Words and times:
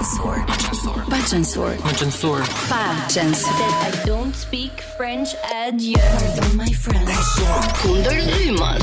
Bajansor, 0.00 0.36
Bajansor, 0.44 1.04
Bajansor. 1.04 1.76
Pachensor. 1.76 2.40
Pachensor. 2.70 3.44
That 3.58 4.00
I 4.02 4.06
don't 4.06 4.32
speak 4.34 4.80
French 4.96 5.34
adjë. 5.52 6.00
Pardon 6.00 6.56
my 6.56 6.72
friend. 6.72 7.08
Kundër 7.84 8.20
Lyman. 8.32 8.80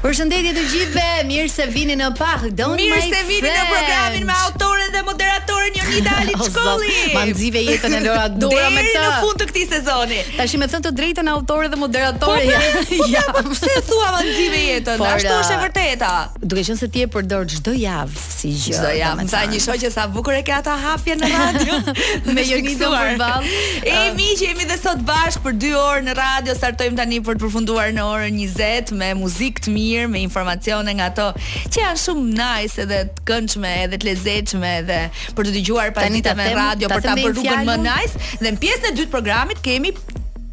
Përshëndetje 0.00 0.52
të 0.56 0.62
gjithëve, 0.72 1.24
mirë 1.28 1.48
se 1.52 1.64
vini 1.74 1.92
në 2.00 2.06
Park 2.16 2.54
Don't 2.56 2.80
Mike. 2.80 2.88
Mirë 2.88 3.12
se 3.12 3.24
vini 3.28 3.42
French. 3.44 3.58
në 3.58 3.72
programin 3.74 4.22
me 4.30 4.36
autorën 4.46 4.92
dhe 4.94 5.00
moderatorën 5.04 5.74
Jonida 5.76 6.14
Aliçkolli. 6.22 6.94
Ma 7.12 7.24
nxive 7.28 7.60
jetën 7.66 7.96
e 7.98 8.00
Lora 8.06 8.28
Dora 8.32 8.70
me 8.72 8.80
të. 8.80 8.94
Deri 8.94 9.02
në 9.04 9.10
fund 9.20 9.42
të 9.42 9.46
këtij 9.50 9.66
sezoni. 9.74 10.20
Tashi 10.38 10.60
më 10.62 10.68
thënë 10.72 10.86
të 10.86 10.92
drejtën 11.00 11.28
autorë 11.34 11.68
dhe 11.74 11.80
moderatorë. 11.82 12.46
Ja. 12.46 12.56
Po, 12.56 12.94
po, 12.96 13.42
po, 13.42 13.42
po, 13.50 13.56
Pse 13.58 13.74
thua 13.90 14.06
ma 14.14 14.22
nxive 14.24 14.62
jetën? 14.70 15.02
Por, 15.02 15.10
Ashtu 15.10 15.34
është 15.34 15.52
e 15.52 15.58
uh, 15.58 15.66
vërteta. 15.66 16.12
Duke 16.48 16.64
qenë 16.70 16.80
se 16.80 16.88
ti 16.96 17.04
e 17.04 17.10
përdor 17.18 17.44
çdo 17.52 17.76
javë 17.82 18.24
si 18.30 18.54
gjë. 18.56 18.78
Çdo 18.78 18.94
javë. 19.02 19.28
Sa 19.34 19.44
një 19.52 19.62
shoqë 19.66 19.92
sa 19.98 20.08
bukur 20.08 20.32
e 20.32 20.40
ka 20.48 20.62
ata 20.62 20.78
hapje 20.86 21.18
në 21.20 21.30
radio 21.34 21.78
me 22.40 22.46
Jonita 22.48 22.88
Burbal. 22.96 23.44
E 23.84 24.00
uh. 24.00 24.16
mi 24.16 24.32
që 24.32 24.48
jemi 24.48 24.64
dhe 24.72 24.80
sot 24.80 25.04
bashkë 25.04 25.44
për 25.44 25.60
2 25.60 25.76
orë 25.84 26.02
në 26.08 26.16
radio, 26.18 26.56
startojmë 26.58 26.98
tani 27.02 27.20
për 27.26 27.36
të 27.36 27.44
përfunduar 27.44 27.92
në 27.94 28.08
orën 28.16 28.40
20 28.56 28.96
me 28.96 29.12
muzikë 29.20 29.66
të 29.68 29.76
mi 29.76 29.86
mirë 29.90 30.08
me 30.12 30.20
informacione 30.24 30.92
nga 30.98 31.08
ato 31.10 31.26
që 31.70 31.84
janë 31.84 32.00
shumë 32.04 32.30
nice 32.38 32.78
edhe 32.84 33.00
të 33.16 33.24
këndshme 33.30 33.72
edhe 33.86 33.98
të 34.02 34.08
lezetshme 34.10 34.72
edhe 34.82 35.00
për 35.38 35.48
të 35.50 35.54
dëgjuar 35.58 35.94
pas 35.98 36.08
ditave 36.14 36.48
në 36.50 36.56
radio 36.62 36.92
për 36.94 37.06
ta 37.08 37.16
bërë 37.18 37.34
rrugën 37.36 37.68
më 37.70 37.76
nice 37.86 38.24
dhe 38.44 38.54
në 38.56 38.62
pjesën 38.64 38.90
e 38.92 38.96
dytë 39.00 39.14
programit 39.16 39.62
kemi 39.66 39.94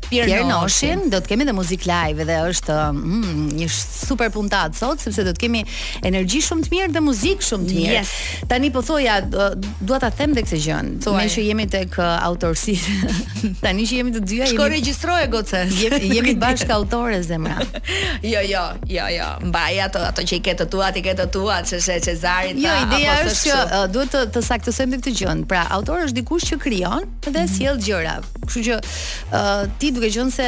Pirnoshin, 0.09 1.09
do 1.11 1.19
të 1.19 1.27
kemi 1.33 1.45
dhe 1.47 1.53
muzik 1.55 1.83
live 1.87 2.25
dhe 2.27 2.35
është 2.49 2.75
mm, 2.93 3.33
një 3.57 3.67
super 3.75 4.29
puntat 4.31 4.75
sot 4.79 5.01
sepse 5.03 5.23
do 5.27 5.33
të 5.35 5.41
kemi 5.43 5.61
energji 6.07 6.39
shumë 6.45 6.63
të 6.67 6.71
mirë 6.73 6.93
dhe 6.95 7.01
muzik 7.03 7.43
shumë 7.47 7.67
të 7.67 7.75
mirë. 7.75 7.93
Yes. 7.97 8.13
Tani 8.49 8.69
po 8.73 8.81
thoja, 8.87 9.17
dua 9.27 9.99
ta 10.03 10.09
them 10.15 10.35
dhe 10.37 10.45
këtë 10.45 10.61
gjë. 10.63 10.77
Me 11.17 11.25
që 11.33 11.43
jemi 11.47 11.65
tek 11.73 11.97
uh, 11.99 12.13
autorësia. 12.23 13.11
Tani 13.63 13.87
që 13.89 13.99
jemi 13.99 14.13
të 14.15 14.23
dyja 14.31 14.49
jemi. 14.53 14.93
Shko 14.93 15.17
e 15.19 15.27
gocës? 15.35 15.75
Jemi, 15.81 16.11
jemi 16.15 16.35
bashkë 16.43 16.73
autorë 16.77 17.19
zemra. 17.27 17.57
jo, 18.31 18.45
jo, 18.51 18.63
jo, 18.93 19.09
jo. 19.17 19.29
Mbaj 19.49 19.81
ato 19.89 20.05
ato 20.11 20.23
që 20.31 20.39
i 20.39 20.43
ketë 20.47 20.63
të 20.65 20.69
tuat, 20.77 21.01
i 21.01 21.05
ketë 21.09 21.23
të 21.23 21.31
tuat, 21.35 21.73
jo, 21.75 21.81
se 21.83 21.99
se 22.03 22.15
ta, 22.21 22.37
Jo, 22.47 22.73
ideja 22.85 23.13
është 23.25 23.37
që 23.47 23.55
uh, 23.59 23.83
duhet 23.91 24.11
të, 24.13 24.21
të 24.35 24.41
saktësojmë 24.45 24.99
këtë 25.01 25.11
gjë. 25.19 25.35
Pra, 25.51 25.65
autori 25.75 26.07
është 26.07 26.17
dikush 26.21 26.45
që 26.53 26.57
krijon 26.63 27.07
dhe 27.27 27.29
mm 27.31 27.35
-hmm. 27.35 27.57
sjell 27.57 27.77
gjëra. 27.85 28.15
Kështu 28.47 28.61
që 28.67 28.77
uh, 28.79 29.71
ti 29.81 29.89
duke 29.97 30.11
qenë 30.13 30.31
se 30.33 30.45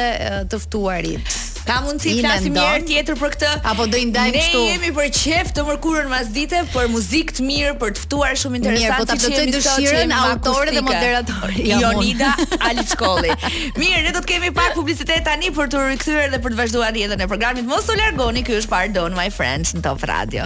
të 0.50 0.56
ftuarit. 0.66 1.24
Ka 1.68 1.76
mundsi 1.84 2.08
të 2.16 2.20
flasim 2.24 2.52
një 2.56 2.62
herë 2.66 2.84
tjetër 2.88 3.14
për 3.20 3.28
këtë? 3.34 3.48
Apo 3.68 3.82
do 3.92 3.96
i 4.00 4.02
ndajmë 4.08 4.32
këtu? 4.32 4.38
Ne 4.38 4.42
shtu. 4.46 4.60
jemi 4.70 4.88
për 4.96 5.06
qef 5.14 5.46
të 5.54 5.60
mërkurën 5.68 6.08
mas 6.10 6.26
dite, 6.34 6.58
për 6.72 6.84
muzikë 6.94 7.32
të 7.36 7.40
mirë, 7.46 7.72
për 7.82 7.90
të 7.94 7.98
ftuar 8.06 8.32
shumë 8.40 8.56
interesante 8.60 8.96
po 8.96 9.00
që 9.04 9.08
jemi 9.12 9.22
sot. 9.28 9.28
Mirë, 9.36 9.52
dëshirën 9.58 10.12
autorë 10.20 10.70
dhe 10.78 10.82
moderatorë. 10.88 11.54
Jonida 11.84 12.30
Aliçkolli. 12.70 13.32
Mirë, 13.76 14.00
ne 14.08 14.12
do 14.12 14.12
të 14.24 14.28
kemi 14.32 14.50
pak 14.56 14.70
publicitet 14.80 15.22
tani 15.28 15.48
për 15.54 15.66
të 15.68 15.76
rikthyer 15.92 16.28
dhe 16.32 16.38
për 16.42 16.50
të 16.56 16.60
vazhduar 16.64 16.92
jetën 17.04 17.20
e 17.20 17.26
programit. 17.30 17.64
Mos 17.68 17.84
u 17.92 17.94
largoni, 18.00 18.42
ky 18.46 18.52
është 18.62 18.70
Pardon 18.74 19.12
My 19.14 19.28
Friends 19.30 19.68
në 19.76 19.80
Top 19.84 20.00
Radio. 20.10 20.44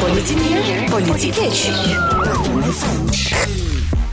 Policit 0.00 0.38
mirë, 0.42 0.60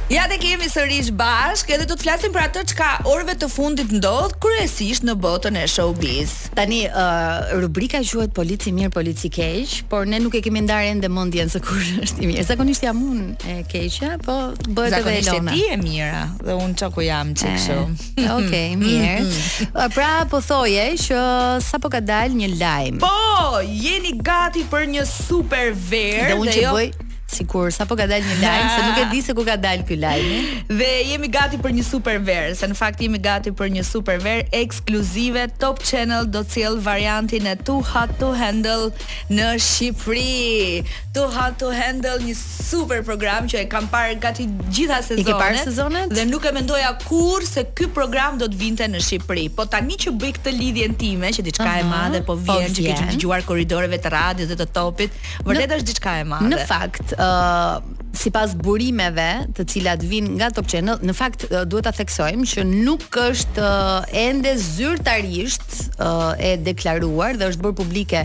Ja 0.05 0.27
dhe 0.29 0.35
kemi 0.37 0.67
sërish 0.69 1.07
bashk 1.17 1.71
edhe 1.73 1.87
të 1.89 1.95
të 1.97 2.03
flasim 2.03 2.33
për 2.35 2.43
atë 2.45 2.61
që 2.69 2.75
ka 2.77 2.87
orve 3.09 3.33
të 3.41 3.47
fundit 3.49 3.89
ndodh 3.95 4.35
kërësisht 4.43 5.01
në 5.07 5.15
botën 5.17 5.55
e 5.57 5.63
showbiz 5.71 6.33
Tani, 6.53 6.83
uh, 6.93 7.47
rubrika 7.63 8.03
gjuhet 8.05 8.29
polici 8.37 8.69
mirë, 8.75 8.91
polici 8.93 9.31
keq, 9.33 9.79
por 9.89 10.05
ne 10.05 10.19
nuk 10.21 10.35
e 10.37 10.43
kemi 10.45 10.61
ndarë 10.67 10.91
ende 10.93 11.09
mendjen 11.09 11.49
se 11.49 11.57
kur 11.65 11.79
është 12.05 12.21
i 12.21 12.29
mirë 12.29 12.43
Zakonisht 12.51 12.85
jam 12.85 12.99
unë 13.01 13.49
e 13.49 13.55
keqja, 13.71 14.11
po 14.27 14.35
bëhet 14.77 14.99
edhe 14.99 15.15
e 15.23 15.25
lona 15.25 15.25
Zakonisht 15.25 15.49
e 15.55 15.55
ti 15.55 15.63
e 15.73 15.77
mira 15.81 16.19
dhe 16.43 16.53
unë 16.67 16.77
që 16.83 16.89
ku 16.99 17.05
jam 17.09 17.31
që 17.41 17.53
kështë 17.55 17.77
shumë 17.79 17.95
Ok, 18.37 18.53
mirë 18.83 19.15
mhm. 19.23 19.71
Pra 19.97 20.11
po 20.29 20.43
thoje 20.45 20.85
që 21.07 21.23
sa 21.65 21.81
po 21.81 21.89
ka 21.95 22.03
dalë 22.05 22.43
një 22.43 22.51
lajmë 22.61 23.01
Po, 23.01 23.65
jeni 23.65 24.13
gati 24.21 24.67
për 24.69 24.85
një 24.93 25.07
super 25.09 25.73
verë 25.89 26.29
Dhe 26.29 26.37
unë 26.43 26.55
që 26.59 26.61
jo... 26.69 26.75
bëj 26.77 26.87
sikur 27.27 27.71
sapo 27.73 27.95
ka 27.97 28.05
dalë 28.07 28.23
një 28.29 28.35
lajm 28.37 28.65
se 28.73 28.81
nuk 28.85 28.97
e 29.01 29.05
di 29.09 29.19
se 29.25 29.33
ku 29.35 29.43
ka 29.47 29.55
dalë 29.59 29.83
ky 29.89 29.95
lajm. 29.99 30.31
Eh? 30.35 30.49
Dhe 30.69 30.89
jemi 31.09 31.27
gati 31.33 31.57
për 31.61 31.73
një 31.79 31.85
super 31.87 32.19
ver, 32.21 32.51
se 32.57 32.67
në 32.69 32.77
fakt 32.77 33.01
jemi 33.01 33.17
gati 33.21 33.49
për 33.57 33.71
një 33.75 33.83
super 33.87 34.19
ver 34.21 34.43
ekskluzive 34.55 35.47
Top 35.61 35.81
Channel 35.83 36.29
do 36.29 36.43
të 36.45 36.53
sjell 36.59 36.77
variantin 36.85 37.47
e 37.49 37.55
Too 37.65 37.81
Hot 37.93 38.13
to 38.21 38.29
Handle 38.37 38.91
në 39.33 39.49
Shqipëri. 39.57 40.85
Too 41.17 41.29
Hot 41.33 41.57
to 41.63 41.71
Handle 41.73 42.13
një 42.27 42.35
super 42.39 43.01
program 43.07 43.49
që 43.51 43.63
e 43.63 43.65
kam 43.73 43.89
parë 43.91 44.19
gati 44.23 44.45
gjitha 44.69 45.01
sezonet. 45.07 45.25
I 45.25 45.29
ke 45.31 45.39
parë 45.41 45.65
sezonet? 45.65 46.13
Dhe 46.15 46.27
nuk 46.29 46.45
e 46.49 46.53
mendoja 46.59 46.93
kur 47.07 47.41
se 47.47 47.65
ky 47.75 47.89
program 47.95 48.37
do 48.41 48.45
të 48.51 48.61
vinte 48.61 48.87
në 48.93 49.01
Shqipëri. 49.07 49.47
Po 49.57 49.65
tani 49.71 49.97
që 50.05 50.13
bëj 50.21 50.35
këtë 50.39 50.55
lidhjen 50.59 50.95
time 51.01 51.33
që 51.35 51.47
diçka 51.49 51.65
uh 51.65 51.73
-huh, 51.73 51.81
e 51.81 51.89
madhe 51.89 52.19
po, 52.21 52.37
po 52.37 52.53
vjen, 52.61 52.69
po 52.69 52.79
që 52.79 52.87
ke 52.87 53.17
dëgjuar 53.17 53.41
koridoreve 53.49 53.97
të 54.01 54.09
radios 54.13 54.47
dhe 54.53 54.61
të 54.61 54.67
topit, 54.71 55.11
vërtet 55.43 55.71
është 55.79 55.87
diçka 55.91 56.11
e 56.21 56.27
madhe. 56.29 56.49
Në 56.53 56.63
fakt, 56.69 57.14
uh, 57.19 57.77
sipas 58.15 58.53
burimeve 58.57 59.25
të 59.57 59.65
cilat 59.73 60.03
vijnë 60.07 60.35
nga 60.37 60.47
Top 60.55 60.69
Channel, 60.71 60.99
në 61.03 61.13
fakt 61.17 61.43
uh, 61.49 61.63
duhet 61.67 61.87
ta 61.87 61.91
theksojmë 61.97 62.45
që 62.51 62.63
nuk 62.69 63.05
është 63.19 63.63
uh, 63.63 64.07
ende 64.15 64.53
zyrtarisht 64.61 65.99
uh, 66.03 66.31
e 66.39 66.53
deklaruar 66.63 67.35
dhe 67.39 67.49
është 67.51 67.65
bërë 67.65 67.77
publike 67.81 68.21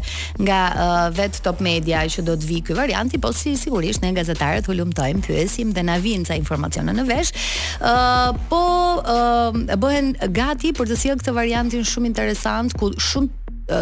nga 0.47 0.61
uh, 0.71 1.03
vet 1.17 1.41
Top 1.47 1.62
Media 1.65 2.05
që 2.15 2.25
do 2.28 2.37
të 2.39 2.51
vijë 2.53 2.67
ky 2.71 2.78
variant, 2.78 3.17
por 3.23 3.34
si 3.37 3.56
sigurisht 3.59 4.05
ne 4.05 4.12
gazetarët 4.17 4.69
hulumtojmë, 4.71 5.25
pyesim 5.27 5.75
dhe 5.77 5.84
na 5.91 5.99
vijnë 6.03 6.28
ca 6.31 6.39
informacione 6.39 6.95
në 7.01 7.07
vesh. 7.11 7.34
Uh, 7.81 8.31
po 8.53 8.62
uh, 9.01 9.61
bëhen 9.81 10.15
gati 10.37 10.75
për 10.78 10.93
të 10.93 11.01
sjellë 11.03 11.25
këtë 11.25 11.37
variantin 11.37 11.87
shumë 11.87 12.12
interesant 12.12 12.78
ku 12.78 12.93
shumë 12.95 13.40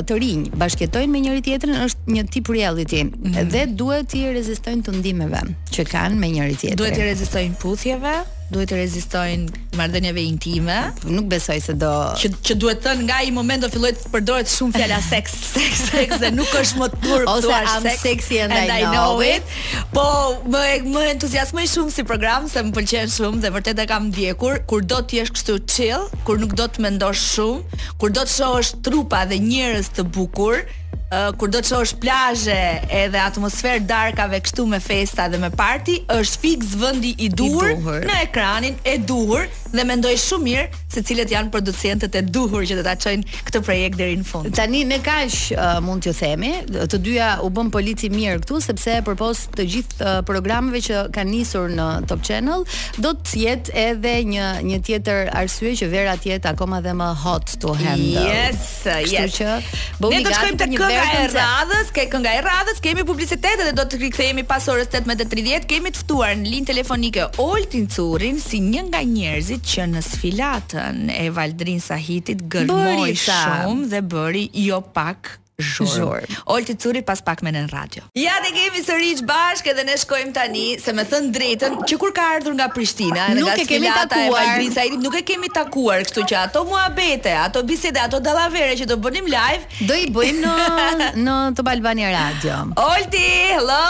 të 0.08 0.16
rinj 0.20 0.48
bashkëtojnë 0.60 1.12
me 1.12 1.20
njëri 1.24 1.42
tjetrin 1.46 1.78
është 1.86 2.12
një 2.16 2.24
tip 2.34 2.50
reality 2.52 3.04
mm. 3.08 3.36
dhe 3.52 3.64
duhet 3.80 4.10
të 4.12 4.32
rezistojnë 4.36 4.84
të 4.88 4.96
ndimeve 5.00 5.44
që 5.76 5.86
kanë 5.92 6.20
me 6.20 6.32
njëri 6.34 6.56
tjetrin. 6.60 6.80
Duhet 6.82 6.98
të 6.98 7.06
rezistojnë 7.12 7.56
puthjeve, 7.62 8.16
duhet 8.50 8.68
të 8.72 8.76
rezistojnë 8.78 9.58
marrëdhënieve 9.76 10.22
intime. 10.24 10.76
Nuk 11.12 11.26
besoj 11.28 11.56
se 11.62 11.74
do 11.80 11.90
që 12.18 12.30
që 12.48 12.56
duhet 12.60 12.80
thënë 12.84 13.04
nga 13.08 13.18
ai 13.24 13.32
moment 13.36 13.64
do 13.64 13.68
filloj 13.72 13.90
të 13.98 14.12
përdoret 14.14 14.48
shumë 14.52 14.76
fjala 14.78 14.98
seks, 15.08 15.34
seks, 15.50 15.82
seks 15.90 16.22
dhe 16.22 16.30
nuk 16.38 16.54
është 16.60 16.80
më 16.82 16.88
turp 17.02 17.32
ose 17.34 17.44
tuar, 17.44 17.68
I'm 17.68 17.84
sex, 17.88 18.00
sexy 18.06 18.40
and, 18.44 18.52
and 18.56 18.72
I, 18.78 18.86
know, 18.86 18.94
know 18.94 19.26
it. 19.26 19.56
Po 19.92 20.06
më 20.54 20.64
më 20.88 21.04
entuziasmoj 21.16 21.66
shumë 21.74 21.96
si 21.98 22.06
program, 22.08 22.48
se 22.50 22.64
më 22.66 22.72
pëlqen 22.78 23.12
shumë 23.18 23.44
dhe 23.44 23.52
vërtet 23.58 23.84
e 23.84 23.88
kam 23.90 24.08
ndjekur 24.12 24.62
kur 24.70 24.86
do 24.94 25.02
të 25.08 25.20
jesh 25.20 25.34
kështu 25.36 25.58
chill, 25.68 26.08
kur 26.28 26.40
nuk 26.42 26.56
do 26.58 26.70
të 26.72 26.86
mendosh 26.86 27.26
shumë, 27.34 27.82
kur 28.00 28.14
do 28.16 28.24
të 28.24 28.36
shohësh 28.38 28.74
trupa 28.86 29.26
dhe 29.30 29.40
njerëz 29.44 29.92
të 29.98 30.08
bukur, 30.16 30.64
uh, 31.12 31.28
kur 31.38 31.48
do 31.54 31.60
të 31.64 31.70
shohësh 31.70 31.94
plazhe 32.02 32.56
edhe 33.02 33.20
atmosferë 33.22 33.84
darkave 33.88 34.40
këtu 34.46 34.66
me 34.72 34.80
festa 34.84 35.28
dhe 35.32 35.40
me 35.42 35.48
party, 35.56 35.98
është 36.12 36.42
fix 36.44 36.74
vendi 36.82 37.14
i 37.26 37.30
duhur 37.32 37.72
në 38.08 38.18
ekranin 38.26 38.76
e 38.84 38.96
duhur, 39.10 39.46
dhe 39.76 39.84
mendoj 39.84 40.14
shumë 40.22 40.46
mirë 40.46 40.84
se 40.94 41.02
cilët 41.04 41.32
janë 41.32 41.50
producentët 41.52 42.14
e 42.16 42.22
duhur 42.24 42.64
që 42.68 42.78
do 42.78 42.84
ta 42.86 42.94
çojnë 43.00 43.40
këtë 43.48 43.60
projekt 43.66 43.98
deri 44.00 44.16
në 44.20 44.24
fund. 44.26 44.48
Tani 44.56 44.80
ne 44.88 44.96
kaq 45.04 45.34
uh, 45.54 45.66
mund 45.84 46.04
t'ju 46.04 46.12
themi, 46.16 46.52
të 46.88 47.00
dyja 47.04 47.30
u 47.44 47.50
bën 47.54 47.68
polici 47.74 48.08
mirë 48.12 48.38
këtu 48.44 48.60
sepse 48.64 48.98
përpos 49.06 49.42
të 49.56 49.66
gjithë 49.74 49.98
uh, 50.00 50.12
programeve 50.28 50.80
që 50.88 51.02
kanë 51.14 51.32
nisur 51.34 51.68
në 51.76 51.88
Top 52.08 52.22
Channel, 52.26 52.64
do 53.02 53.12
të 53.24 53.42
jetë 53.42 53.76
edhe 53.90 54.14
një 54.32 54.48
një 54.70 54.80
tjetër 54.88 55.32
arsye 55.42 55.74
që 55.82 55.90
vera 55.92 56.16
të 56.16 56.32
jetë 56.32 56.52
akoma 56.54 56.80
dhe 56.84 56.96
më 57.02 57.10
hot 57.24 57.54
to 57.62 57.74
handle. 57.82 58.24
Yes, 58.24 58.72
Kështu 58.86 59.12
yes. 59.12 59.36
Kështu 59.36 59.42
që 59.42 60.00
bëu 60.00 60.12
një 60.14 60.22
gatë 60.28 60.54
të 60.64 60.70
një 60.72 60.80
këngë 60.84 61.12
e 61.18 61.28
radhës, 61.34 61.92
ke 61.98 62.06
kënga 62.14 62.34
e 62.38 62.42
radhës, 62.48 62.82
kemi 62.88 63.06
publicitet 63.08 63.60
dhe 63.66 63.76
do 63.76 63.84
të 63.84 64.00
rikthehemi 64.06 64.46
pas 64.48 64.68
orës 64.72 64.88
18:30, 64.94 65.68
kemi 65.70 65.92
të 65.94 66.04
ftuar 66.06 66.32
në 66.40 66.54
linjë 66.56 66.70
telefonike 66.72 67.28
Oltin 67.44 67.88
Currin 67.94 68.38
si 68.40 68.60
një 68.70 68.86
nga 68.90 69.02
njerëzit 69.04 69.57
Sahitit 69.58 69.74
që 69.74 69.84
në 69.92 70.00
sfilatën 70.06 70.98
e 71.14 71.26
Valdrin 71.34 71.80
Sahitit 71.80 72.40
gërmoi 72.52 73.14
shumë 73.24 73.90
dhe 73.92 74.02
bëri 74.14 74.46
jo 74.66 74.80
pak 74.98 75.34
Zhurm. 75.62 75.88
Zhurm. 75.88 76.22
Olti 76.46 76.74
Curi 76.76 77.02
pas 77.02 77.18
pak 77.20 77.42
me 77.42 77.50
në 77.50 77.64
radio. 77.72 78.04
Ja 78.14 78.36
dhe 78.44 78.52
kemi 78.54 78.78
së 78.86 78.94
rriqë 78.94 79.24
bashkë 79.26 79.72
edhe 79.72 79.82
ne 79.88 79.94
shkojmë 79.98 80.30
tani, 80.36 80.66
se 80.78 80.92
me 80.94 81.02
thënë 81.08 81.32
drejtën, 81.34 81.74
që 81.90 81.96
kur 81.98 82.12
ka 82.14 82.28
ardhur 82.36 82.54
nga 82.54 82.68
Prishtina, 82.70 83.24
edhe 83.32 83.40
nuk 83.42 83.48
nga 83.50 83.56
e 83.58 83.64
kemi 83.66 83.90
takuar. 83.90 84.62
E 84.62 85.00
nuk 85.02 85.16
e 85.18 85.22
kemi 85.26 85.50
takuar, 85.54 86.04
kështu 86.06 86.24
që 86.30 86.36
ato 86.44 86.62
mua 86.68 86.84
bete, 86.94 87.32
ato 87.34 87.64
bisede, 87.66 87.98
ato 88.04 88.20
dalavere 88.22 88.76
që 88.78 88.86
do 88.86 88.98
bënim 89.02 89.26
live, 89.34 89.66
do 89.88 89.96
i 89.98 90.06
bëjmë 90.14 90.44
në, 90.44 90.68
në 91.26 91.34
të 91.58 91.66
Balbania 91.66 92.12
radio. 92.14 92.60
Olti, 92.84 93.24
hello! 93.56 93.80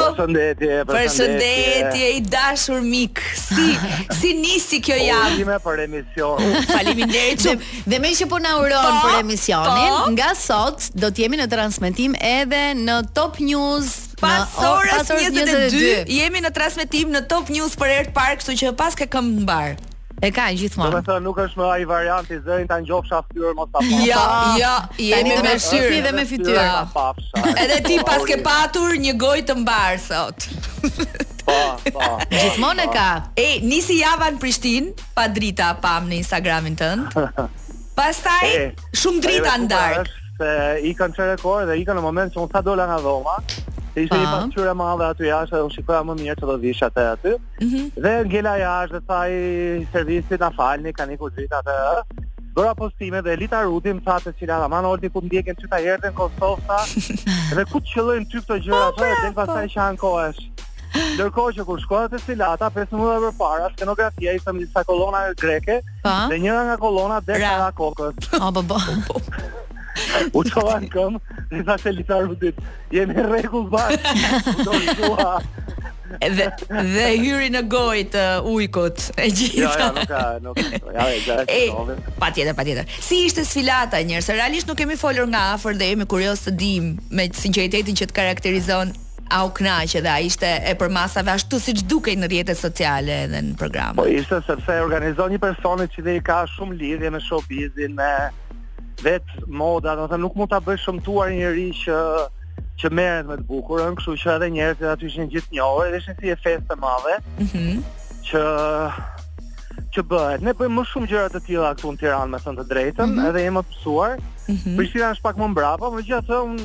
Përshëndetje, 0.00 0.80
përshëndetje. 0.88 1.52
Përshëndetje, 1.58 2.08
i 2.08 2.24
dashur 2.36 2.80
mik. 2.80 3.20
Si, 3.44 3.68
si 4.22 4.32
nisi 4.40 4.80
kjo 4.80 4.96
jam 5.04 5.28
Ullime 5.36 5.60
për 5.60 5.84
emision. 5.84 6.58
Falimin 6.72 7.12
dhe, 7.12 7.56
dhe 7.84 8.00
me 8.00 8.16
që 8.16 8.30
po 8.32 8.40
uron 8.40 8.72
po, 8.72 9.04
për 9.10 9.20
emisionin, 9.20 9.92
po. 9.98 10.10
nga 10.16 10.32
sot 10.48 10.88
do 10.96 11.12
jemi 11.22 11.38
në 11.40 11.48
transmetim 11.50 12.14
edhe 12.22 12.60
në 12.78 12.98
Top 13.16 13.38
News 13.42 13.90
Pas 14.20 14.54
orës 14.64 15.10
22 15.10 16.06
jemi 16.10 16.42
në 16.42 16.52
transmetim 16.54 17.12
në 17.14 17.24
Top 17.30 17.50
News 17.52 17.74
për 17.78 17.92
Ert 17.96 18.12
Park, 18.16 18.40
kështu 18.42 18.56
që 18.62 18.72
pas 18.78 18.96
ke 18.98 19.06
këmbë 19.10 19.36
mbar. 19.44 19.76
E 20.26 20.32
ka 20.34 20.48
gjithmonë. 20.50 20.96
Do 20.96 20.98
të 20.98 21.06
thonë 21.06 21.22
nuk 21.22 21.36
është 21.38 21.60
më 21.60 21.66
ai 21.76 21.84
varianti 21.86 22.40
zërin 22.42 22.66
ta 22.66 22.80
ngjofsha 22.82 23.20
fytyrën 23.28 23.54
mos 23.54 23.68
ta 23.70 23.78
pa. 23.84 24.00
Ja, 24.02 24.24
ja, 24.58 24.72
jeni 24.98 25.36
me 25.44 25.52
shyrë 25.62 26.00
dhe 26.08 26.12
me 26.16 26.24
fytyrë. 26.26 26.66
Edhe 27.54 27.78
ti 27.86 28.00
po, 28.02 28.08
pas 28.10 28.26
ke 28.26 28.40
po. 28.42 28.48
patur 28.50 28.96
një 29.04 29.14
gojë 29.22 29.46
të 29.52 29.58
mbar 29.62 30.00
sot. 30.02 30.48
Pa, 31.46 31.78
po, 31.86 31.94
po. 32.00 32.12
Gjithmonë 32.34 32.88
ka. 32.96 33.08
E 33.38 33.48
nisi 33.62 34.00
java 34.02 34.32
në 34.34 34.42
Prishtinë, 34.42 34.96
pa 35.14 35.28
drita 35.30 35.72
pam 35.84 36.10
në 36.10 36.18
Instagramin 36.24 36.80
tënd. 36.82 37.18
Pastaj 37.98 38.72
shumë 38.98 39.22
drita 39.24 39.60
ndar. 39.66 40.02
Është 40.02 40.17
se 40.38 40.50
i 40.88 40.92
kanë 40.96 41.16
qërë 41.16 41.38
e 41.38 41.66
dhe 41.68 41.76
i 41.80 41.84
kanë 41.86 41.98
në 41.98 42.04
moment 42.04 42.34
që 42.34 42.40
unë 42.44 42.52
sa 42.54 42.62
dola 42.64 42.84
nga 42.88 42.98
dhoma, 43.02 43.34
se 43.48 44.04
ishte 44.04 44.14
pa. 44.14 44.20
një 44.20 44.28
pasqyre 44.36 44.74
ma 44.78 44.90
dhe 45.00 45.08
aty 45.12 45.28
jashtë 45.28 45.56
dhe 45.58 45.64
unë 45.66 45.76
shikoja 45.76 46.02
më 46.08 46.16
mirë 46.20 46.38
që 46.40 46.50
do 46.52 46.56
dhisha 46.64 46.90
të 46.94 47.06
aty. 47.14 47.34
Mm 47.34 47.68
-hmm. 47.68 47.90
Dhe 48.06 48.12
ngella 48.30 48.52
jashtë 48.62 48.94
dhe 48.94 49.00
thaj 49.10 49.32
servisit 49.94 50.40
na 50.44 50.50
falni, 50.60 50.92
ka 50.98 51.06
një 51.10 51.18
ku 51.22 51.30
gjitha 51.38 51.60
të 51.62 51.76
Bëra 52.58 52.74
postime 52.74 53.20
dhe 53.22 53.34
Elita 53.36 53.60
Rudi 53.62 53.92
më 53.94 54.02
tha 54.06 54.16
se 54.22 54.32
cila 54.38 54.56
ta 54.60 54.68
mano 54.68 54.88
oldi 54.90 55.08
ku 55.14 55.20
ndjekën 55.22 55.54
ty 55.60 55.66
ta 55.70 55.76
herën 55.84 56.12
Kosovsa. 56.14 56.78
dhe 57.56 57.64
ku 57.70 57.78
të 57.78 57.86
qëllojnë 57.92 58.26
ty 58.30 58.38
këto 58.42 58.56
gjëra 58.64 58.80
po, 58.96 59.02
ato 59.02 59.02
dhe 59.04 59.14
del 59.22 59.34
pastaj 59.36 59.66
që 59.74 59.78
han 59.80 59.96
kohesh 59.96 60.40
Ndërkohë 61.14 61.52
që 61.56 61.64
kur 61.68 61.78
shkoja 61.80 62.08
te 62.08 62.18
Silata 62.18 62.70
5 62.74 62.92
minuta 62.96 63.18
më 63.24 63.30
parë, 63.38 63.66
skenografia 63.76 64.32
ishte 64.34 64.52
me 64.52 64.58
disa 64.64 64.82
kolona 64.84 65.20
greke 65.40 65.76
dhe 66.30 66.38
njëra 66.38 66.62
nga 66.66 66.76
kolona 66.78 67.20
deri 67.26 67.44
te 67.44 67.70
kokës. 67.78 68.14
Po 68.54 68.62
po. 68.70 69.16
U 70.38 70.42
të 70.44 70.52
kohan 70.54 70.86
këmë, 70.92 71.20
Në 71.52 71.64
të 71.68 71.76
të 71.84 71.92
lisa 71.98 72.18
ditë. 72.42 72.66
Jemi 72.94 73.24
rekull 73.30 73.68
bashkë 73.72 75.16
Dhe, 76.08 76.44
dhe 76.72 77.02
hyri 77.20 77.50
në 77.52 77.60
gojt 77.68 78.14
uh, 78.16 78.46
ujkot 78.48 79.02
E 79.20 79.26
gjitha 79.28 79.66
ja, 79.66 79.72
ja, 79.76 79.88
nuk, 79.92 80.06
ka. 80.08 80.20
nuk, 80.40 80.56
e 80.56 81.08
gjitha 81.10 81.34
e, 81.52 81.98
Pa 82.16 82.30
tjetër, 82.32 82.54
pa 82.56 82.64
tjetër 82.64 82.88
Si 83.04 83.18
ishte 83.26 83.44
sfilata 83.44 84.00
njërë, 84.00 84.22
se 84.24 84.38
realisht 84.38 84.70
nuk 84.72 84.78
kemi 84.80 84.96
folur 84.96 85.28
nga 85.28 85.42
afer 85.58 85.76
Dhe 85.76 85.90
jemi 85.90 86.06
kurios 86.08 86.40
të 86.46 86.54
dim 86.64 86.88
Me 87.12 87.28
sinceritetin 87.36 87.98
që 88.00 88.08
të 88.08 88.16
karakterizon 88.16 88.94
A 89.28 89.42
u 89.44 89.52
knaqe 89.58 90.00
dhe 90.00 90.08
a 90.08 90.16
ishte 90.24 90.48
e 90.64 90.72
për 90.80 90.94
masave 90.96 91.34
Ashtu 91.34 91.60
si 91.60 91.76
që 91.76 91.84
dukej 91.92 92.16
në 92.22 92.32
rjetët 92.32 92.62
sociale 92.64 93.20
Dhe 93.34 93.44
në 93.50 93.58
programë 93.60 94.00
Po 94.00 94.08
ishte 94.08 94.40
sepse 94.48 94.80
organizon 94.86 95.36
një 95.36 95.44
personit 95.44 95.92
që 95.92 96.08
dhe 96.08 96.16
i 96.16 96.24
ka 96.24 96.46
shumë 96.56 96.80
lidhje 96.86 97.12
Me 97.12 97.20
showbizin, 97.26 98.00
me 98.00 98.08
vetë 99.04 99.46
moda, 99.46 99.94
do 99.98 100.06
të 100.06 100.12
thënë 100.12 100.22
nuk 100.24 100.36
mund 100.38 100.50
ta 100.52 100.60
bësh 100.64 100.86
shëmtuar 100.86 101.30
njëri 101.34 101.66
që 101.84 101.98
që 102.78 102.90
merret 102.94 103.26
me 103.26 103.34
të 103.40 103.46
bukurën, 103.48 103.94
kështu 103.98 104.14
që 104.22 104.30
edhe 104.36 104.48
njerëzit 104.54 104.86
aty 104.92 105.06
ishin 105.10 105.28
gjithë 105.32 105.54
njohur, 105.56 105.86
edhe 105.88 105.98
ishin 105.98 106.18
si 106.20 106.30
e 106.30 106.36
festë 106.38 106.68
të 106.72 106.76
madhe. 106.82 107.14
Mhm. 107.38 107.46
Mm 107.52 107.86
që 108.28 108.40
që 109.94 110.02
bëhet. 110.08 110.42
Ne 110.44 110.52
bëjmë 110.52 110.76
më 110.76 110.82
shumë 110.90 111.06
gjëra 111.08 111.28
të 111.32 111.40
tilla 111.46 111.70
këtu 111.72 111.94
në 111.94 112.00
Tiranë, 112.02 112.28
me 112.32 112.36
të 112.38 112.44
thënë 112.44 112.58
të 112.60 112.64
drejtën, 112.72 113.06
mm 113.06 113.14
-hmm. 113.14 113.28
edhe 113.30 113.42
jemi 113.44 113.58
të 113.58 113.70
mësuar. 113.72 114.12
Mm 114.18 114.56
-hmm. 114.56 114.76
Përgjithësisht 114.76 115.12
është 115.16 115.22
pak 115.26 115.36
më 115.40 115.46
mbrapa, 115.54 115.86
më 115.94 116.00
gjithashtu 116.04 116.40
un 116.44 116.58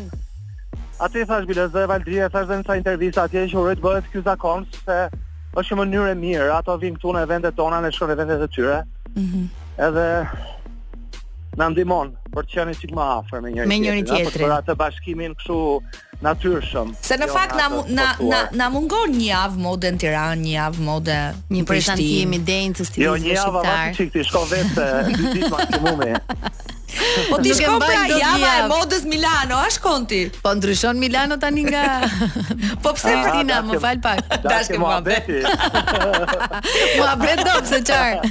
atë 1.05 1.21
i 1.21 1.25
thash 1.29 1.45
Bilazë 1.47 1.73
dhe 1.77 1.87
Valdri, 1.91 2.17
e 2.19 2.29
thash 2.29 2.47
dhe 2.49 2.55
në 2.59 2.65
sa 2.67 2.73
intervista 2.75 3.23
atje 3.23 3.47
që 3.47 3.57
urrit 3.61 3.79
bëhet 3.85 4.03
ky 4.11 4.21
zakon 4.25 4.65
se 4.85 4.99
është 5.55 5.71
një 5.71 5.79
mënyrë 5.81 6.11
e 6.11 6.15
mirë, 6.23 6.51
ato 6.59 6.77
vinë 6.77 6.97
këtu 6.97 7.09
në 7.13 7.23
eventet 7.25 7.55
tona, 7.55 7.77
në 7.81 7.89
shkollë 7.95 8.11
eventet 8.13 8.41
e 8.41 8.47
tjera. 8.55 8.83
Mhm. 9.15 9.39
Mm 9.39 9.49
edhe 9.73 10.05
na 11.59 11.69
ndihmon 11.69 12.11
për 12.33 12.47
të 12.49 12.53
qenë 12.57 12.73
sik 12.79 12.93
më 12.97 13.03
afër 13.19 13.43
me 13.45 13.51
njëri, 13.53 13.67
me 13.71 13.77
njëri 13.83 14.03
tjetrin. 14.09 14.45
Për 14.47 14.53
atë 14.55 14.75
bashkimin 14.79 15.35
kështu 15.37 15.57
natyrshëm. 16.25 16.93
Se 17.05 17.17
në 17.21 17.27
jo, 17.29 17.35
fakt 17.35 17.55
na 17.59 17.67
na 17.99 18.07
na, 18.33 18.39
na 18.61 18.69
mungon 18.73 19.13
një 19.17 19.27
javë 19.29 19.61
mode 19.67 19.93
në 19.93 20.01
Tiranë, 20.03 20.41
një 20.45 20.53
javë 20.55 20.87
mode 20.89 21.17
një 21.53 21.65
prezantimi 21.69 22.41
dance 22.47 22.89
stilistik. 22.89 23.09
Jo, 23.09 23.17
një 23.27 23.37
javë 23.37 23.65
vetë 23.67 23.97
çikti, 23.99 24.25
shko 24.29 24.45
vetë 24.53 24.87
dy 25.09 25.33
ditë 25.39 25.51
maksimumi. 25.53 26.15
Po 27.29 27.39
ti 27.41 27.53
shkon 27.55 27.81
pra 27.81 28.05
java 28.11 28.49
e 28.61 28.65
modës 28.69 29.03
Milano, 29.09 29.57
a 29.61 29.69
shkon 29.71 30.05
ti? 30.09 30.21
Po 30.43 30.53
ndryshon 30.57 30.97
Milano 31.01 31.37
tani 31.41 31.65
nga 31.65 32.05
Po 32.83 32.93
pse 32.95 33.13
Fatina, 33.23 33.61
ah, 33.61 33.63
pra? 33.63 33.63
më 33.69 33.79
fal 33.83 33.97
pak. 34.03 34.17
Dash 34.45 34.69
mua 34.79 34.99
vetë. 35.01 35.41
Mua 36.99 37.13
vret 37.21 37.41
dom 37.47 37.65
se 37.69 37.79
çfar. 37.87 38.21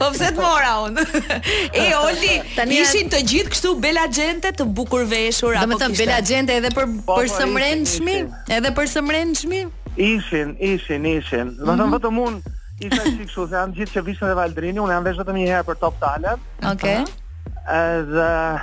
Po 0.00 0.10
pse 0.14 0.30
të 0.34 0.40
mora 0.40 0.72
un? 0.86 0.94
E 1.86 1.88
Oldi, 1.98 2.34
ishin 2.80 3.10
të 3.12 3.20
gjithë 3.32 3.52
kështu 3.54 3.74
bela 3.82 4.06
xhente 4.12 4.52
të 4.60 4.66
bukur 4.78 5.06
veshur 5.10 5.56
apo 5.58 5.78
kështu. 5.78 5.98
bela 6.00 6.18
xhente 6.22 6.54
edhe 6.56 6.70
për 6.76 6.86
po, 7.06 7.16
për 7.18 7.26
po, 7.30 7.36
sëmrendshmi, 7.40 8.16
edhe 8.58 8.74
për 8.76 8.90
sëmrendshmi? 8.94 9.60
Ishin, 9.96 10.56
ishin, 10.72 11.06
ishin. 11.18 11.54
Do 11.58 11.66
të 11.66 11.74
thonë 11.76 11.88
mhm. 11.90 11.96
vetëm 11.98 12.22
un 12.26 12.38
Isha 12.76 13.00
shikë 13.08 13.28
shu, 13.32 13.46
dhe 13.48 13.60
gjithë 13.78 13.92
që 13.96 14.00
vishën 14.10 14.28
dhe 14.28 14.34
Valdrini, 14.36 14.82
unë 14.84 14.92
jam 14.92 15.04
vesh 15.06 15.16
vetëm 15.22 15.38
një 15.40 15.46
herë 15.48 15.64
për 15.64 15.78
top 15.80 15.94
talent. 16.02 16.42
Okej. 16.74 16.98
Okay. 17.00 17.24
Edhe 17.68 18.62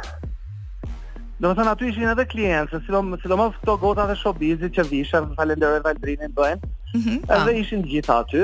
do 1.44 1.50
të 1.50 1.56
thonë 1.58 1.72
aty 1.76 1.88
ishin 1.92 2.08
edhe 2.10 2.24
klientë, 2.32 2.80
sidomos 2.86 3.24
sidomos 3.24 3.56
këto 3.62 3.74
gota 3.82 4.04
të 4.08 4.14
showbizit 4.22 4.78
që 4.78 4.84
vishën, 4.90 5.26
falenderoj 5.40 5.80
Valdrinin 5.84 6.32
bën. 6.38 6.62
Ëh. 6.62 6.94
Mhm, 6.94 7.16
edhe 7.26 7.50
po. 7.50 7.56
ishin 7.62 7.82
të 7.84 7.90
gjitha 7.94 8.18
aty. 8.24 8.44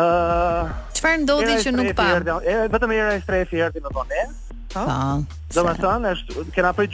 Ëh. 0.00 0.70
Çfarë 0.98 1.20
ndodhi 1.26 1.58
që 1.66 1.74
nuk 1.76 1.92
pa? 1.98 2.08
Vetëm 2.74 2.96
era 2.96 3.12
e 3.14 3.20
stresi 3.22 3.62
erdhi 3.66 3.84
më 3.84 3.92
vonë. 4.00 4.24
Po. 4.74 4.86
Do 5.54 5.66
të 5.68 5.76
thonë 5.84 6.14
është 6.16 6.46
që 6.56 6.66
na 6.68 6.72
prej 6.78 6.90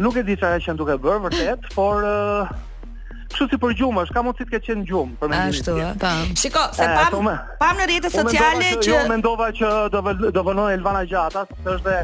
Nuk 0.00 0.16
e 0.16 0.22
di 0.30 0.36
çfarë 0.38 0.62
që 0.68 0.74
do 0.78 0.86
të 0.90 0.98
bër 1.06 1.20
vërtet, 1.26 1.68
por 1.74 2.06
kështu 3.30 3.50
si 3.54 3.58
për 3.62 3.74
gjumë, 3.78 4.04
ka 4.14 4.22
mundsi 4.26 4.46
të 4.46 4.54
ketë 4.54 4.68
qenë 4.70 4.88
gjumë 4.88 5.14
për 5.20 5.30
mendimin. 5.30 5.60
Ashtu, 5.60 5.76
po. 6.00 6.10
Shiko, 6.42 6.64
se 6.76 6.88
pam 7.10 7.30
pam 7.60 7.78
në 7.80 7.86
rrjetet 7.90 8.14
sociale 8.16 8.72
që 8.82 8.90
jo 8.94 9.00
mendova 9.10 9.50
që 9.54 9.76
do 9.94 10.02
do 10.42 10.68
Elvana 10.74 11.04
Gjata, 11.06 11.46
se 11.62 11.76
është 11.76 12.00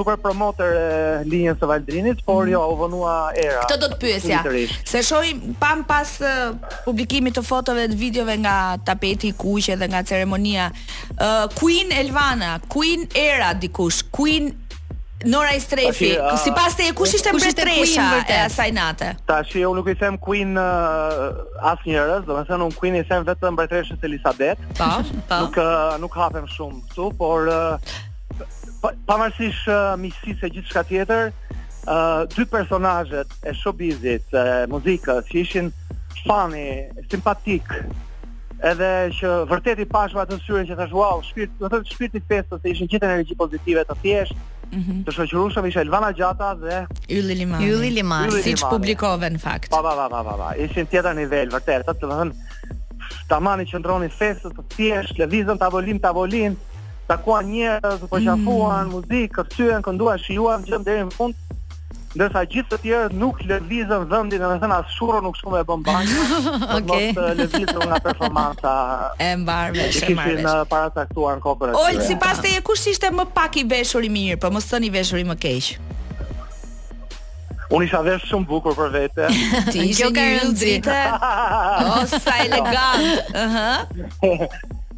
super 0.00 0.16
promoter 0.22 0.70
e 0.78 0.90
linjës 1.28 1.58
së 1.60 1.68
Valdrinit, 1.68 2.22
por 2.24 2.46
mhm. 2.46 2.52
jo, 2.54 2.60
u 2.72 2.76
vonua 2.78 3.14
era. 3.36 3.64
Këtë 3.66 3.80
do 3.82 3.88
të 3.90 3.98
pyesja. 4.04 4.40
Se 4.88 5.02
shohim 5.04 5.54
pam 5.60 5.82
pas 5.84 6.14
publikimit 6.86 7.36
të 7.36 7.44
fotove 7.44 7.88
dhe 7.90 7.98
videove 8.00 8.38
nga 8.40 8.58
tapeti 8.86 9.32
i 9.34 9.36
kuq 9.36 9.72
edhe 9.74 9.90
nga 9.92 10.02
ceremonia, 10.06 10.70
Queen 11.58 11.92
Elvana, 11.98 12.54
Queen 12.70 13.08
Era 13.12 13.52
dikush, 13.54 14.04
Queen 14.14 14.52
Nora 15.24 15.54
Strefi, 15.60 16.12
uh, 16.18 16.34
si 16.38 16.50
pas 16.52 16.72
te 16.74 16.86
kush 16.96 17.12
ishte 17.18 17.30
kush 17.34 17.42
mbretresha 17.44 18.04
e 18.32 18.38
asaj 18.46 18.70
nate? 18.72 19.08
Ta 19.28 19.42
shi, 19.44 19.60
unë 19.68 19.76
nuk 19.82 19.88
i 19.92 19.94
them 20.00 20.16
queen 20.18 20.54
uh, 20.56 21.24
as 21.60 21.80
njërës, 21.84 22.22
dhe 22.24 22.36
mëse 22.38 22.54
unë 22.56 22.68
queen 22.78 22.96
i 23.02 23.02
them 23.10 23.26
vetë 23.28 23.50
mbretreshe 23.52 23.96
të 24.00 24.08
Elisabet. 24.08 24.62
Pa, 24.78 24.88
po, 25.02 25.18
pa. 25.18 25.24
Po. 25.28 25.40
Nuk, 25.44 25.58
uh, 25.60 25.96
nuk 26.06 26.16
hapem 26.16 26.46
shumë 26.48 26.80
këtu, 26.94 27.08
por 27.20 27.50
uh, 27.52 27.96
pamërësish 29.10 29.64
pa 29.66 29.80
uh, 29.98 29.98
e 30.08 30.52
gjithë 30.54 30.72
shka 30.72 30.84
tjetër, 30.88 31.34
uh, 31.84 32.22
dy 32.32 32.46
personajet 32.54 33.36
e 33.44 33.52
showbizit, 33.60 34.30
e 34.32 34.46
muzikës, 34.72 35.26
që 35.28 35.36
ishin 35.44 35.68
fani, 36.24 36.66
simpatik, 37.12 37.68
edhe 38.72 38.92
që 39.20 39.34
vërtet 39.52 39.84
i 39.84 39.86
pashma 39.88 40.24
të 40.28 40.40
syrin 40.46 40.64
që 40.68 40.80
thash 40.80 40.96
wow, 40.96 41.20
shpirt, 41.28 41.52
do 41.60 41.68
të 41.76 41.82
shpirti 41.92 42.24
festës, 42.32 42.64
se 42.64 42.72
ishin 42.72 42.88
gjithë 42.92 43.08
energji 43.12 43.36
pozitive 43.40 43.84
të 43.88 43.96
thjeshtë, 44.02 44.40
-hmm. 44.74 45.00
të 45.06 45.14
shoqërueshëm 45.16 45.68
isha 45.70 45.82
Elvana 45.84 46.12
Gjata 46.16 46.50
dhe 46.60 46.80
Ylli 47.10 47.36
Limani. 47.42 47.68
Ylli 47.70 47.90
Limani, 47.98 48.30
Limani. 48.30 48.42
siç 48.44 48.64
publikove 48.70 49.30
në 49.34 49.40
fakt. 49.42 49.70
Pa 49.74 49.82
pa 49.82 49.94
pa 49.98 50.08
pa 50.22 50.36
pa. 50.40 50.50
Ishin 50.64 50.88
tjetër 50.92 51.16
nivel 51.18 51.52
vërtet, 51.52 51.86
atë 51.86 52.02
do 52.02 52.10
të 52.10 52.32
thënë 53.46 53.64
i 53.64 53.68
qendroni 53.70 54.10
festë 54.12 54.50
të 54.56 54.66
thjesht, 54.74 55.18
lëvizën 55.20 55.58
tavolin 55.58 55.98
tavolin, 56.02 56.56
takuan 57.08 57.48
njerëz, 57.50 58.04
po 58.10 58.16
qafuan 58.16 58.40
mhm. 58.40 58.50
mm 58.50 58.70
-hmm. 58.70 58.92
muzikë, 58.94 59.44
kthyen, 59.50 59.82
kënduan, 59.82 60.18
shijuan 60.18 60.64
gjithë 60.66 60.84
deri 60.84 61.04
në 61.08 61.16
fund. 61.16 61.34
Mm 61.34 61.49
ndërsa 62.10 62.42
gjithë 62.50 62.70
të 62.72 62.78
tjerë 62.82 63.16
nuk 63.18 63.38
lëvizën 63.46 64.06
vendin, 64.10 64.42
domethënë 64.42 64.78
as 64.82 64.94
shurro 64.96 65.20
nuk 65.22 65.36
shumë 65.38 65.60
e 65.60 65.66
bën 65.68 65.82
banë. 65.86 66.24
Okej. 66.80 67.06
Mos 67.14 67.38
lëvizën 67.38 67.80
nga 67.84 68.00
performanca. 68.06 68.72
E 69.22 69.28
mbarë 69.38 69.72
më 69.78 69.86
shumë. 69.94 70.16
Kishin 70.16 70.42
në 70.46 70.56
para 70.72 70.90
të 70.90 71.04
aktuar 71.06 71.38
në 71.38 71.44
kopër. 71.46 71.72
pas 71.78 72.10
sipas 72.10 72.42
te 72.42 72.54
kush 72.66 72.88
ishte 72.90 73.12
më 73.14 73.28
pak 73.36 73.60
i 73.62 73.64
veshur 73.76 74.02
i 74.02 74.10
mirë, 74.10 74.40
po 74.42 74.50
mos 74.50 74.66
thoni 74.72 74.90
veshuri 74.94 75.26
më 75.32 75.38
keqë 75.44 75.88
Unë 77.70 77.84
isha 77.86 78.00
vesh 78.02 78.24
shumë 78.26 78.46
bukur 78.50 78.74
për 78.74 78.88
vete. 78.90 79.28
Ti 79.70 79.78
ishe 79.92 80.08
një 80.10 80.24
rëndzite. 80.40 80.90
O, 81.92 82.00
sa 82.10 82.32
elegant. 82.42 83.28
Uh 83.30 83.52
-huh. 83.52 84.48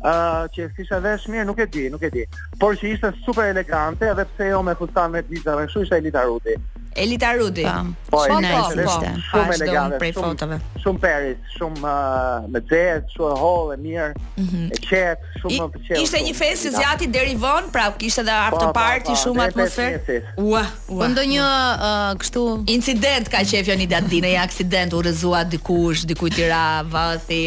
uh, 0.00 0.44
që 0.54 0.70
si 0.76 0.82
isha 0.82 0.96
vesh 1.00 1.28
mirë, 1.28 1.44
nuk 1.44 1.58
e 1.58 1.66
di, 1.66 1.90
nuk 1.90 2.02
e 2.02 2.10
di. 2.10 2.24
Por 2.58 2.72
që 2.74 2.94
ishte 2.94 3.12
super 3.26 3.44
elegante, 3.44 4.08
edhe 4.08 4.24
pse 4.24 4.48
jo 4.50 4.62
me 4.62 4.74
fustan 4.74 5.10
me 5.10 5.20
të 5.22 5.28
vizave, 5.28 5.66
kështu 5.68 5.82
isha 5.84 5.96
Elita 6.00 6.22
Ruti. 6.24 6.56
Elita 6.94 7.32
Rudi. 7.34 7.64
Po, 7.64 8.20
po, 8.20 8.28
po. 8.28 9.00
Shumë 9.32 9.54
elegante, 9.56 9.94
prej 9.96 10.10
fotove. 10.12 10.56
Shumë 10.80 11.00
perit, 11.00 11.38
shumë 11.56 11.80
uh, 11.80 12.44
me 12.52 12.60
xhet, 12.68 13.06
shumë 13.14 13.30
e 13.32 13.38
hollë 13.40 13.72
e 13.72 13.78
mirë, 13.80 14.08
mhm. 14.42 14.64
e 14.76 14.80
qet, 14.84 15.22
shumë 15.40 15.58
më 15.62 15.68
pëlqeu. 15.76 16.00
Ishte 16.04 16.20
një 16.26 16.34
festë 16.38 16.72
zjati 16.76 17.08
deri 17.14 17.32
vonë, 17.40 17.70
pra 17.72 17.86
kishte 17.96 18.24
edhe 18.26 18.34
after 18.36 18.72
party 18.76 19.16
shumë 19.22 19.46
atmosferë. 19.46 20.20
Ua, 20.42 20.64
ua. 20.92 21.08
Po 21.12 21.26
një 21.32 21.46
uh, 21.48 22.12
kështu 22.20 22.44
incident 22.76 23.32
ka 23.32 23.40
qefja 23.48 23.78
një 23.80 23.88
datë 23.94 24.12
dinë, 24.12 24.34
një 24.34 24.42
aksident 24.44 24.96
u 24.98 25.02
rëzua 25.08 25.44
dikush, 25.48 26.04
diku 26.10 26.28
në 26.28 26.36
Tiranë, 26.36 27.06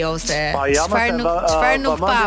ose 0.09 0.35
çfarë 0.81 1.15
nuk 1.21 1.33
çfarë 1.53 1.79
nuk 1.85 1.99
pa. 2.01 2.19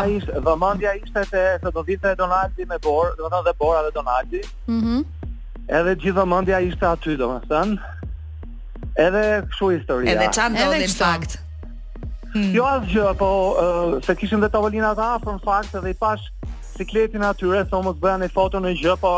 Vëmendja 0.47 0.91
ishte 1.03 1.23
se 1.33 1.43
do 1.67 1.83
vitë 1.87 2.11
Donaldi 2.19 2.67
me 2.69 2.77
Bor, 2.83 3.13
domethënë 3.19 3.47
dhe 3.49 3.53
Bora 3.59 3.83
dhe 3.87 3.93
Donaldi. 3.97 4.41
Mhm 4.69 5.07
edhe 5.69 5.95
gjitha 5.99 6.25
mendja 6.25 6.59
ishte 6.65 6.87
aty 6.89 7.15
domethënë. 7.19 7.91
Edhe 9.05 9.23
kshu 9.53 9.71
historia. 9.77 10.13
Edhe 10.15 10.29
çan 10.35 10.53
ndodhi 10.53 10.85
në 10.85 10.95
fakt. 10.97 11.37
Hmm. 12.29 12.49
Jo 12.53 12.65
asgjë, 12.69 13.05
po 13.17 13.29
uh, 13.31 13.97
se 14.05 14.13
kishin 14.19 14.43
dhe 14.43 14.49
tavolina 14.53 14.91
të 14.97 15.05
afër 15.15 15.37
në 15.37 15.43
fakt 15.45 15.77
edhe 15.79 15.91
i 15.91 15.97
pash 15.97 16.27
sikletin 16.75 17.23
atyre, 17.25 17.63
thonë 17.71 17.91
mos 17.91 18.17
në 18.21 18.31
foto 18.33 18.61
në 18.61 18.75
gjë, 18.81 18.97
po 19.01 19.13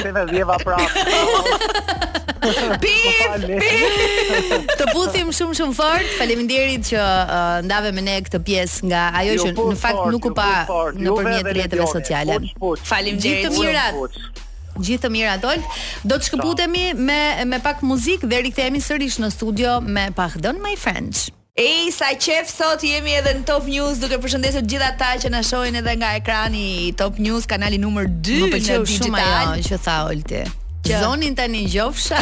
se 0.00 0.12
me 0.16 0.22
dhjeva 0.30 0.54
Pip, 2.82 3.56
pif. 3.62 4.76
Të 4.78 4.86
puthim 4.92 5.28
shumë 5.34 5.56
shumë 5.60 5.76
fort. 5.78 6.14
Faleminderit 6.18 6.86
që 6.90 6.98
uh, 7.00 7.58
ndave 7.66 7.92
me 7.94 8.02
ne 8.04 8.16
këtë 8.26 8.40
pjesë 8.48 8.88
nga 8.90 9.02
ajo 9.22 9.36
jo, 9.36 9.44
që 9.46 9.52
në 9.58 9.76
fakt 9.82 10.08
nuk 10.14 10.26
u 10.30 10.32
pa 10.36 10.48
nëpërmjet 10.98 11.50
rrjeteve 11.52 11.86
sociale. 11.92 12.38
Faleminderit. 12.82 13.46
Gjithë 13.46 13.48
të 13.48 13.52
mirat. 13.58 14.22
Gjithë 14.72 15.04
të 15.04 15.12
mira 15.12 15.34
Adol. 15.36 15.60
Do 16.08 16.16
të 16.16 16.30
shkëputemi 16.30 16.84
me 16.96 17.20
me 17.52 17.58
pak 17.62 17.82
muzikë 17.86 18.30
dhe 18.32 18.42
rikthehemi 18.48 18.80
sërish 18.82 19.18
në 19.22 19.28
studio 19.36 19.78
me 19.86 20.08
Pahdon 20.16 20.58
My 20.64 20.74
Friends. 20.80 21.26
Ej, 21.60 21.90
sa 21.92 22.06
qef 22.16 22.48
sot 22.48 22.80
jemi 22.88 23.12
edhe 23.18 23.34
në 23.36 23.42
Top 23.50 23.66
News 23.68 24.00
duke 24.00 24.16
përshëndesu 24.24 24.62
gjitha 24.64 24.88
ata 24.94 25.10
që 25.20 25.32
na 25.34 25.42
shohin 25.44 25.76
edhe 25.82 25.92
nga 26.00 26.14
ekrani 26.16 26.64
Top 26.96 27.20
News, 27.20 27.44
kanali 27.46 27.76
nëmër 27.78 28.08
2 28.24 28.40
në 28.46 28.50
digital. 28.56 28.88
Shumë 28.96 29.22
ajo 29.28 29.60
që 29.68 29.80
tha 29.84 29.98
Olti 30.08 30.42
që 30.82 30.98
zonin 30.98 31.34
tani 31.38 31.60
ngjofsha 31.66 32.18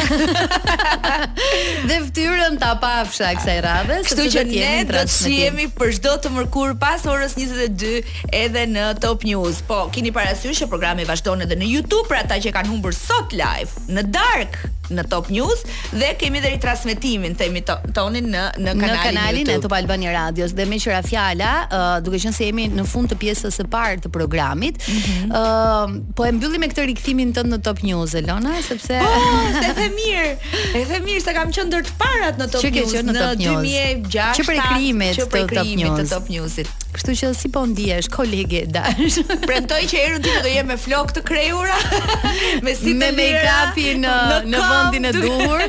dhe 1.89 1.97
fytyrën 2.05 2.57
ta 2.61 2.71
pafsha 2.81 3.31
kësaj 3.39 3.57
radhe 3.65 3.97
të 4.05 4.25
jemi 4.27 4.33
Kështu 4.33 4.33
që 4.35 4.43
ne 4.51 4.81
do 4.91 5.05
të 5.13 5.31
jemi 5.37 5.65
për 5.79 5.93
çdo 5.97 6.13
të 6.25 6.33
mërkur 6.35 6.75
pas 6.83 7.05
orës 7.09 7.33
22 7.37 7.93
edhe 8.41 8.65
në 8.75 8.87
Top 9.01 9.23
News. 9.25 9.63
Po, 9.65 9.85
keni 9.93 10.11
parasysh 10.13 10.61
që 10.61 10.67
programi 10.69 11.07
vazhdon 11.09 11.41
edhe 11.45 11.57
në 11.57 11.71
YouTube 11.71 12.05
për 12.11 12.21
ata 12.25 12.37
që 12.43 12.53
kanë 12.59 12.71
humbur 12.73 12.93
sot 12.97 13.33
live 13.37 13.89
në 13.97 14.05
Dark 14.13 14.61
në 14.91 15.05
Top 15.09 15.29
News 15.31 15.61
dhe 15.95 16.09
kemi 16.19 16.41
edhe 16.41 16.51
ritransmetimin 16.53 17.37
themi 17.39 17.61
tonin 17.65 18.27
në 18.27 18.41
në 18.59 18.73
kanalin, 18.75 18.81
në 18.81 19.03
kanalin 19.05 19.51
e 19.53 19.57
Top 19.63 19.75
Albania 19.77 20.13
Radios 20.17 20.53
dhe 20.57 20.65
me 20.67 20.81
qira 20.83 20.99
fjala 21.05 21.51
uh, 21.63 21.91
duke 22.03 22.19
qenë 22.21 22.35
se 22.35 22.49
jemi 22.49 22.65
në 22.75 22.85
fund 22.91 23.09
të 23.13 23.17
pjesës 23.21 23.55
së 23.61 23.69
parë 23.71 24.03
të 24.05 24.11
programit. 24.13 24.75
mm 24.75 24.97
-hmm. 25.01 25.37
uh, 25.37 26.15
po 26.15 26.25
e 26.27 26.31
mbyllim 26.31 26.59
me 26.61 26.67
këtë 26.67 26.89
rikthimin 26.91 27.31
tënd 27.33 27.49
në 27.55 27.61
Top 27.65 27.79
News, 27.87 28.13
Elona 28.13 28.50
mua 28.51 28.61
sepse 28.67 28.99
po, 28.99 29.39
se 29.59 29.71
the 29.77 29.87
mirë. 29.95 30.31
E 30.79 30.83
the 30.89 30.99
mirë 31.05 31.23
se 31.23 31.33
kam 31.35 31.51
qenë 31.55 31.65
ndër 31.69 31.85
të 31.87 31.93
parat 32.01 32.39
në 32.41 32.47
Top 32.51 32.67
News 32.75 32.93
në, 32.97 33.03
në 33.09 33.15
top 33.17 33.39
2006. 33.43 34.19
Që 34.39 34.45
për 34.49 34.61
krimet 34.65 35.21
të 35.21 35.31
Top 35.31 35.53
News 35.53 36.01
të 36.01 36.05
Top 36.11 36.29
Newsit. 36.33 36.73
Kështu 36.91 37.15
që 37.21 37.31
si 37.39 37.51
po 37.55 37.63
ndihesh 37.71 38.09
kolege 38.13 38.63
Dash? 38.75 39.19
Premtoj 39.47 39.81
që 39.93 40.01
erën 40.03 40.25
ti 40.27 40.35
do 40.43 40.51
jem 40.51 40.69
me 40.73 40.77
flok 40.81 41.13
të 41.17 41.23
krejura, 41.27 41.77
me 42.65 42.75
si 42.77 42.91
të 42.91 42.99
me 42.99 43.11
make-upin 43.21 44.03
në 44.05 44.17
në, 44.51 44.53
në 44.55 44.63
vendin 44.69 45.09
e 45.11 45.13
duhur. 45.17 45.65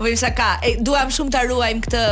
Po 0.00 0.10
isha 0.12 0.30
ka, 0.38 0.52
e, 0.70 0.76
duam 0.86 1.10
shumë 1.14 1.34
ta 1.34 1.44
ruajm 1.50 1.82
këtë 1.88 2.06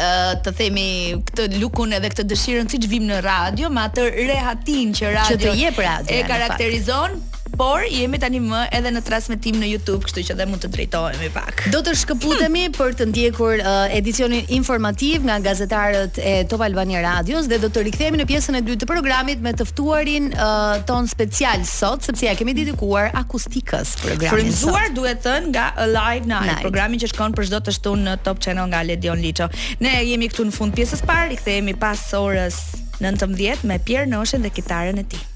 të 0.00 0.52
themi 0.56 0.82
këtë 1.28 1.48
lukun 1.60 1.90
edhe 1.92 2.08
këtë 2.12 2.24
dëshirën 2.30 2.70
siç 2.72 2.86
vim 2.88 3.04
në 3.10 3.18
radio, 3.26 3.68
me 3.74 3.82
atë 3.84 4.06
rehatin 4.30 4.94
që 4.96 5.10
radio 5.12 5.34
që 5.36 5.42
të 5.42 5.56
jep 5.58 5.80
radio 5.82 6.16
e 6.16 6.22
karakterizon, 6.30 7.18
por 7.60 7.80
jemi 7.92 8.16
tani 8.20 8.40
më 8.40 8.60
edhe 8.76 8.88
në 8.94 9.00
transmetim 9.04 9.58
në 9.60 9.68
YouTube, 9.74 10.06
kështu 10.06 10.22
që 10.30 10.36
dhe 10.38 10.46
mund 10.48 10.62
të 10.64 10.70
drejtohemi 10.76 11.26
pak. 11.34 11.66
Do 11.74 11.82
të 11.84 11.92
shkëputemi 12.02 12.62
hmm. 12.64 12.76
për 12.78 12.94
të 13.00 13.06
ndjekur 13.10 13.60
uh, 13.60 13.96
edicionin 13.96 14.48
informativ 14.56 15.26
nga 15.28 15.36
gazetarët 15.44 16.16
e 16.24 16.32
Top 16.52 16.62
Albania 16.64 17.02
Radios 17.04 17.50
dhe 17.52 17.58
do 17.60 17.68
të 17.72 17.84
rikthehemi 17.90 18.22
në 18.22 18.26
pjesën 18.30 18.56
e 18.56 18.64
dytë 18.64 18.84
të 18.84 18.88
programit 18.88 19.42
me 19.44 19.52
të 19.56 19.66
ftuarin 19.74 20.30
uh, 20.32 20.80
ton 20.88 21.04
special 21.10 21.66
sot, 21.68 22.00
sepse 22.08 22.24
ja 22.24 22.32
kemi 22.38 22.56
dedikuar 22.56 23.10
akustikës 23.20 23.92
programin. 24.06 24.32
Frymzuar 24.32 24.88
duhet 24.96 25.20
thënë 25.28 25.52
nga 25.52 25.66
Live 25.84 26.24
Night, 26.32 26.48
Night. 26.54 26.64
programi 26.64 27.02
që 27.02 27.10
shkon 27.12 27.36
për 27.36 27.50
çdo 27.50 27.60
të 27.66 27.76
shtunë 27.76 28.06
në 28.08 28.16
Top 28.30 28.40
Channel 28.46 28.70
nga 28.72 28.80
Ledion 28.88 29.20
Liço. 29.20 29.50
Ne 29.84 29.98
jemi 30.08 30.32
këtu 30.32 30.48
në 30.48 30.56
fund 30.56 30.72
pjesës 30.80 31.04
parë, 31.04 31.34
rikthehemi 31.34 31.76
pas 31.80 32.08
orës 32.16 32.62
19 33.04 33.68
me 33.68 33.76
Pierre 33.84 34.08
Noshen 34.08 34.40
dhe 34.48 34.52
kitarën 34.60 35.04
e 35.04 35.04
tij. 35.12 35.26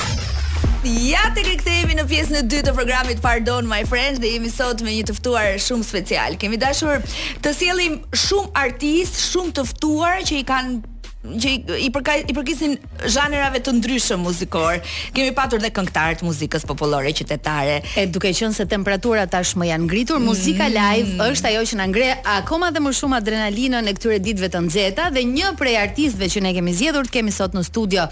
Ja 0.85 1.25
të 1.35 1.43
rikëthejemi 1.49 1.95
në 1.99 2.05
pjesën 2.11 2.39
e 2.39 2.43
dy 2.47 2.59
të 2.67 2.75
programit 2.77 3.23
Pardon 3.25 3.67
My 3.71 3.83
Friends 3.89 4.21
dhe 4.23 4.35
jemi 4.35 4.51
sot 4.53 4.83
me 4.85 4.93
një 4.99 5.07
tëftuar 5.11 5.57
shumë 5.65 5.87
special. 5.89 6.37
Kemi 6.43 6.61
dashur 6.61 7.01
të 7.43 7.55
sielim 7.57 7.99
shumë 8.15 8.53
artist, 8.67 9.19
shumë 9.33 9.57
tëftuar 9.63 10.23
që 10.29 10.43
i 10.43 10.49
kanë 10.51 10.94
që 11.25 11.51
i 11.51 11.77
i 11.87 11.89
përka 11.93 12.15
i 12.31 12.35
përkisin 12.37 12.75
zhanerave 13.11 13.61
të 13.65 13.73
ndryshëm 13.79 14.23
muzikor. 14.27 14.81
Kemi 15.17 15.33
patur 15.37 15.61
dhe 15.63 15.71
këngëtarë 15.75 16.19
të 16.21 16.27
muzikës 16.27 16.65
popullore 16.69 17.11
qytetare. 17.17 17.79
E 18.01 18.05
duke 18.13 18.33
qenë 18.39 18.57
se 18.57 18.67
temperaturat 18.71 19.31
tashmë 19.33 19.69
janë 19.71 19.87
ngritur, 19.89 20.21
muzika 20.25 20.67
mm. 20.69 20.75
live 20.77 21.29
është 21.31 21.53
ajo 21.53 21.65
që 21.71 21.79
na 21.81 21.89
ngre 21.93 22.11
akoma 22.37 22.71
dhe 22.75 22.83
më 22.85 22.93
shumë 23.01 23.19
adrenalinën 23.21 23.91
e 23.91 23.95
këtyre 23.97 24.21
ditëve 24.27 24.53
të 24.55 24.65
nxehta 24.69 25.09
dhe 25.17 25.25
një 25.33 25.55
prej 25.61 25.75
artistëve 25.83 26.31
që 26.37 26.45
ne 26.47 26.55
kemi 26.59 26.77
zgjedhur 26.77 27.09
të 27.09 27.17
kemi 27.19 27.35
sot 27.39 27.57
në 27.59 27.65
studio 27.71 28.07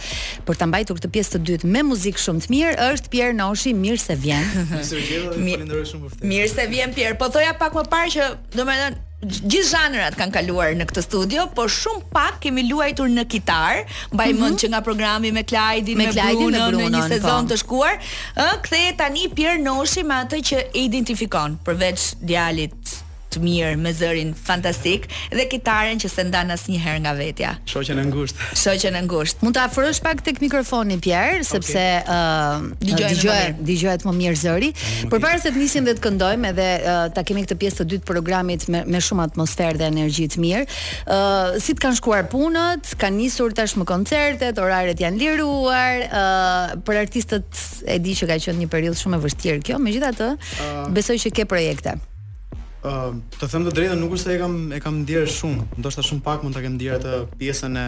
për 0.49 0.61
ta 0.63 0.71
mbajtur 0.71 1.01
këtë 1.01 1.13
pjesë 1.19 1.37
të 1.37 1.43
dytë 1.53 1.73
me 1.77 1.85
muzikë 1.93 2.25
shumë 2.27 2.45
të 2.47 2.53
mirë 2.57 2.75
është 2.91 3.13
Pierre 3.15 3.37
Noshi, 3.37 3.75
mirë 3.77 4.03
se 4.09 4.17
vjen. 4.25 4.53
Mirë 4.73 4.85
se 4.89 5.01
vjen, 5.05 5.89
shumë 5.95 6.13
Mirë 6.25 6.53
se 6.57 6.69
vjen 6.73 6.95
Pierre. 6.97 7.17
Po 7.21 7.29
thoja 7.33 7.55
pak 7.61 7.75
më 7.77 7.85
parë 7.93 8.13
që 8.17 8.31
domethënë 8.57 9.09
gjithë 9.23 9.67
zhanërat 9.71 10.17
kanë 10.19 10.35
kaluar 10.35 10.73
në 10.79 10.87
këtë 10.91 11.05
studio, 11.05 11.45
por 11.57 11.71
shumë 11.71 12.03
pak 12.15 12.41
kemi 12.43 12.65
luajtur 12.69 13.11
në 13.13 13.25
kitar, 13.31 13.83
mbaj 14.13 14.29
mm 14.33 14.37
-hmm. 14.37 14.43
mend 14.43 14.61
që 14.65 14.69
nga 14.73 14.81
programi 14.81 15.33
me 15.33 15.43
Klajdin 15.45 15.99
me, 15.99 16.07
me 16.07 16.13
Bruno 16.31 16.67
në 16.79 16.91
një 16.97 17.05
sezon 17.13 17.47
po. 17.47 17.55
të 17.55 17.61
shkuar, 17.63 17.95
ë 18.37 18.47
kthehet 18.67 18.99
tani 18.99 19.29
Pier 19.37 19.59
Noshi 19.59 20.03
me 20.03 20.19
atë 20.25 20.43
që 20.51 20.59
e 20.75 20.85
identifikon 20.87 21.59
përveç 21.65 22.15
djalit 22.21 23.02
të 23.35 23.41
mirë 23.43 23.73
me 23.81 23.91
zërin 23.97 24.33
fantastik 24.37 25.09
dhe 25.33 25.47
kitaren 25.51 26.01
që 26.03 26.11
s'e 26.13 26.25
ndan 26.29 26.53
asnjëherë 26.55 27.03
nga 27.05 27.13
vetja. 27.19 27.53
Shoqen 27.71 28.01
e 28.03 28.07
ngushtë. 28.11 28.49
Shoqen 28.63 28.99
e 28.99 29.03
ngushtë. 29.07 29.43
Mund 29.47 29.57
ta 29.59 29.67
afrosh 29.69 30.01
pak 30.05 30.21
tek 30.27 30.41
mikrofoni 30.45 30.99
Pierre 31.03 31.43
sepse 31.49 31.81
ë 31.81 32.01
okay. 32.03 32.91
uh, 32.91 33.01
dëgjohet 33.01 33.63
dëgjohet 33.71 34.07
më 34.09 34.15
mirë 34.21 34.41
zëri. 34.43 34.71
Okay. 34.77 35.11
Përpara 35.17 35.41
se 35.43 35.53
të 35.55 35.61
nisim 35.63 35.89
dhe 35.89 35.97
të 35.99 36.05
këndojmë 36.07 36.51
edhe 36.53 36.69
uh, 36.79 37.01
ta 37.17 37.25
kemi 37.27 37.45
këtë 37.47 37.59
pjesë 37.63 37.81
të 37.83 37.89
dytë 37.95 38.03
të 38.05 38.11
programit 38.13 38.69
me 38.73 38.85
me 38.93 39.03
shumë 39.05 39.27
atmosferë 39.31 39.81
dhe 39.83 39.89
energji 39.93 40.29
të 40.35 40.43
mirë. 40.45 40.63
ë 41.07 41.21
uh, 41.57 41.61
Si 41.63 41.77
të 41.77 41.83
kanë 41.87 41.99
shkuar 42.01 42.27
punët? 42.33 42.95
Kan 43.01 43.15
nisur 43.19 43.53
tashmë 43.57 43.85
koncertet, 43.89 44.59
oraret 44.61 44.99
janë 45.01 45.21
liruar. 45.23 46.05
ë 46.05 46.23
uh, 46.23 46.79
Për 46.87 47.01
artistët 47.07 47.67
e 47.89 47.99
di 48.03 48.17
që 48.19 48.27
ka 48.33 48.39
qenë 48.47 48.65
një 48.65 48.71
periudhë 48.73 49.01
shumë 49.03 49.19
e 49.21 49.25
vështirë 49.27 49.63
kjo, 49.69 49.79
megjithatë 49.83 50.31
uh, 50.37 50.65
besoj 50.97 51.19
që 51.25 51.31
ke 51.41 51.45
projekte 51.49 51.97
ëm 52.83 52.89
ehm, 52.91 53.19
të 53.41 53.47
them 53.53 53.65
të 53.69 53.73
drejtën 53.77 54.01
nuk 54.03 54.15
është 54.17 54.25
se 54.29 54.35
e 54.35 54.39
kam 54.43 54.55
e 54.75 54.79
kam 54.83 54.97
ndier 55.05 55.29
shumë 55.31 55.69
ndoshta 55.81 56.03
shumë 56.09 56.23
pak 56.29 56.43
mund 56.43 56.57
ta 56.57 56.63
kem 56.65 56.75
ndier 56.79 56.97
atë 56.99 57.15
pjesën 57.39 57.79
e 57.83 57.87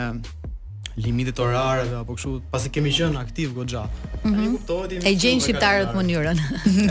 limitet 0.96 1.38
orare 1.42 1.82
apo 1.98 2.14
kështu, 2.14 2.32
pasi 2.52 2.70
kemi 2.70 2.90
qenë 2.94 3.18
aktiv 3.18 3.54
goxha. 3.56 3.86
Mm 4.24 4.34
-hmm. 4.34 4.40
Ai 4.40 4.46
kuptohet 4.56 4.92
i. 4.94 4.98
E 5.10 5.14
gjejnë 5.24 5.40
shqiptarët 5.44 5.90
mënyrën. 5.96 6.38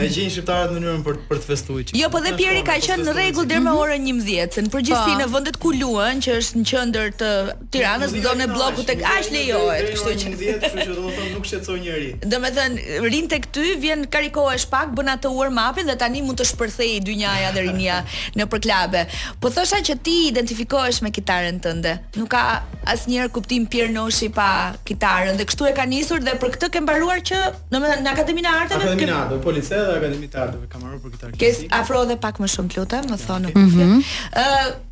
e 0.06 0.08
gjejnë 0.16 0.32
shqiptarët 0.36 0.72
mënyrën 0.76 1.04
për 1.08 1.16
për 1.30 1.38
të 1.40 1.46
festuar. 1.50 1.84
Jo, 2.02 2.10
po 2.10 2.20
dhe 2.24 2.32
Pieri 2.38 2.64
ka 2.68 2.76
qenë 2.88 3.04
në 3.08 3.14
rregull 3.18 3.48
deri 3.48 3.62
me 3.62 3.72
mhm. 3.72 3.80
orën 3.80 4.04
11, 4.12 4.68
në 4.68 4.70
përgjithësi 4.76 5.14
po. 5.14 5.22
në 5.22 5.28
vendet 5.36 5.58
ku 5.58 5.72
luan, 5.82 6.16
që 6.26 6.32
është 6.40 6.56
në 6.60 6.64
qendër 6.72 7.08
të 7.20 7.30
Tiranës, 7.74 8.12
zonë 8.28 8.44
e 8.44 8.48
bllokut 8.56 8.86
tek 8.86 9.00
aq 9.04 9.26
lejohet, 9.32 9.84
kështu 9.96 10.12
që 10.20 10.28
11, 10.36 10.64
kështu 10.64 10.78
që 10.84 10.94
domethënë 11.00 11.32
nuk 11.36 11.46
shqetësoi 11.50 11.80
njerëj. 11.86 12.12
Domethënë 12.34 13.04
rin 13.14 13.28
tek 13.34 13.46
ty 13.56 13.76
vjen 13.86 14.06
karikohesh 14.10 14.66
pak, 14.74 14.88
bën 14.98 15.10
atë 15.16 15.30
warm 15.38 15.58
upin 15.70 15.88
dhe 15.88 15.96
tani 15.96 16.22
mund 16.26 16.38
të 16.42 16.46
shpërthejë 16.52 17.00
dynjaja 17.10 17.52
dhe 17.56 17.62
rinia 17.68 18.04
në 18.38 18.44
përklabe. 18.52 19.08
Po 19.42 19.50
thosha 19.56 19.80
që 19.88 19.96
ti 20.06 20.18
identifikohesh 20.34 21.02
me 21.06 21.10
kitaren 21.12 21.60
tënde. 21.66 21.94
Nuk 22.20 22.30
ka 22.36 22.44
asnjëherë 22.86 23.32
kuptim 23.32 23.68
Pieri 23.68 23.93
Noshi 23.94 24.30
pa 24.34 24.74
kitarën 24.90 25.38
dhe 25.40 25.46
kështu 25.50 25.68
e 25.70 25.74
ka 25.78 25.86
nisur 25.94 26.22
dhe 26.26 26.34
për 26.44 26.54
këtë 26.58 26.70
ke 26.76 26.82
mbaruar 26.86 27.22
që 27.30 27.42
domethënë 27.74 28.04
në 28.08 28.14
Akademinë 28.16 28.52
e 28.52 28.54
Arteve 28.58 28.84
ke 28.84 28.92
Akademinë 28.92 29.14
e 29.14 29.18
Arteve, 29.22 29.42
Policisë 29.48 29.74
dhe 29.90 29.98
Akademinë 30.02 30.38
e 30.38 30.44
Arteve 30.46 30.70
ka 30.74 30.82
mbaruar 30.84 31.02
për 31.06 31.16
kitarë. 31.16 31.42
Ke 31.44 31.52
afro 31.80 32.04
dhe 32.12 32.20
pak 32.28 32.40
më 32.44 32.52
shumë 32.58 32.78
lutem, 32.80 33.10
më 33.14 33.20
thonë. 33.26 33.56
Ëh, 33.56 33.66
mhm. 33.66 34.06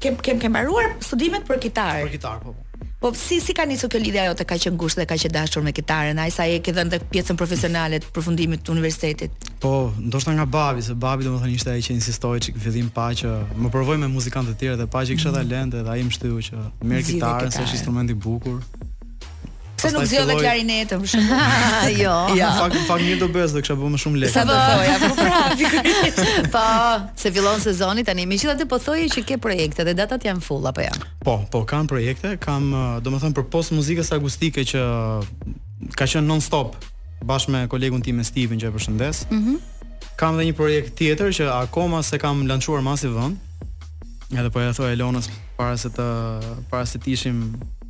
kem 0.06 0.20
kem 0.30 0.44
kem 0.46 0.54
mbaruar 0.58 0.92
studimet 1.12 1.48
për 1.50 1.64
kitarë. 1.68 2.04
Për 2.10 2.18
kitarë 2.20 2.46
po. 2.48 2.58
Po, 3.02 3.10
po 3.10 3.18
si 3.18 3.40
si 3.42 3.54
ka 3.58 3.64
nisur 3.66 3.90
kjo 3.90 4.00
lidhje 4.02 4.20
ajo 4.22 4.34
të 4.38 4.46
ka 4.50 4.56
qenë 4.64 4.78
ngushtë 4.78 5.02
dhe 5.02 5.06
ka 5.10 5.16
qenë 5.22 5.34
dashur 5.34 5.64
me 5.66 5.72
kitaren, 5.78 6.20
ai 6.22 6.30
sa 6.36 6.46
e 6.46 6.60
ke 6.66 6.74
dhënë 6.78 6.94
tek 6.94 7.08
pjesën 7.14 7.38
profesionale 7.40 7.98
të 8.04 8.12
përfundimit 8.18 8.62
të 8.66 8.76
universitetit. 8.76 9.48
Po, 9.64 9.72
ndoshta 9.98 10.34
nga 10.38 10.46
babi, 10.58 10.86
se 10.86 10.94
babi 11.06 11.26
domethënë 11.26 11.56
ishte 11.58 11.74
ai 11.74 11.82
që 11.88 11.98
insistoi 11.98 12.44
çik 12.46 12.62
fillim 12.62 12.92
pa 12.94 13.10
që 13.24 13.34
më 13.58 13.74
provoj 13.74 13.98
me 14.04 14.10
muzikantë 14.14 14.54
të 14.54 14.60
tjerë 14.62 14.82
dhe 14.84 14.90
pa 14.98 15.02
që 15.10 15.18
kisha 15.18 15.34
mhm. 15.34 15.50
talent 15.50 15.80
dhe 15.82 15.86
ai 15.96 16.06
më 16.06 16.16
shtyu 16.20 16.38
që 16.52 16.68
merr 16.94 17.08
kitaren 17.10 17.58
se 17.58 17.66
është 17.66 17.80
instrument 17.82 18.14
i 18.14 18.20
bukur. 18.30 18.62
Se 19.82 19.90
nuk 19.94 20.06
zgjo 20.06 20.26
dhe 20.30 20.36
klarinetën 20.38 21.02
për 21.02 21.10
shumë. 21.16 21.40
Jo. 21.98 22.14
Ja, 22.38 22.50
fak 22.60 22.76
fak 22.88 23.02
mirë 23.02 23.20
do 23.24 23.30
bëj, 23.34 23.48
do 23.56 23.64
kisha 23.64 23.76
bërë 23.80 23.94
më 23.96 24.02
shumë 24.04 24.22
lekë. 24.24 24.34
Sa 24.36 24.44
do 24.46 24.60
ja, 24.86 24.98
po 25.02 25.12
prapë. 25.18 25.82
Po, 26.54 26.62
se 27.24 27.32
fillon 27.34 27.62
sezoni 27.64 28.04
tani. 28.08 28.28
Megjithatë 28.30 28.68
po 28.70 28.78
thoje 28.82 29.08
që 29.12 29.24
ke 29.32 29.38
projekte 29.42 29.86
dhe 29.88 29.96
datat 29.98 30.26
janë 30.28 30.44
full 30.46 30.68
apo 30.70 30.86
jo? 30.86 30.94
Po, 31.26 31.40
po 31.54 31.64
kam 31.70 31.90
projekte, 31.90 32.36
kam 32.42 32.70
uh, 32.72 32.82
domethënë 33.04 33.36
për 33.40 33.48
post 33.54 33.74
muzikës 33.78 34.14
akustike 34.18 34.66
që 34.74 34.82
uh, 34.82 35.28
ka 35.98 36.06
qenë 36.06 36.28
non 36.30 36.42
stop 36.44 36.78
bashkë 37.26 37.54
me 37.54 37.62
kolegun 37.70 38.02
tim 38.06 38.22
Steven 38.26 38.62
që 38.62 38.70
e 38.72 38.76
përshëndes. 38.78 39.26
Mhm. 39.34 39.60
kam 40.22 40.36
edhe 40.38 40.52
një 40.52 40.54
projekt 40.54 40.98
tjetër 40.98 41.32
që 41.34 41.46
akoma 41.64 42.04
se 42.06 42.20
kam 42.22 42.46
lanquar 42.50 42.84
masi 42.86 43.08
vend. 43.10 43.38
Edhe 44.32 44.50
po 44.54 44.62
e 44.62 44.70
thoj 44.78 44.94
Elonës 44.94 45.32
para 45.58 45.78
se 45.78 45.90
të 45.90 46.08
para 46.70 46.86
se 46.86 47.02
të 47.02 47.10
ishim 47.18 47.42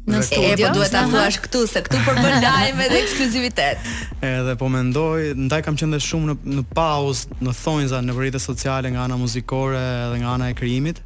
në 0.10 0.22
studio. 0.22 0.46
E, 0.48 0.58
po 0.62 0.72
duhet 0.80 0.92
ta 0.94 1.04
thuash 1.12 1.38
këtu 1.46 1.62
se 1.70 1.82
këtu 1.86 2.00
po 2.06 2.16
bën 2.18 2.40
lajm 2.46 2.82
dhe 2.82 3.02
ekskluzivitet. 3.02 3.90
Edhe 4.26 4.56
po 4.60 4.70
mendoj, 4.74 5.34
ndaj 5.48 5.62
kam 5.68 5.78
qenë 5.80 5.98
dhe 5.98 6.02
shumë 6.08 6.32
në 6.32 6.38
në 6.62 6.66
pauzë, 6.78 7.38
në 7.46 7.56
thonjza, 7.62 8.02
në 8.06 8.18
rrjete 8.18 8.42
sociale 8.42 8.92
nga 8.96 9.06
ana 9.08 9.20
muzikore 9.22 9.84
dhe 10.14 10.24
nga 10.24 10.34
ana 10.38 10.50
e 10.54 10.58
krijimit 10.60 11.04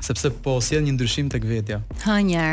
sepse 0.00 0.30
po 0.44 0.60
sjell 0.62 0.84
një 0.86 0.92
ndryshim 0.94 1.28
tek 1.32 1.42
vetja. 1.44 1.80
Ha 2.06 2.20
një 2.24 2.44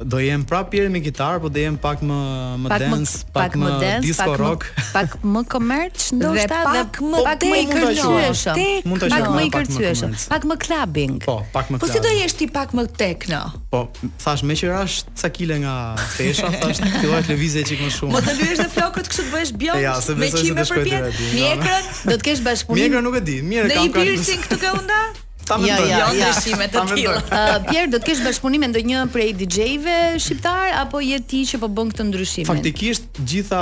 do 0.00 0.18
jem 0.18 0.42
prap 0.46 0.70
pjerë 0.74 0.90
me 0.90 1.00
gitarë, 1.04 1.38
po 1.44 1.48
do 1.52 1.60
jem 1.60 1.76
pak 1.80 2.00
më 2.02 2.16
më 2.64 2.68
pak 2.72 2.80
dance, 2.82 3.18
më, 3.20 3.32
pak, 3.36 3.40
pak, 3.40 3.56
më 3.62 3.90
disco 4.02 4.24
pak 4.24 4.34
rock, 4.40 4.64
më, 4.66 4.86
pak 4.94 5.14
më 5.34 5.42
komerç 5.52 6.08
ndoshta 6.18 6.58
dhe 6.66 6.82
pak 6.82 7.00
më 7.12 7.22
pak 7.28 7.46
më 7.46 7.54
i 7.54 7.68
kërcyeshëm. 7.70 8.62
Pak 8.98 9.28
më 9.38 9.42
i 9.48 9.52
kërcyeshëm, 9.56 10.14
pak 10.32 10.46
më 10.50 10.56
clubbing. 10.66 11.14
Po, 11.26 11.36
pak 11.54 11.70
më. 11.70 11.78
Po 11.82 11.86
si 11.90 12.02
do 12.04 12.10
jesh 12.16 12.34
ti 12.42 12.46
pak 12.50 12.74
më 12.76 12.84
techno? 12.98 13.42
Po, 13.70 13.86
thash 14.24 14.42
më 14.46 14.54
që 14.62 14.72
rash 14.74 14.96
ca 15.14 15.30
nga 15.62 15.74
fesha, 16.18 16.50
thash 16.58 16.82
ti 16.82 16.90
e 16.90 17.02
të 17.06 17.24
levize 17.30 17.62
çik 17.66 17.84
më 17.86 17.90
shumë. 17.98 18.14
Mo 18.18 18.22
të 18.24 18.34
lyesh 18.40 18.62
në 18.64 18.68
flokët 18.74 19.06
kështu 19.12 19.28
të 19.28 19.32
bëhesh 19.36 19.52
bjond. 19.62 19.84
Ja, 19.84 19.94
me 20.18 20.30
çime 20.34 20.64
përpjet. 20.66 21.20
Mjekrën 21.36 21.92
do 22.10 22.16
të 22.18 22.22
kesh 22.30 22.42
bashkëpunim. 22.46 22.82
Mjekrën 22.82 23.06
nuk 23.06 23.20
e 23.20 23.22
di, 23.30 23.38
mirë 23.46 23.70
kam. 23.70 23.84
Ne 23.84 23.90
i 23.90 23.94
piercing 23.94 24.42
këtu 24.48 24.58
ke 24.64 24.74
unda? 24.74 25.00
Ta 25.44 25.58
ja, 25.60 25.76
Ja, 25.84 25.98
ja, 25.98 26.06
Ndryshime 26.12 26.68
të 26.72 26.84
tilla. 26.94 27.20
Uh, 27.34 27.58
Pierre, 27.66 27.88
do 27.90 27.98
të 27.98 28.08
kesh 28.12 28.20
bashkëpunim 28.24 28.62
me 28.64 28.68
ndonjë 28.70 29.00
prej 29.12 29.30
DJ-ve 29.38 29.94
shqiptar 30.22 30.70
apo 30.82 31.00
je 31.04 31.16
ti 31.28 31.40
që 31.48 31.58
po 31.62 31.66
bën 31.76 31.88
këtë 31.92 32.04
ndryshim? 32.10 32.46
Faktikisht, 32.48 33.08
gjitha 33.26 33.58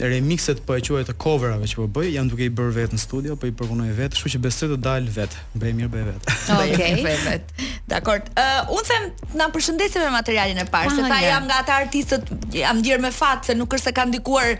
remixet 0.00 0.60
po 0.66 0.76
e 0.78 0.82
quaj 0.86 1.02
të 1.08 1.16
coverave 1.22 1.66
që 1.68 1.80
po 1.80 1.88
bëj, 1.98 2.08
janë 2.16 2.32
duke 2.32 2.46
i 2.46 2.52
bërë 2.60 2.74
vetë 2.78 2.96
në 2.98 3.02
studio, 3.02 3.36
po 3.40 3.50
i 3.50 3.54
përpunoj 3.58 3.90
vetë, 3.98 4.16
kështu 4.20 4.32
që 4.36 4.40
besoj 4.46 4.70
të 4.74 4.78
dal 4.86 5.08
vetë. 5.18 5.42
Bëj 5.62 5.74
mirë, 5.80 5.90
bëj 5.96 6.04
vetë. 6.08 6.36
Okej. 6.58 7.02
Okay. 7.02 7.68
Dakor. 7.92 8.24
Uh, 8.38 8.74
unë 8.78 8.88
them, 8.90 9.08
na 9.40 9.50
përshëndesim 9.52 10.06
me 10.06 10.12
materialin 10.16 10.62
e 10.64 10.66
parë, 10.72 10.94
ah, 10.94 10.96
se 11.00 11.10
ta 11.12 11.20
jam 11.26 11.48
nga 11.50 11.60
ata 11.66 11.76
artistët, 11.84 12.30
jam 12.56 12.80
ndjer 12.80 13.02
me 13.04 13.10
fat 13.12 13.50
se 13.50 13.58
nuk 13.58 13.74
është 13.76 13.90
se 13.90 13.96
kanë 13.98 14.14
ndikuar 14.14 14.56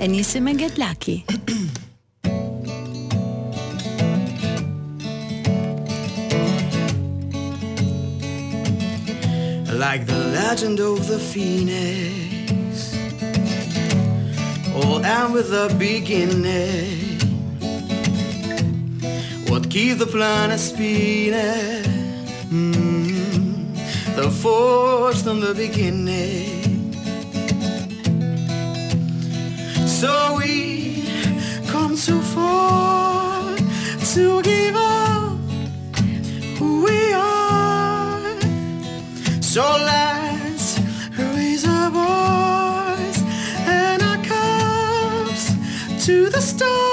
E 0.00 0.08
nisi 0.08 0.40
me 0.40 0.54
get 0.54 0.78
lucky. 0.78 1.24
like 9.78 10.06
the 10.06 10.18
legend 10.34 10.80
of 10.80 11.06
the 11.06 11.16
phoenix. 11.16 11.76
All 14.74 15.04
and 15.04 15.32
with 15.32 15.52
a 15.52 15.72
beginning. 15.78 17.16
What 19.48 19.70
keeps 19.70 20.00
the 20.00 20.06
planet 20.06 20.58
spinning? 20.58 21.77
Mm-hmm. 22.50 23.74
the 24.16 24.30
force 24.30 25.22
from 25.22 25.40
the 25.40 25.52
beginning. 25.52 26.94
So 29.86 30.34
we 30.38 31.04
come 31.66 31.94
too 31.94 32.22
far 32.22 33.54
to 33.54 34.40
give 34.40 34.74
up 34.76 35.36
who 36.56 36.84
we 36.84 37.12
are. 37.12 38.18
So 39.42 39.62
let's 39.84 40.80
raise 41.18 41.66
our 41.66 41.90
voice 41.90 43.20
and 43.68 44.02
our 44.02 44.24
cups 44.24 45.52
to 46.06 46.30
the 46.30 46.40
stars 46.40 46.87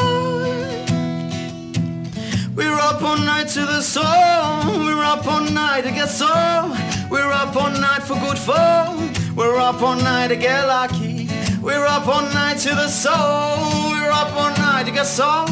up 2.86 3.02
all 3.02 3.18
night 3.18 3.48
to 3.48 3.66
the 3.66 3.82
soul. 3.82 4.04
We're 4.86 5.04
up 5.04 5.26
all 5.26 5.42
night 5.42 5.84
to 5.86 5.92
get 5.92 6.08
soul. 6.08 6.68
We're 7.10 7.32
up 7.32 7.56
all 7.56 7.72
night 7.72 8.04
for 8.04 8.14
good 8.26 8.38
fun. 8.38 9.12
We're 9.36 9.58
up 9.58 9.82
all 9.82 9.96
night 9.96 10.28
to 10.28 10.36
get 10.36 10.68
lucky. 10.68 11.28
We're 11.62 11.86
up 11.88 12.08
all 12.08 12.22
night 12.40 12.58
to 12.60 12.70
the 12.82 12.88
soul. 12.88 13.90
We're 13.92 14.12
up 14.22 14.32
all 14.40 14.52
night 14.66 14.84
to 14.86 14.92
get 14.92 15.08
soul. 15.08 15.48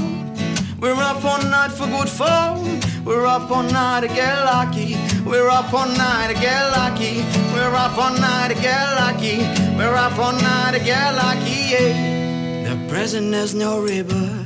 We're 0.81 0.93
up 1.11 1.23
all 1.25 1.41
night 1.55 1.71
for 1.71 1.87
good 1.87 2.09
fun. 2.09 2.79
We're 3.03 3.25
up 3.25 3.49
all 3.49 3.63
night 3.63 4.01
to 4.01 4.07
get 4.19 4.35
lucky. 4.45 4.95
We're 5.27 5.49
up 5.49 5.73
all 5.73 5.87
night 5.87 6.27
to 6.31 6.35
get 6.39 6.63
lucky. 6.79 7.15
We're 7.53 7.75
up 7.85 7.97
all 7.97 8.13
night 8.25 8.49
to 8.49 8.55
get 8.61 8.85
lucky. 9.01 9.39
We're 9.77 9.95
up 9.95 10.19
all 10.19 10.33
night 10.33 10.73
to 10.77 10.81
get 10.83 11.11
lucky. 11.15 11.61
Yeah. 11.73 12.69
The 12.75 12.87
present 12.89 13.33
has 13.33 13.55
no 13.55 13.81
ribbon. 13.81 14.42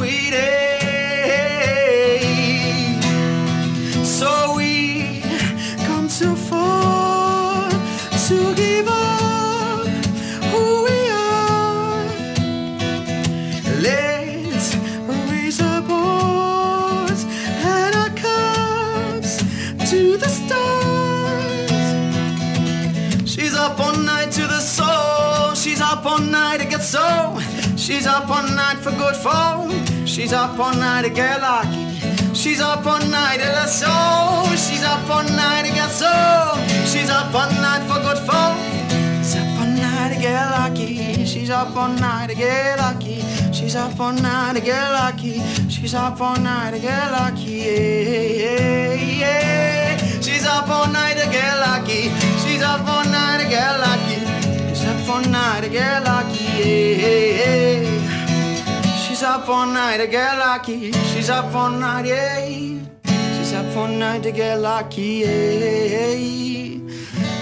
She's 27.90 28.06
up 28.06 28.30
all 28.30 28.44
night 28.44 28.78
for 28.78 28.92
good 28.92 29.16
fun. 29.16 29.84
She's 30.06 30.32
up 30.32 30.60
all 30.60 30.76
night 30.76 31.02
to 31.06 31.10
get 31.10 31.42
lucky. 31.42 31.90
She's 32.36 32.62
up 32.62 32.86
all 32.86 33.00
night 33.00 33.40
at 33.40 33.54
her 33.62 33.68
soul. 33.68 34.46
She's 34.56 34.84
up 34.84 35.10
all 35.10 35.24
night 35.24 35.66
to 35.66 35.72
get 35.74 35.90
soul. 35.90 36.52
She's 36.86 37.10
up 37.10 37.34
all 37.34 37.50
night 37.66 37.82
for 37.90 38.00
good 38.06 38.20
fun. 38.30 38.60
She's 39.24 39.38
up 39.38 39.60
all 39.60 39.66
night 39.76 40.14
to 40.14 40.20
get 40.22 40.52
lucky. 40.52 41.26
She's 41.26 41.50
up 41.50 41.76
all 41.76 41.90
night 41.90 42.30
to 42.30 42.36
get 42.36 42.78
lucky. 42.78 43.22
She's 43.52 43.76
up 43.76 44.00
all 44.00 44.14
night 44.14 44.54
to 44.54 44.62
get 44.62 44.92
lucky. 44.92 45.42
She's 45.72 45.96
up 45.96 46.22
all 46.22 46.36
night 46.38 46.74
to 46.76 46.80
get 46.80 47.12
lucky. 47.12 47.42
Yeah, 47.66 48.94
yeah, 48.94 48.94
yeah. 48.94 49.98
She's 50.22 50.46
up 50.46 50.70
all 50.70 50.86
night 50.94 51.18
to 51.18 51.26
get 51.32 51.56
lucky. 51.66 52.10
She's 52.46 52.62
up 52.62 52.88
all 52.88 53.04
night 53.06 53.42
to 53.44 53.50
get 53.50 53.80
lucky 53.80 54.29
all 55.22 55.32
night, 55.42 55.64
a 55.64 55.70
girl 55.80 56.02
like 56.12 56.32
you. 56.42 57.86
She's 59.04 59.22
up 59.24 59.50
all 59.50 59.66
night, 59.80 59.98
to 60.04 60.08
get 60.08 60.32
lucky. 60.46 60.92
She's 61.12 61.30
up 61.30 61.54
all 61.54 61.70
night, 61.86 62.06
yeah. 62.06 62.48
She's 63.38 63.52
up 63.60 63.70
all 63.78 63.88
night, 64.04 64.26
a 64.26 64.32
girl 64.32 64.60
like 64.62 64.92
you. 64.98 65.28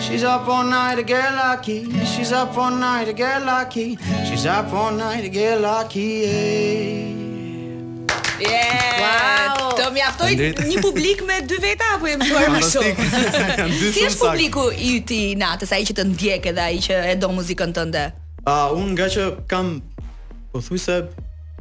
She's 0.04 0.24
up 0.24 0.48
all 0.54 0.64
night, 0.78 0.96
to 0.96 1.04
get 1.04 1.30
lucky. 1.44 1.80
She's 2.14 2.32
up 2.34 2.58
all 2.58 2.72
night, 2.74 3.06
to 3.06 3.14
get 3.14 3.40
lucky. 3.46 3.96
She's 4.28 4.46
up 4.48 4.74
all 4.74 4.92
night, 5.04 5.22
to 5.24 5.30
get 5.42 5.62
lucky. 5.62 6.10
you. 6.32 8.08
Yeah. 8.40 9.02
Wow. 9.02 9.07
Do 9.88 9.94
mjaftoj 9.94 10.28
një 10.68 10.82
publik 10.84 11.22
me 11.28 11.38
dy 11.48 11.58
veta 11.64 11.94
apo 11.96 12.10
e 12.12 12.16
mësuar 12.20 12.50
më 12.52 12.58
shumë? 12.68 12.90
Si 13.94 14.02
është 14.10 14.20
publiku 14.20 14.66
i 14.76 14.98
ti 15.08 15.20
natës, 15.40 15.72
ai 15.72 15.86
që 15.88 15.96
të 16.02 16.06
ndjek 16.10 16.50
edhe 16.52 16.66
ai 16.66 16.82
që 16.84 16.98
e 17.14 17.14
do 17.22 17.30
muzikën 17.32 17.72
tënde? 17.78 18.02
Ah, 18.44 18.68
uh, 18.68 18.76
unë 18.82 18.98
nga 18.98 19.08
që 19.16 19.28
kam 19.48 19.70
pothuajse 20.52 20.98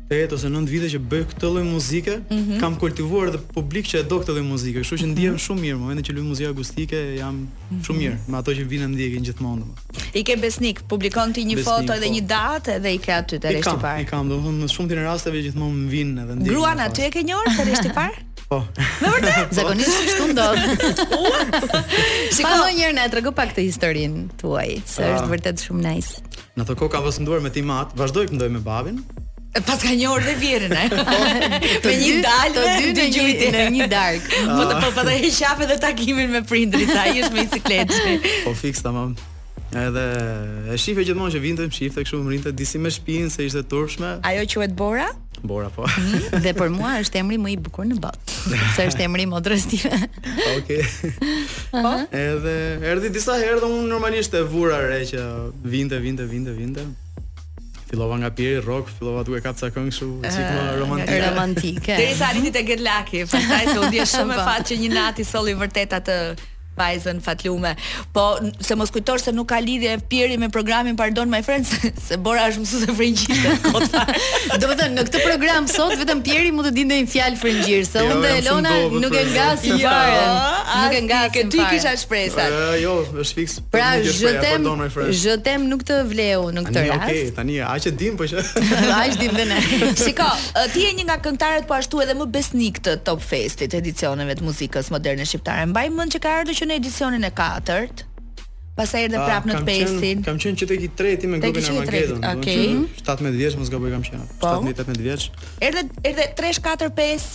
8 0.08 0.32
ose 0.32 0.48
9 0.48 0.70
vite 0.70 0.86
që 0.86 0.98
bëj 1.02 1.22
këtë 1.32 1.48
lloj 1.50 1.64
muzike, 1.66 2.12
mm 2.16 2.38
-hmm. 2.38 2.60
kam 2.60 2.76
kultivuar 2.78 3.28
edhe 3.32 3.38
publik 3.54 3.86
që 3.90 3.96
e 4.00 4.02
do 4.06 4.20
këtë 4.20 4.32
lloj 4.36 4.44
muzike, 4.52 4.78
kështu 4.84 4.98
që 5.02 5.06
ndiem 5.12 5.32
mhm. 5.34 5.42
shumë 5.44 5.60
mirë, 5.64 5.78
momentin 5.82 6.04
që 6.06 6.12
luaj 6.16 6.26
muzikë 6.30 6.50
akustike 6.52 6.98
jam 7.22 7.34
mm 7.34 7.46
-hmm. 7.46 7.84
shumë 7.86 7.98
mirë, 7.98 8.16
me 8.30 8.38
ato 8.38 8.50
që 8.54 8.64
vinë 8.72 8.86
ndjekin 8.92 9.22
gjithmonë 9.26 9.58
domos. 9.60 9.80
I 10.14 10.22
ke 10.24 10.36
besnik, 10.36 10.82
publikon 10.92 11.32
ti 11.32 11.42
një 11.44 11.56
besnik, 11.56 11.68
foto 11.74 11.90
edhe 11.98 12.06
po. 12.08 12.14
një 12.14 12.22
datë 12.36 12.68
edhe 12.78 12.90
i 12.94 12.98
ke 12.98 13.12
aty 13.20 13.36
të 13.42 13.46
rreshtit 13.50 13.82
parë. 13.84 14.02
I 14.02 14.04
kam, 14.06 14.30
kam 14.30 14.60
në 14.62 14.66
shumë 14.74 14.88
të 14.92 15.02
rasteve 15.10 15.42
gjithmonë 15.46 15.88
vinë 15.94 16.14
edhe 16.22 16.32
ndjekin. 16.34 16.52
Gruan 16.54 16.78
aty 16.86 17.02
e 17.08 17.10
ke 17.10 17.20
një 17.26 17.34
orë 17.40 17.50
të 17.58 17.62
rreshtit 17.68 17.94
parë? 17.98 18.16
Po. 18.50 18.62
Me 19.02 19.08
vërtetë? 19.10 19.46
Po. 19.48 19.54
Zakonisht 19.54 20.02
kështu 20.06 20.24
ndodh. 20.30 20.62
Si 22.30 22.42
ka 22.46 22.54
më 22.62 22.68
njëherë 22.78 22.94
na 22.94 23.08
trego 23.10 23.32
pak 23.32 23.50
të 23.56 23.60
historinë 23.70 24.20
tuaj, 24.40 24.68
se 24.86 25.02
ah. 25.04 25.16
është 25.18 25.28
vërtet 25.32 25.56
shumë 25.66 25.82
nice. 25.88 26.22
Në 26.54 26.62
të 26.64 26.72
kohë 26.78 26.92
ka 26.94 26.98
vështuar 27.02 27.40
me 27.42 27.50
timat, 27.50 27.90
vazhdoi 27.98 28.26
të 28.30 28.34
ndoi 28.38 28.50
me 28.54 28.60
babin, 28.62 29.02
pas 29.64 29.80
ka 29.80 29.92
një 29.96 30.08
orë 30.10 30.24
dhe 30.26 30.34
vjerën 30.40 30.72
e. 30.76 30.82
Eh? 30.90 31.46
me 31.86 31.94
një 32.00 32.14
dalë 32.24 32.64
dhe 32.82 32.90
dy 32.96 33.06
gjujtin 33.14 33.58
një 33.76 33.88
dark. 33.92 34.26
Po 34.28 34.58
të 34.68 34.80
po 34.82 34.90
të 34.96 35.06
po, 35.08 35.14
e 35.14 35.30
shafë 35.38 35.70
dhe 35.70 35.78
takimin 35.82 36.32
me 36.34 36.42
prindrit, 36.46 36.90
ta 36.92 37.06
i 37.12 37.22
është 37.22 37.32
me 37.32 37.46
i 37.46 38.18
Po 38.46 38.54
fix 38.56 38.82
të 38.84 38.92
mamë. 38.96 39.32
Edhe 39.76 40.02
e 40.70 40.76
shifë 40.78 41.04
gjithmonë 41.08 41.34
që 41.34 41.40
vinte, 41.42 41.66
shifte 41.74 42.04
kështu 42.04 42.20
më 42.22 42.34
rinte 42.36 42.52
disi 42.54 42.78
me 42.78 42.90
shpinë 42.92 43.32
se 43.34 43.46
ishte 43.48 43.62
turshme. 43.66 44.12
Ajo 44.24 44.44
quhet 44.52 44.74
Bora? 44.76 45.08
Bora 45.42 45.68
po. 45.70 45.84
Mhm. 45.84 46.40
dhe 46.44 46.52
për 46.56 46.70
mua 46.72 46.94
është 47.02 47.18
emri 47.20 47.36
më 47.40 47.52
i 47.54 47.56
bukur 47.60 47.84
në 47.88 47.98
botë. 48.00 48.36
Se 48.76 48.86
është 48.90 49.04
emri 49.04 49.26
më 49.28 49.40
drastive. 49.44 49.90
Okej. 50.56 50.84
Po. 51.74 51.92
Edhe 52.16 52.54
erdhi 52.92 53.10
disa 53.18 53.36
herë 53.42 53.58
dhe 53.60 53.68
unë 53.70 53.90
normalisht 53.90 54.34
e 54.38 54.42
vura 54.46 54.78
re 54.86 55.02
që 55.10 55.26
vinte, 55.66 55.98
vinte, 56.04 56.24
vinte, 56.30 56.54
vinte. 56.56 56.86
Fillova 57.96 58.16
nga 58.20 58.28
Pieri 58.28 58.60
Rock, 58.60 58.92
fillova 59.00 59.24
duke 59.24 59.40
kapë 59.40 59.56
ca 59.64 59.68
këngë 59.76 59.92
shumë 59.96 60.18
eh, 60.20 60.26
uh, 60.28 60.36
çikma 60.36 60.64
romantike. 60.80 61.16
Ëh, 61.16 61.22
romantike. 61.30 61.88
Eh. 61.94 61.94
Eh. 61.96 62.00
Derisa 62.04 62.28
arriti 62.28 62.50
te 62.56 62.62
Get 62.68 62.82
Lucky, 62.84 63.22
pastaj 63.24 63.70
se 63.72 63.78
u 63.80 63.88
dje 63.94 64.04
shumë 64.12 64.36
po. 64.36 64.44
fat 64.50 64.68
që 64.68 64.78
një 64.84 64.90
nat 64.92 65.24
i 65.24 65.24
solli 65.32 65.56
vërtet 65.64 65.96
atë 65.96 66.18
vajzën 66.76 67.20
fatlume. 67.22 67.74
Po 68.12 68.24
se 68.60 68.74
mos 68.76 68.90
kujtosh 68.94 69.24
se 69.26 69.32
nuk 69.36 69.48
ka 69.50 69.58
lidhje 69.62 69.92
e 69.96 70.00
pieri 70.12 70.36
me 70.36 70.48
programin, 70.56 70.96
pardon 70.96 71.30
my 71.32 71.40
friends, 71.46 71.72
se, 72.08 72.16
bora 72.26 72.44
është 72.50 72.62
mësuese 72.64 72.90
e 72.90 72.96
frëngjisë 73.00 73.54
Do 74.60 74.68
të 74.68 74.76
thënë 74.80 74.92
në 74.98 75.04
këtë 75.08 75.22
program 75.24 75.66
sot 75.70 75.94
vetëm 76.00 76.20
Pieri 76.26 76.50
mund 76.54 76.68
të 76.68 76.72
dinte 76.76 76.98
një 77.00 77.08
fjalë 77.12 77.38
frëngjisë, 77.40 77.90
se 77.90 78.04
jo, 78.04 78.12
unë 78.12 78.24
dhe 78.24 78.32
Elona 78.42 78.74
nuk 79.04 79.16
e 79.16 79.22
ngasim 79.32 79.80
jo, 79.80 79.90
fare. 79.90 80.22
Nuk 80.82 80.96
e 80.98 81.00
ngasim. 81.06 81.36
Ke 81.36 81.44
ti 81.52 81.62
kisha 81.70 81.92
shpresat. 82.00 82.52
Uh, 82.56 82.74
jo, 82.82 82.94
është 83.22 83.38
fikse. 83.38 83.64
Pra, 83.72 83.92
je 84.00 84.32
tem, 85.46 85.64
je 85.64 85.70
nuk 85.70 85.84
të 85.86 85.98
vleu 86.10 86.48
në 86.56 86.64
këtë 86.66 86.84
rast. 86.88 87.06
Okej, 87.06 87.20
okay, 87.20 87.32
tani 87.38 87.58
aq 87.64 87.88
e 87.90 87.94
dim 88.02 88.18
po 88.18 88.26
që. 88.28 88.42
Aq 88.96 89.16
dim 89.22 89.38
dhe 89.38 89.46
ne. 89.52 89.60
Shiko, 90.00 90.26
ti 90.74 90.86
je 90.88 90.92
një 90.98 91.06
nga 91.08 91.16
këngëtarët 91.26 91.68
po 91.70 91.78
ashtu 91.78 92.02
edhe 92.04 92.16
më 92.18 92.28
besnik 92.34 92.82
të 92.86 92.96
Top 93.06 93.22
Festit, 93.24 93.76
edicioneve 93.78 94.36
të 94.40 94.46
muzikës 94.48 94.90
moderne 94.94 95.26
shqiptare. 95.28 95.68
Mbaj 95.70 95.86
mend 95.94 96.16
që 96.16 96.22
ka 96.26 96.34
ardhur 96.42 96.58
në 96.66 96.76
edicionin 96.80 97.24
e 97.26 97.30
katërt. 97.34 98.04
Pastaj 98.76 99.06
erdhën 99.06 99.22
prap 99.24 99.46
në 99.48 99.54
të 99.56 99.68
pesin. 99.70 100.22
Kam 100.26 100.38
qenë 100.42 100.66
tek 100.68 100.82
i 100.86 100.90
treti 100.98 101.30
me 101.30 101.38
grupin 101.40 101.70
Armageddon. 101.70 102.24
Okej. 102.34 102.66
Okay. 102.74 103.04
17 103.06 103.38
vjeç 103.40 103.56
mos 103.56 103.70
gaboj 103.72 103.94
kam 103.94 104.04
qenë. 104.04 104.26
17-18 104.42 105.00
vjeç. 105.06 105.28
Erdhë 105.64 105.86
erdhë 106.04 106.28
3 106.36 106.60
4 106.84 106.90
5. 106.98 107.26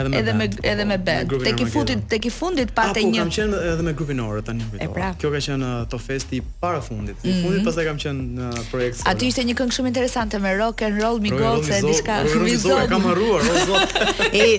edhe 0.00 0.08
me 0.38 0.46
edhe 0.70 0.84
me 0.88 0.96
Ben. 1.06 1.28
Tek 1.44 1.60
i 1.62 1.66
futit 1.70 2.02
tek 2.10 2.26
i 2.26 2.32
fundit 2.34 2.72
pa 2.74 2.88
të 2.96 3.02
një. 3.06 3.18
Kam 3.20 3.30
qenë 3.36 3.60
edhe 3.74 3.84
me 3.86 3.92
grupin 3.98 4.22
Orë 4.24 4.42
tani 4.48 4.66
një 4.72 4.88
pra. 4.94 5.12
Kjo 5.20 5.30
ka 5.34 5.42
qenë 5.44 5.68
uh, 5.68 5.84
to 5.92 6.00
festi 6.02 6.40
i 6.40 6.44
para 6.62 6.80
fundit. 6.82 7.20
I 7.22 7.28
mhm. 7.28 7.44
fundit 7.44 7.68
pastaj 7.68 7.86
kam 7.90 8.00
qenë 8.02 8.40
në 8.40 8.48
uh, 8.48 8.64
projekt. 8.72 9.04
Aty 9.12 9.30
ishte 9.30 9.44
një 9.46 9.54
këngë 9.62 9.76
shumë 9.78 9.92
interesante 9.92 10.40
me 10.42 10.56
rock 10.58 10.82
and 10.88 10.98
roll 11.04 11.22
mi 11.22 11.30
gold 11.36 11.68
se 11.68 11.78
diçka 11.86 12.18
vizo. 12.42 12.74
kam 12.90 13.06
harruar, 13.06 13.46
o 13.46 13.64
zot. 13.70 13.96
E 14.38 14.50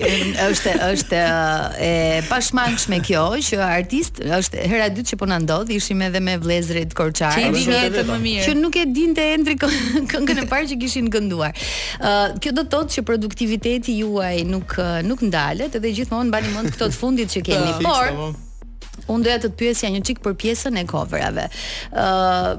është 0.46 0.74
është 0.88 1.20
uh, 1.20 1.68
e 1.84 1.92
pashmangshme 2.30 3.02
kjo 3.10 3.26
që 3.50 3.60
artist 3.66 4.22
është 4.24 4.64
hera 4.70 4.88
e 4.88 4.94
dytë 4.96 5.12
që 5.12 5.20
po 5.20 5.28
na 5.30 5.40
ndodh, 5.42 5.74
ishim 5.76 6.00
edhe 6.06 6.20
me 6.24 6.38
vlezrit 6.40 6.94
Korçar. 6.96 7.36
Çi 7.36 7.50
vjen 7.68 7.90
të 8.00 8.06
më 8.08 8.20
mirë 8.24 8.58
nuk 8.70 8.74
e 8.74 8.90
dinte 8.90 9.20
Endri 9.20 9.56
këngën 10.10 10.44
e 10.44 10.48
parë 10.50 10.68
që 10.72 10.78
kishin 10.82 11.10
kënduar. 11.12 11.54
Ë 11.98 12.10
uh, 12.10 12.36
kjo 12.40 12.52
do 12.54 12.64
të 12.66 12.70
thotë 12.72 12.94
që 12.98 13.04
produktiviteti 13.10 13.96
juaj 14.00 14.36
nuk 14.46 14.76
nuk 15.10 15.26
ndalet 15.26 15.74
edhe 15.78 15.90
gjithmonë 15.98 16.30
mbani 16.30 16.54
mend 16.54 16.74
këto 16.76 16.90
të 16.92 16.98
fundit 16.98 17.34
që 17.34 17.42
keni. 17.50 17.74
por 17.88 18.14
po. 18.16 18.28
Unë 19.10 19.24
doja 19.24 19.38
të 19.40 19.48
të 19.48 19.56
pyesja 19.58 19.88
një 19.90 20.00
çik 20.06 20.18
për 20.22 20.34
pjesën 20.38 20.76
e 20.78 20.82
coverave. 20.86 21.46
Ë, 21.90 22.02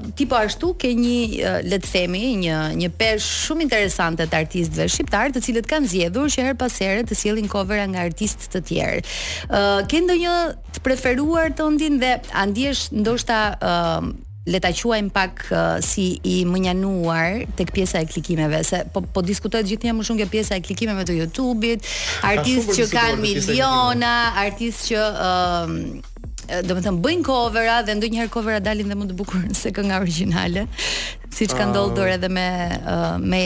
uh, 0.04 0.40
ashtu 0.42 0.72
ke 0.80 0.90
një 0.96 1.14
uh, 1.20 1.60
le 1.70 1.78
të 1.80 1.92
themi 1.94 2.22
një 2.42 2.58
një 2.80 2.90
peshë 2.98 3.32
shumë 3.46 3.64
interesante 3.68 4.26
të 4.26 4.40
artistëve 4.44 4.88
shqiptar, 4.92 5.32
të 5.32 5.44
cilët 5.46 5.70
kanë 5.70 5.88
zgjedhur 5.94 6.28
që 6.34 6.48
her 6.48 6.58
pas 6.60 6.76
here 6.84 7.06
të 7.08 7.16
sielin 7.22 7.48
covera 7.52 7.86
nga 7.94 8.04
artistë 8.10 8.50
të 8.56 8.62
tjerë. 8.72 9.02
Ë, 9.48 9.62
uh, 9.62 9.86
ke 9.88 10.02
ndonjë 10.04 10.36
të 10.76 10.84
preferuar 10.84 11.56
të 11.56 11.70
ndin 11.78 11.96
dhe 12.02 12.12
a 12.20 12.44
ndihesh 12.50 12.88
ndoshta 13.00 13.40
ë 13.54 13.72
uh, 13.72 14.12
le 14.46 14.58
ta 14.60 14.72
quajm 14.74 15.08
pak 15.14 15.44
uh, 15.54 15.78
si 15.84 16.08
i 16.26 16.42
mënjanuar 16.48 17.44
tek 17.58 17.70
pjesa 17.74 18.02
e 18.02 18.08
klikimeve 18.10 18.62
se 18.66 18.82
po, 18.94 18.98
po 19.06 19.22
diskutohet 19.26 19.68
gjithnjëherë 19.70 19.94
më 20.00 20.06
shumë 20.08 20.20
kjo 20.22 20.28
pjesa 20.32 20.58
e 20.58 20.64
klikimeve 20.66 21.04
të 21.06 21.16
YouTube-it, 21.20 21.86
artistë 22.26 22.76
që 22.80 22.88
kanë 22.90 23.20
miliona, 23.22 24.14
artistë 24.46 24.88
që 24.90 25.04
um, 25.28 25.76
Eh, 26.50 26.58
do 26.66 26.74
të 26.74 26.82
them 26.82 26.96
bëjnë 27.04 27.22
covera 27.22 27.74
dhe 27.86 27.94
ndonjëherë 27.94 28.30
covera 28.34 28.58
dalin 28.58 28.88
dhe 28.90 28.96
më 28.98 29.06
të 29.12 29.16
bukur 29.18 29.44
se 29.60 29.70
kënga 29.74 30.00
origjinale. 30.02 30.66
Siç 31.32 31.54
ka 31.56 31.64
ndodhur 31.70 32.08
ah. 32.10 32.16
edhe 32.18 32.28
me 32.28 32.44
eh, 32.76 33.12
me 33.18 33.38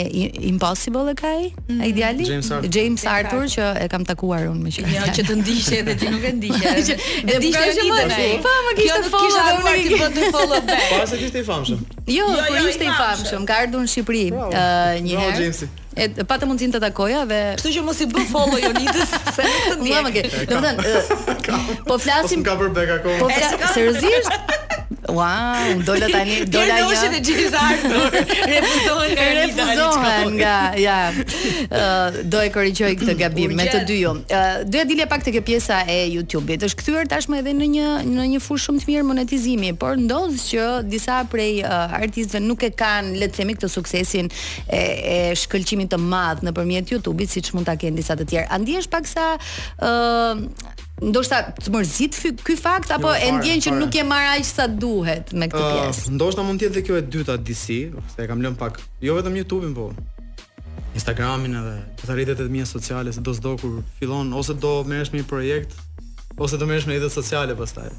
Impossible 0.50 1.12
e 1.12 1.18
kaj 1.20 1.36
ai, 1.36 1.50
mm. 1.70 1.84
djali 1.94 2.24
James 2.26 2.48
Arthur, 2.56 2.70
James 2.76 3.04
Arthur 3.12 3.44
që 3.52 3.66
e 3.84 3.86
kam 3.92 4.02
takuar 4.08 4.48
unë 4.50 4.64
me 4.64 4.72
qenë. 4.74 4.96
Jo, 4.96 5.06
që 5.20 5.26
të 5.28 5.36
ndiqe 5.42 5.78
edhe 5.84 5.94
ti 6.00 6.10
nuk 6.10 6.24
e 6.26 6.32
ndiqe. 6.40 6.72
e 6.72 7.36
ndiqe 7.36 7.64
që 7.76 7.88
më 7.92 8.26
Po 8.48 8.58
më 8.64 8.76
kishte 8.80 9.00
follow 9.12 9.40
dhe 9.44 9.56
unë 9.60 9.80
kisha 9.86 10.28
follow 10.40 10.60
back. 10.60 10.92
Po 10.96 11.06
se 11.12 11.20
ishte 11.28 11.44
i 11.44 11.48
famshëm. 11.52 11.84
Jo, 12.16 12.26
jo, 12.30 12.44
po 12.48 12.54
jo 12.58 12.66
ishte 12.72 12.88
i 12.90 12.96
famshëm. 13.02 13.46
Ka 13.52 13.62
ardhur 13.66 13.84
në 13.84 13.92
Shqipëri 13.92 14.26
eh, 14.34 15.02
një 15.06 15.26
herë. 15.26 15.34
Jo, 15.36 15.50
Jamesi 15.50 15.70
e 15.96 16.24
patë 16.28 16.46
mundësinë 16.50 16.76
të 16.76 16.80
takoja 16.88 17.22
dhe 17.30 17.38
kështu 17.60 17.70
që 17.78 17.84
mos 17.86 18.02
i 18.04 18.08
bë 18.12 18.24
follow 18.32 18.60
Jonitës 18.60 19.14
se 19.36 19.48
të 19.70 19.80
ndiej. 19.80 20.30
Do 20.52 20.60
të 20.60 20.60
thënë, 20.66 21.58
po 21.88 21.98
flasim. 22.04 22.44
Ka 22.46 22.58
për 22.60 22.72
bek 22.76 22.94
akoma. 22.98 23.18
Po 23.24 23.72
seriozisht. 23.72 24.64
Ua, 25.08 25.30
wow, 25.70 25.82
dola 25.86 26.06
tani, 26.10 26.40
dola 26.50 26.66
jo. 26.78 26.86
Dhe 26.86 26.86
loshet 26.90 27.14
e 27.18 27.20
Gjiz 27.22 27.52
Arthur, 27.58 28.16
refuzohen 28.52 29.12
nga 29.16 30.14
nga, 30.34 30.58
ja. 30.78 30.98
Uh, 31.14 32.16
do 32.32 32.42
e 32.42 32.50
korrigjoj 32.54 32.94
këtë 32.98 33.14
gabim, 33.20 33.54
me 33.56 33.66
të 33.70 33.84
dy 33.86 34.00
ju. 34.00 34.14
Uh, 34.26 34.46
do 34.66 34.80
e 34.82 34.86
dilja 34.88 35.06
pak 35.10 35.22
të 35.26 35.34
kjo 35.36 35.42
pjesa 35.46 35.82
e 35.90 35.98
YouTube-it. 36.16 36.64
është 36.66 36.80
kthyer 36.80 37.06
tashme 37.10 37.38
edhe 37.38 37.52
në 37.54 37.68
një, 37.76 37.90
në 38.10 38.26
një 38.34 38.40
fushë 38.42 38.64
shumë 38.70 38.82
të 38.82 38.90
mirë 38.90 39.04
monetizimi, 39.06 39.70
por 39.78 39.98
ndodhë 40.00 40.40
që 40.48 40.66
disa 40.90 41.20
prej 41.30 41.60
uh, 41.62 41.94
artistve 42.00 42.40
nuk 42.42 42.66
e 42.66 42.72
kanë, 42.74 43.14
le 43.20 43.28
të 43.30 43.36
themi, 43.40 43.54
këtë 43.58 43.70
suksesin 43.76 44.30
e, 44.30 44.80
e 44.80 45.20
shkëlqimit 45.44 45.92
të 45.94 46.00
madhë 46.02 46.48
në 46.48 46.54
përmjet 46.56 46.90
YouTube-it, 46.96 47.30
si 47.30 47.44
që 47.46 47.54
mund 47.54 47.70
të 47.70 47.78
kenë 47.84 48.02
disa 48.02 48.18
të 48.18 48.26
tjerë. 48.34 48.48
Andi 48.50 48.74
ndihesh 48.74 48.90
pak 48.90 49.06
sa... 49.10 49.30
Uh, 49.78 50.82
ndoshta 51.02 51.42
të 51.60 51.72
mërzit 51.74 52.16
ky 52.40 52.54
fakt 52.56 52.88
apo 52.94 53.10
e 53.12 53.28
ndjen 53.36 53.60
që 53.66 53.72
nuk 53.76 53.98
e 54.00 54.04
marr 54.08 54.30
aq 54.38 54.46
sa 54.48 54.64
duhet 54.66 55.32
me 55.36 55.48
këtë 55.52 55.62
pjesë. 55.74 56.04
Uh, 56.08 56.14
ndoshta 56.16 56.44
mund 56.46 56.60
të 56.62 56.68
jetë 56.70 56.76
dhe 56.78 56.84
kjo 56.88 56.96
e 56.96 57.02
dyta 57.12 57.34
DC, 57.36 57.66
se 58.14 58.24
e 58.24 58.28
kam 58.30 58.40
lënë 58.44 58.56
pak 58.60 58.80
jo 59.04 59.16
vetëm 59.18 59.36
YouTube-in 59.42 59.74
po 59.76 59.90
Instagramin 60.96 61.58
edhe 61.60 61.74
të 62.00 62.08
të 62.08 62.16
rritet 62.16 62.40
e 62.46 62.48
të 62.48 62.64
sociale 62.70 63.12
se 63.12 63.20
do 63.20 63.34
sdo 63.36 63.52
kur 63.60 63.82
fillon, 64.00 64.32
ose 64.32 64.56
do 64.56 64.78
merresh 64.88 65.12
me 65.12 65.20
i 65.20 65.28
projekt 65.34 65.76
ose 66.40 66.56
do 66.56 66.68
merresh 66.70 66.88
me 66.88 66.96
i 66.96 67.02
dhe 67.04 67.12
sociale 67.12 67.52
pastaj. 67.58 67.90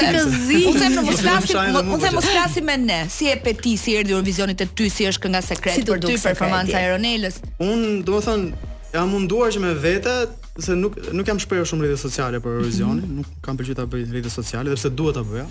them 0.79 0.97
mos 1.05 1.21
flasim, 1.21 1.77
unë 1.81 1.99
them 2.03 2.17
mos 2.19 2.27
flasim 2.27 2.65
me 2.67 2.75
ne. 2.81 2.97
Si 3.11 3.29
e 3.31 3.35
peti, 3.43 3.77
si 3.79 3.95
erdhi 3.99 4.13
Eurovisioni 4.15 4.55
të 4.59 4.67
ty, 4.75 4.89
si 4.91 5.07
është 5.07 5.23
kënga 5.25 5.41
sekret 5.45 5.77
si 5.79 5.85
të 5.87 5.99
ty 6.03 6.17
aeronelës 6.19 6.49
Unë 6.89 6.91
Ronelës. 6.91 7.39
Unë 7.63 7.93
domethënë 8.07 8.69
jam 8.97 9.13
munduar 9.15 9.53
që 9.55 9.63
me 9.63 9.73
vete 9.85 10.17
se 10.59 10.75
nuk 10.75 10.97
nuk 11.15 11.27
jam 11.29 11.39
shprehur 11.39 11.67
shumë 11.69 11.87
rritës 11.87 12.03
sociale 12.07 12.41
për 12.43 12.57
Eurovisionin, 12.57 13.03
mm 13.03 13.09
-hmm. 13.09 13.17
nuk 13.17 13.27
kam 13.45 13.57
pëlqyer 13.59 13.75
ta 13.79 13.85
bëj 13.93 14.05
rrjete 14.11 14.29
sociale, 14.39 14.69
sepse 14.73 14.89
duhet 14.97 15.15
ta 15.15 15.23
bëja. 15.29 15.47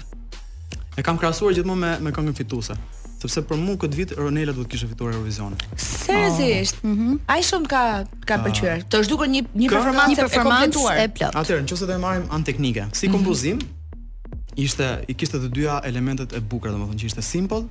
E 0.98 1.02
kam 1.06 1.16
krahasuar 1.20 1.52
gjithmonë 1.54 1.80
me 1.84 1.90
me 2.04 2.10
këngën 2.16 2.36
fituese 2.40 2.74
sepse 3.22 3.42
për 3.48 3.58
mua 3.58 3.78
këtë 3.80 3.98
vit 3.98 4.12
Ronela 4.16 4.52
të 4.54 4.64
kishte 4.70 4.88
fituar 4.92 5.16
Eurovision. 5.16 5.56
Seriozisht? 5.82 6.78
Oh. 6.84 6.90
Mhm. 6.92 7.08
Mm 7.08 7.18
Ai 7.34 7.40
shumë 7.46 7.68
ka 7.70 7.80
ka 8.26 8.36
ah. 8.38 8.44
pëlqyer. 8.46 8.84
Të 8.86 9.00
është 9.02 9.10
dukur 9.14 9.30
një 9.32 9.42
një 9.58 9.70
performancë 9.72 10.24
e 10.24 10.40
kompletuar. 10.40 11.00
Atëherë, 11.32 11.64
nëse 11.66 11.82
do 11.82 11.90
të 11.90 11.98
marrim 12.02 12.28
an 12.34 12.46
teknike, 12.46 12.86
si 12.94 13.08
mhm. 13.08 13.16
kompozim, 13.16 13.58
mm 13.58 13.60
-hmm. 13.60 14.64
ishte 14.64 14.88
i 15.08 15.14
kishte 15.14 15.38
të 15.42 15.48
dyja 15.50 15.80
elementet 15.84 16.32
e 16.32 16.40
bukura, 16.40 16.72
domethënë 16.72 17.00
që 17.02 17.06
ishte 17.12 17.22
simple, 17.22 17.64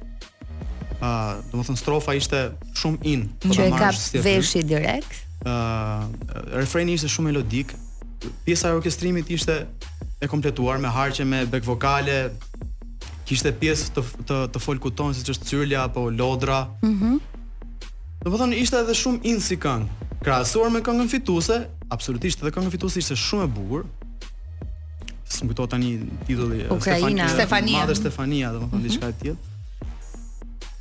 Uh, 0.98 1.06
do 1.52 1.58
më 1.58 1.64
thënë 1.68 1.78
strofa 1.78 2.12
ishte 2.16 2.52
shumë 2.76 2.98
in 3.04 3.28
po 3.40 3.54
Që 3.54 3.62
e 3.68 3.70
kap 3.78 3.94
si 3.94 4.18
veshi 4.18 4.64
direkt 4.64 5.14
uh, 5.46 6.02
Refreni 6.58 6.94
ishte 6.94 7.08
shumë 7.08 7.28
melodik 7.30 7.74
Pjesa 8.46 8.70
e 8.70 8.74
orkestrimit 8.74 9.30
ishte 9.30 9.66
E 10.22 10.28
kompletuar 10.28 10.80
me 10.80 10.88
harqe, 10.90 11.24
me 11.26 11.46
back 11.46 11.64
vokale 11.68 12.32
kishte 13.28 13.52
pjesë 13.60 13.90
të 13.96 14.04
të, 14.30 14.36
të 14.56 14.62
folkut 14.64 14.96
ton 14.98 15.12
siç 15.16 15.34
është 15.34 15.50
Cyrlia 15.50 15.82
apo 15.90 16.08
Lodra. 16.16 16.62
Mhm. 16.82 16.92
Mm 16.92 16.98
-hmm. 17.00 17.20
Do 18.28 18.36
të 18.38 18.54
ishte 18.60 18.80
edhe 18.82 18.94
shumë 18.98 19.36
si 19.40 19.56
këngë. 19.58 19.88
Krahasuar 20.24 20.70
me 20.74 20.80
këngën 20.84 21.10
fituese, 21.12 21.60
absolutisht 21.96 22.42
edhe 22.42 22.52
këngën 22.56 22.72
fituese 22.74 23.00
ishte 23.04 23.14
shumë 23.16 23.44
e 23.44 23.48
bukur. 23.58 23.84
S'm 25.30 25.48
kujto 25.52 25.68
tani 25.70 26.00
titulli 26.28 26.66
po, 26.70 26.76
e 26.76 27.26
Stefania. 27.30 27.80
Madhe 27.80 27.96
Stefania, 27.96 28.50
domethënë 28.56 28.84
diçka 28.88 29.08
e 29.10 29.14
tillë. 29.22 29.40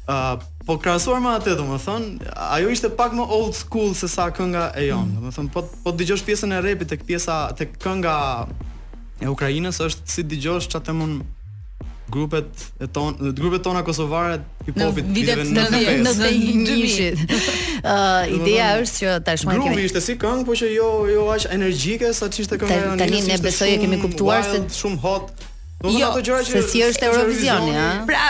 Uh, 0.08 0.38
po 0.66 0.78
krasuar 0.82 1.20
me 1.22 1.30
atë, 1.38 1.56
domethënë, 1.56 2.06
thënë 2.18 2.32
Ajo 2.56 2.68
ishte 2.70 2.88
pak 2.94 3.10
më 3.12 3.24
old 3.28 3.54
school 3.58 3.90
Se 3.98 4.06
sa 4.08 4.28
kënga 4.30 4.70
e 4.78 4.84
jon. 4.86 5.08
mm. 5.10 5.48
Po, 5.50 5.62
po 5.84 5.90
të 5.90 5.96
digjosh 5.96 6.22
pjesën 6.26 6.52
e 6.52 6.60
repit 6.60 6.88
tek 6.88 7.02
pjesa 7.06 7.50
tek 7.58 7.68
kënga 7.84 8.46
e 9.20 9.26
Ukrainës 9.28 9.76
është 9.86 10.06
si 10.06 10.22
dëgjosh 10.22 10.66
këtë 10.72 10.92
këtë 10.92 11.22
grupet 12.08 12.46
e 12.78 12.86
tona, 12.86 13.16
tonë 13.18 13.32
grupet 13.36 13.62
tona 13.66 13.82
kosovare 13.86 14.38
hip 14.66 14.76
hopit 14.78 15.08
vitet 15.14 15.42
90 15.42 16.04
90 16.06 17.16
2000 17.18 17.26
uh, 17.26 17.96
ideja 18.36 18.68
është 18.82 19.00
që 19.00 19.16
tashmë 19.26 19.56
kemi 19.56 19.66
grupi 19.66 19.86
ishte 19.90 20.02
si 20.06 20.14
këngë 20.22 20.46
por 20.48 20.60
që 20.60 20.70
jo 20.72 20.90
jo 21.10 21.26
aq 21.34 21.48
energjike 21.56 22.12
sa 22.14 22.28
ç'ishte 22.30 22.60
këngë 22.62 22.80
tani 22.94 23.02
tani 23.02 23.22
ne 23.30 23.40
besoj 23.46 23.72
e 23.74 23.80
kemi 23.84 23.98
kuptuar 24.06 24.46
se 24.50 24.62
shumë 24.80 25.02
hot 25.08 25.34
Jo, 25.86 26.06
ato 26.08 26.22
gjëra 26.24 26.40
që 26.40 26.48
se 26.50 26.60
si 26.70 26.80
është 26.82 27.04
Eurovisioni, 27.10 27.74
ha. 27.76 27.82
Pra, 28.08 28.22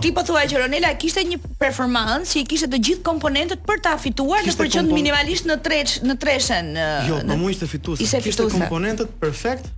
ti, 0.00 0.10
po 0.16 0.22
thua 0.24 0.46
që 0.48 0.62
Ronela 0.62 0.88
kishte 0.98 1.20
një 1.28 1.36
performancë 1.60 2.30
që 2.32 2.38
i 2.40 2.46
kishte 2.48 2.70
të 2.72 2.80
gjithë 2.86 3.04
komponentët 3.06 3.60
për 3.68 3.82
ta 3.84 3.92
fituar 4.00 4.40
kishte 4.46 4.56
dhe 4.64 4.80
për 4.80 4.88
të 4.88 4.88
minimalisht 4.96 5.46
në 5.52 5.58
treç 5.68 5.98
në 6.08 6.16
treshen. 6.24 6.72
Jo, 7.06 7.20
po 7.28 7.36
mund 7.44 7.60
të 7.60 7.68
fituese. 7.76 8.22
Kishte 8.24 8.48
komponentët 8.56 9.12
perfekt 9.20 9.68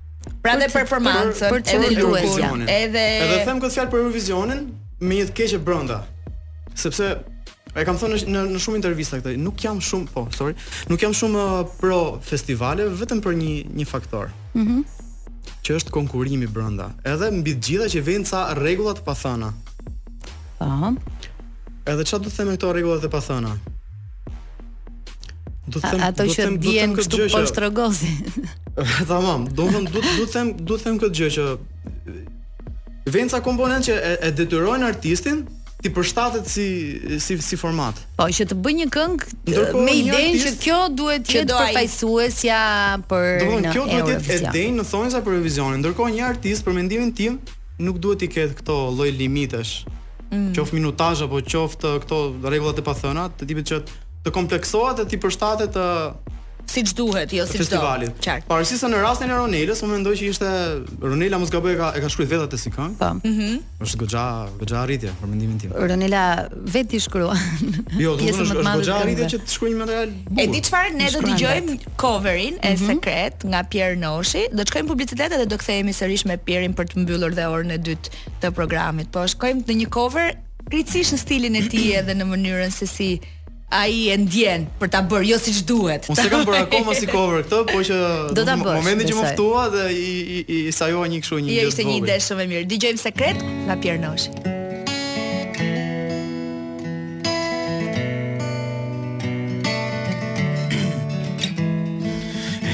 Pra 0.42 0.54
dhe 0.58 0.66
performancën, 0.72 1.30
për 1.50 1.74
edhe 1.74 2.02
luajtja, 2.02 2.48
edhe 2.66 3.02
Edhe 3.22 3.42
them 3.46 3.61
këtë 3.62 3.76
fjalë 3.76 3.92
për 3.92 4.00
Eurovisionin, 4.02 4.64
me 5.02 5.18
një 5.20 5.28
të 5.30 5.35
keqë 5.38 5.61
brenda. 5.66 6.00
Sepse 6.78 7.11
e 7.78 7.85
kam 7.87 7.98
thënë 8.00 8.18
në 8.35 8.42
në 8.50 8.61
shumë 8.62 8.80
intervista 8.80 9.20
këtë, 9.20 9.37
nuk 9.42 9.62
jam 9.62 9.78
shumë, 9.82 10.11
po, 10.14 10.24
sorry, 10.37 10.56
nuk 10.90 11.02
jam 11.04 11.14
shumë 11.16 11.42
uh, 11.42 11.62
pro 11.78 12.00
festivale 12.26 12.88
vetëm 13.02 13.22
për 13.24 13.38
një 13.40 13.52
një 13.80 13.88
faktor. 13.92 14.32
Mhm. 14.56 14.80
Mm 14.82 14.90
që 15.62 15.76
është 15.78 15.92
konkurrimi 15.94 16.48
brenda, 16.50 16.88
edhe 17.06 17.28
mbi 17.30 17.52
të 17.54 17.62
gjitha 17.64 17.85
që 17.92 18.00
vijnë 18.02 18.26
ca 18.26 18.38
rregulla 18.58 18.96
të 18.98 19.04
pasana. 19.06 19.52
Po. 20.58 20.88
Edhe 21.92 22.06
çfarë 22.08 22.24
do 22.24 22.32
të 22.32 22.32
them 22.37 22.48
me 22.50 22.56
këto 22.56 22.72
rregulla 22.74 22.96
të 23.02 23.11
pasana? 23.12 23.52
Do 25.68 25.78
të 25.78 25.92
them, 25.92 26.02
do 26.02 26.02
të 26.02 26.26
them, 26.42 26.58
do 26.96 27.46
të 27.46 27.70
them, 27.76 27.78
do 27.78 28.50
Tamam, 29.08 29.44
do 29.52 29.66
të 29.68 29.82
do 29.92 30.00
të 30.00 30.24
them, 30.32 30.52
do 30.56 30.76
të 30.80 30.87
them 30.87 30.96
këtë 31.02 31.18
gjë 31.18 31.32
që 31.37 31.48
venca 33.14 33.42
komponent 33.44 33.85
që 33.88 33.96
e, 33.98 34.12
e 34.28 34.30
detyrojnë 34.37 34.87
artistin 34.88 35.42
ti 35.82 35.90
përshtatet 35.92 36.46
si 36.48 36.64
si 37.20 37.37
si 37.42 37.58
format. 37.61 37.98
Po 38.16 38.28
që 38.32 38.46
të 38.52 38.56
bëj 38.64 38.74
një 38.80 38.87
këngë 38.96 39.76
me 39.82 39.96
idenë 40.00 40.40
që 40.44 40.52
kjo 40.62 40.78
duhet 40.98 41.26
të 41.26 41.40
jetë 41.40 41.56
përfaqësuesja 41.58 42.61
për 43.11 43.26
Do 43.42 43.64
kjo 43.74 43.85
duhet 43.90 44.06
të 44.08 44.20
jetë 44.20 44.37
e 44.48 44.54
denë 44.56 44.76
në 44.80 44.87
thonjza 44.92 45.20
për 45.26 45.37
revizionin, 45.37 45.82
ndërkohë 45.85 46.16
një 46.16 46.28
artist 46.30 46.64
për 46.64 46.78
mendimin 46.78 47.12
tim 47.18 47.37
nuk 47.82 47.98
duhet 48.04 48.22
të 48.24 48.30
ketë 48.38 48.61
këto 48.62 48.78
lloj 48.96 49.11
limitesh. 49.18 49.74
Mm. 50.32 50.54
Qof 50.56 50.70
minutazh 50.72 51.26
apo 51.26 51.42
qoftë 51.44 51.92
këto 52.06 52.22
rregullat 52.48 52.78
e 52.80 52.87
pa 52.88 52.94
thëna, 52.96 53.28
të 53.37 53.50
tipit 53.52 53.66
që 53.68 53.82
të 54.24 54.30
kompleksohet 54.32 55.02
E 55.02 55.04
ti 55.11 55.18
përshtatet 55.20 55.74
të 55.76 55.82
si 56.66 56.83
duhet, 56.83 57.33
jo 57.33 57.46
si 57.46 57.59
çdo. 57.59 57.81
Por 58.48 58.64
sesa 58.64 58.88
në 58.90 59.01
rastin 59.03 59.31
e 59.31 59.37
Ronelës, 59.37 59.83
unë 59.85 59.92
mendoj 59.96 60.14
që 60.18 60.29
ishte 60.31 60.51
Ronela 61.03 61.38
mos 61.40 61.51
gaboj 61.53 61.75
e 61.75 61.79
ka 61.79 61.90
e 61.96 62.01
ka 62.03 62.09
shkruar 62.12 62.29
vetë 62.33 62.46
atë 62.48 62.61
si 62.61 62.70
këngë. 62.75 62.94
Po. 62.98 63.09
Mhm. 63.25 63.57
Është 63.85 64.01
goxha, 64.03 64.22
goxha 64.61 64.79
arritje 64.83 65.12
për 65.20 65.33
mendimin 65.33 65.59
tim. 65.61 65.75
Ronela 65.75 66.22
vetë 66.75 66.98
i 66.98 67.03
shkruan. 67.03 67.42
Jo, 68.03 68.14
do 68.16 68.25
të 68.25 68.35
thonë 68.37 68.46
është 68.46 68.77
goxha 68.81 68.96
arritje 69.03 69.29
që 69.35 69.38
të 69.42 69.53
shkruajnë 69.57 69.81
material. 69.83 70.14
E 70.42 70.46
di 70.53 70.61
çfarë 70.68 70.94
ne 71.01 71.11
do 71.14 71.22
dëgjojmë 71.27 71.77
coverin 72.01 72.57
e 72.64 72.72
mhm. 72.77 72.87
sekret 72.92 73.46
nga 73.53 73.61
Pierre 73.70 73.98
Noshi, 74.01 74.46
do 74.55 74.62
të 74.62 74.70
shkojmë 74.72 74.90
publicitete 74.94 75.42
dhe 75.42 75.48
do 75.53 75.59
kthehemi 75.61 75.94
sërish 75.96 76.27
me 76.31 76.37
Pierin 76.38 76.75
për 76.79 76.92
të 76.92 77.03
mbyllur 77.05 77.37
dhe 77.37 77.46
orën 77.53 77.75
e 77.77 77.83
dytë 77.90 78.25
të 78.44 78.53
programit. 78.57 79.12
Po 79.14 79.27
shkojmë 79.37 79.66
në 79.68 79.79
një 79.83 79.90
cover, 79.94 80.35
krejtësisht 80.72 81.16
në 81.18 81.22
stilin 81.27 81.59
e 81.59 81.64
tij 81.68 81.92
edhe 82.01 82.16
në 82.16 82.31
mënyrën 82.33 82.72
se 82.75 82.87
si 82.88 83.12
ai 83.72 84.11
e 84.12 84.16
ndjen 84.20 84.66
për 84.80 84.90
ta 84.92 85.00
bërë 85.08 85.28
jo 85.30 85.38
siç 85.40 85.61
duhet. 85.68 86.06
Unë 86.12 86.20
s'e 86.20 86.30
kam 86.30 86.42
bërë 86.46 86.58
akoma 86.66 86.92
si 86.98 87.06
cover 87.08 87.40
këtë, 87.46 87.61
po 87.72 87.80
që 87.88 87.98
do 88.37 88.42
ta 88.46 88.56
bësh. 88.61 88.74
Momentin 88.76 89.08
që 89.11 89.16
më 89.18 89.28
ftua 89.32 89.62
dhe 89.72 89.87
i 89.96 90.08
i, 90.38 90.40
i, 90.44 90.62
i 90.68 91.12
një 91.12 91.20
kështu 91.24 91.38
një 91.40 91.56
jo, 91.56 91.61
gjë. 91.61 91.72
Ishte 91.72 91.87
një 91.88 91.96
ide 92.02 92.18
shumë 92.28 92.44
e 92.44 92.48
mirë. 92.52 92.66
Dëgjojmë 92.72 93.02
sekret 93.02 93.42
nga 93.42 93.78
Pierre 93.80 94.00
Noshi. 94.02 94.32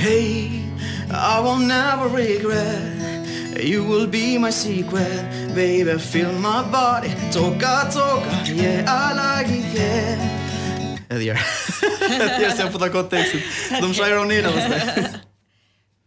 Hey, 0.09 0.65
I 1.13 1.41
will 1.45 1.59
never 1.59 2.07
regret 2.07 3.59
You 3.63 3.83
will 3.85 4.07
be 4.07 4.39
my 4.39 4.49
secret 4.49 5.27
Baby, 5.55 5.99
feel 5.99 6.33
my 6.33 6.63
body 6.63 7.11
Toka, 7.33 7.91
toka, 7.93 8.39
yeah, 8.47 8.85
I 8.89 9.13
like 9.43 9.49
it, 9.53 9.69
yeah 9.77 10.48
Edhe 11.11 11.25
jo. 11.25 11.35
Edhe 12.11 12.45
jo 12.45 12.51
se 12.57 12.67
po 12.73 12.79
ta 12.79 12.89
kot 12.93 13.11
Do 13.81 13.87
më 13.89 13.95
shaj 13.97 14.13
Ronela 14.15 14.51
pastaj. 14.57 15.17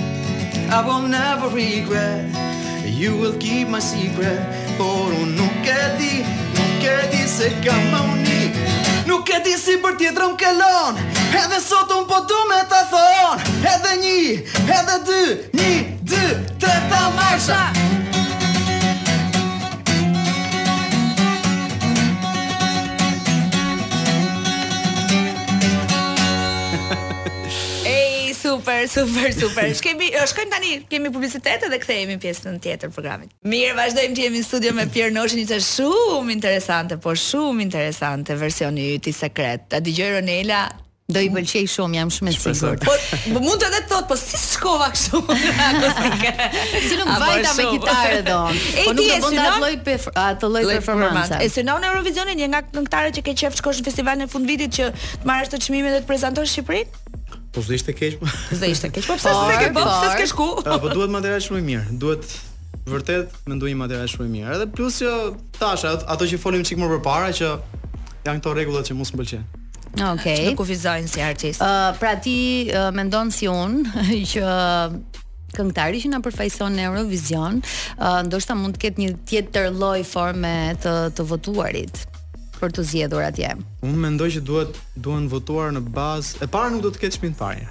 I 0.74 0.80
will 0.84 1.04
never 1.08 1.48
regret. 1.50 2.28
You 2.88 3.16
will 3.16 3.38
keep 3.38 3.68
my 3.70 3.80
secret. 3.80 4.40
Por 4.80 5.12
no, 5.12 5.26
nuk 5.38 5.68
e 5.68 5.82
di, 6.00 6.14
nuk 6.60 6.82
e 6.92 6.96
di 7.12 7.22
se 7.28 7.52
no, 7.64 8.04
no, 8.04 8.41
Nuk 9.06 9.28
e 9.34 9.40
di 9.44 9.54
si 9.58 9.76
për 9.82 9.96
tjetër 10.00 10.26
më 10.32 10.38
kelon 10.42 11.00
Edhe 11.42 11.60
sot 11.64 11.94
unë 11.96 12.08
po 12.10 12.20
du 12.30 12.38
me 12.52 12.60
të 12.70 12.82
thon 12.92 13.42
Edhe 13.74 13.96
një, 14.04 14.20
edhe 14.78 15.00
dy, 15.10 15.24
një, 15.58 15.72
dy, 16.14 16.22
tre, 16.62 16.76
ta 16.92 17.00
marsha 17.18 17.62
Një, 17.62 17.66
dy, 17.72 17.82
tre, 17.82 17.82
ta 17.82 17.82
marsha 17.82 18.00
super, 28.62 28.88
super, 28.88 29.32
super. 29.44 29.64
Shkemi, 29.74 30.12
eh, 30.14 30.26
shkojmë 30.30 30.52
tani, 30.54 30.72
kemi 30.92 31.10
publicitet 31.14 31.66
dhe 31.72 31.80
kthehemi 31.82 32.18
në 32.18 32.22
pjesën 32.24 32.60
tjetër 32.62 32.92
të 32.92 32.94
programit. 32.96 33.34
Mirë, 33.50 33.74
vazhdojmë 33.78 34.18
të 34.18 34.26
jemi 34.28 34.42
në 34.42 34.46
studio 34.48 34.76
me 34.78 34.86
Pierre 34.94 35.14
Noshin, 35.16 35.42
ishte 35.46 35.58
shumë 35.66 36.36
interesante, 36.38 37.00
po 37.02 37.16
shumë 37.18 37.66
interesante 37.68 38.38
versioni 38.42 38.90
i 38.94 39.00
ti 39.02 39.14
sekret. 39.16 39.72
A 39.78 39.82
dëgjoj 39.82 40.16
Ronela, 40.20 40.68
Do 41.12 41.20
i 41.20 41.28
pëlqej 41.28 41.66
shumë, 41.68 41.98
jam 41.98 42.12
shumë 42.14 42.30
e 42.32 42.38
sigurt. 42.40 42.86
Po, 42.88 42.92
po 43.36 43.40
mund 43.44 43.60
të 43.60 43.68
edhe 43.68 43.82
të 43.84 43.90
thot, 43.90 44.06
po 44.08 44.16
si 44.16 44.38
shkova 44.40 44.86
kështu 44.94 45.20
akustike. 45.20 46.32
si 46.88 46.96
nuk 47.02 47.10
po, 47.10 47.18
vajta 47.26 47.52
me 47.58 47.66
kitarë 47.74 48.22
don. 48.30 48.62
po 48.78 48.94
nuk 48.94 49.02
do 49.02 49.34
bën 49.34 49.44
atë 49.44 49.60
lloj 49.60 49.76
atë 50.24 50.52
lloj 50.54 50.64
performance. 50.72 51.36
E 51.44 51.52
synon 51.52 51.84
Eurovisionin 51.90 52.40
një 52.46 52.50
nga 52.54 52.64
këngëtarët 52.70 53.20
që 53.20 53.26
ke 53.28 53.36
qejf 53.44 53.60
shkosh 53.60 53.84
në 53.84 53.90
festivalin 53.92 54.30
e 54.30 54.32
fundvitit 54.32 54.80
që 54.80 54.92
të 55.18 55.28
marrësh 55.28 55.52
të 55.52 55.62
çmimet 55.68 55.98
dhe 55.98 56.04
të 56.06 56.12
prezantosh 56.14 56.56
Shqipërinë? 56.56 57.01
Po 57.52 57.60
zë 57.60 57.82
ishte 57.82 57.94
keq 57.96 58.14
po. 58.22 58.30
Zë 58.56 58.68
ishte 58.74 58.90
keq 58.96 59.08
po. 59.12 59.18
Po, 59.18 59.20
po 59.20 59.44
pse 59.44 59.60
ke 59.60 59.70
bë? 59.76 59.84
Po 59.84 59.98
pse 60.06 60.28
shku? 60.32 60.48
Po 60.84 60.92
duhet 60.92 61.12
material 61.12 61.42
shumë 61.44 61.60
i 61.62 61.64
mirë. 61.68 61.98
Duhet 62.00 62.36
vërtet 62.88 63.36
më 63.48 63.58
ndonjë 63.60 63.80
material 63.82 64.10
shumë 64.12 64.30
i 64.30 64.34
mirë. 64.36 64.54
Edhe 64.58 64.70
plus 64.76 65.02
që 65.04 65.16
tash 65.60 65.84
ato 65.92 66.28
që 66.30 66.40
folim 66.40 66.64
çik 66.66 66.80
më 66.80 66.88
përpara 66.96 67.34
që 67.36 67.52
janë 68.26 68.40
këto 68.40 68.56
rregullat 68.56 68.88
që 68.88 68.96
mos 68.98 69.12
mëlqen. 69.18 69.44
Okej. 69.92 70.04
Okay. 70.14 70.46
Nuk 70.48 70.64
ufizojnë 70.64 71.12
si 71.12 71.24
artist. 71.26 71.64
uh, 71.66 71.92
pra 72.00 72.14
ti 72.24 72.70
uh, 72.72 72.88
mendon 72.96 73.32
si 73.36 73.52
un 73.52 73.82
që 74.32 74.48
këngëtari 75.52 76.00
që 76.06 76.14
na 76.14 76.22
përfaqëson 76.24 76.80
Eurovision, 76.80 77.60
uh, 78.00 78.22
ndoshta 78.30 78.56
mund 78.56 78.80
të 78.80 78.86
ketë 78.86 79.04
një 79.04 79.12
tjetër 79.28 79.68
lloj 79.76 80.00
forme 80.08 80.56
të 80.80 80.96
të 81.18 81.28
votuarit 81.34 82.06
për 82.62 82.76
të 82.78 82.84
zgjedhur 82.92 83.26
atje. 83.26 83.52
Unë 83.86 84.02
mendoj 84.06 84.30
që 84.38 84.44
duhet 84.48 84.78
duan 85.02 85.26
votuar 85.32 85.74
në 85.76 85.82
bazë, 85.96 86.44
e 86.46 86.50
para 86.54 86.70
nuk 86.74 86.84
do 86.86 86.92
të 86.94 87.04
ketë 87.06 87.18
çmim 87.18 87.34
të 87.36 87.42
parë. 87.42 87.68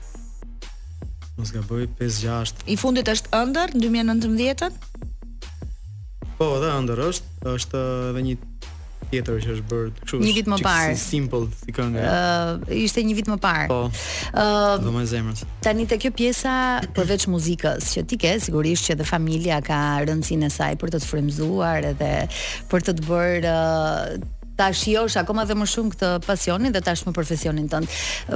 Mos 1.39 1.53
ka 1.55 1.61
bëj 1.63 1.87
5-6. 1.95 2.65
I 2.67 2.75
fundit 2.75 3.07
është 3.07 3.29
ëndër 3.37 3.71
2019-ën? 3.77 4.75
Po, 6.35 6.49
edhe 6.57 6.71
ëndër 6.75 6.99
është, 6.99 7.35
është 7.53 7.83
edhe 8.11 8.23
një 8.25 8.33
tjetër 9.09 9.37
që 9.45 9.51
është 9.53 9.67
bërë 9.71 9.93
kështu. 10.01 10.19
Një 10.25 10.33
vit 10.35 10.49
më 10.51 10.57
parë. 10.65 10.97
Si 10.99 11.13
simple 11.15 11.39
si 11.61 11.71
kënga. 11.75 12.03
Ë, 12.03 12.57
uh, 12.59 12.81
ishte 12.83 13.05
një 13.07 13.15
vit 13.21 13.31
më 13.31 13.37
parë. 13.45 13.69
Po. 13.71 13.79
Ë, 13.87 14.43
uh, 14.43 14.73
do 14.83 14.91
më 14.97 15.05
zemrës. 15.13 15.45
Tani 15.63 15.87
te 15.91 15.99
kjo 16.03 16.11
pjesa 16.19 16.55
përveç 16.97 17.29
muzikës 17.31 17.93
që 17.93 18.03
ti 18.11 18.19
ke, 18.19 18.33
sigurisht 18.43 18.89
që 18.89 18.97
edhe 18.97 19.07
familja 19.07 19.61
ka 19.63 19.79
rëndësinë 20.09 20.51
e 20.51 20.51
saj 20.57 20.73
për 20.83 20.97
të 20.97 21.01
të 21.05 21.11
frymzuar 21.13 21.87
edhe 21.93 22.11
për 22.71 22.87
të 22.89 22.97
të 22.99 23.07
bërë 23.07 23.55
uh, 23.55 24.35
ta 24.59 24.67
shijosh 24.75 25.15
akoma 25.23 25.43
dhe 25.47 25.55
më 25.59 25.67
shumë 25.73 25.93
këtë 25.95 26.07
pasionin 26.27 26.73
dhe 26.75 26.81
tashmë 26.83 27.13
profesionin 27.15 27.69
tënd. 27.71 27.93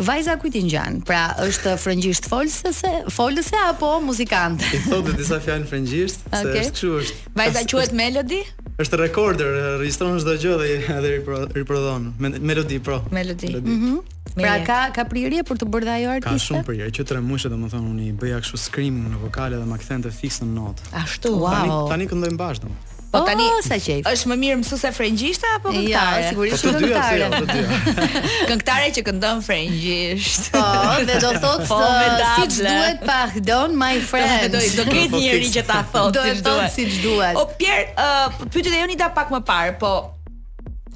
Vajza 0.07 0.38
kujt 0.41 0.55
i 0.59 0.63
ngjan? 0.69 1.01
Pra, 1.09 1.23
është 1.47 1.73
frëngjisht 1.83 2.29
folësese, 2.31 2.91
folëse 3.17 3.59
apo 3.67 3.91
muzikant? 4.07 4.63
I 4.63 4.79
thotë 4.88 5.17
disa 5.19 5.41
fjalë 5.43 5.67
frëngjisht, 5.71 6.23
se 6.27 6.31
okay. 6.31 6.53
është 6.53 6.65
kështu 6.69 6.93
është. 7.01 7.33
Vajza 7.41 7.65
quhet 7.73 7.95
Melody? 7.99 8.39
Është 8.81 8.97
recorder, 9.03 9.51
regjistron 9.81 10.15
çdo 10.23 10.38
gjë 10.41 10.55
dhe 10.62 10.71
edhe 10.95 11.12
riprodhon. 11.59 12.07
Melody 12.19 12.79
pro. 12.88 13.01
Melody. 13.19 13.53
melody. 13.53 13.79
Mm 13.83 14.01
Pra 14.33 14.55
ka 14.65 14.77
ka 14.95 15.03
prirje 15.12 15.43
për 15.45 15.57
të 15.62 15.65
bërë 15.69 15.89
ajo 15.93 16.13
artiste? 16.15 16.38
Ka 16.39 16.45
shumë 16.47 16.63
prirje, 16.65 16.88
që 16.97 17.03
tre 17.12 17.19
mujë 17.21 17.51
domethënë 17.53 17.89
unë 17.93 18.07
bëja 18.23 18.39
kështu 18.41 18.57
screaming 18.63 19.12
në 19.13 19.19
vokale 19.27 19.59
dhe 19.62 19.67
ma 19.69 19.77
kthente 19.77 20.09
fikse 20.15 20.47
në 20.47 20.55
notë. 20.57 20.89
Ashtu. 21.03 21.36
Wow. 21.43 21.53
Tani, 21.53 21.77
tani 21.91 22.09
këndojmë 22.13 22.41
bashkë 22.41 22.65
domethënë. 22.65 22.89
Po 23.13 23.21
ah, 23.21 23.30
tani 23.30 23.45
oh, 23.45 23.62
sa 23.62 23.78
qejf. 23.78 24.08
Është 24.10 24.30
më 24.32 24.36
mirë 24.41 24.56
mësuese 24.63 24.89
frengjishta 24.97 25.49
apo 25.60 25.69
këngëtare? 25.69 26.21
Ja, 26.23 26.30
sigurisht 26.34 26.65
po 26.65 26.71
këngëtare. 26.73 27.28
Po 27.38 27.97
këngëtare 28.49 28.88
që 28.97 29.04
këndon 29.06 29.43
frengjisht. 29.45 30.47
Po, 30.56 30.63
dhe 31.06 31.19
do 31.21 31.30
thotë 31.43 31.67
po, 31.69 31.78
uh, 31.86 32.26
si 32.49 32.63
duhet 32.63 33.06
pardon 33.06 33.78
my 33.78 34.02
friend. 34.10 34.58
Do 34.58 34.88
ket 34.89 35.13
një 35.13 35.21
njerëz 35.28 35.54
që 35.60 35.65
ta 35.69 35.84
thotë 35.93 36.10
si 36.10 36.10
duhet. 36.10 36.26
Do 36.26 36.26
të 36.26 36.47
thotë 36.49 36.73
si 36.73 36.88
duhet. 37.06 37.38
O 37.38 37.45
Pierre, 37.62 37.93
uh, 38.02 38.34
pyetja 38.49 38.82
joni 38.82 38.97
pak 38.97 39.30
më 39.30 39.43
parë, 39.52 39.78
po 39.78 39.93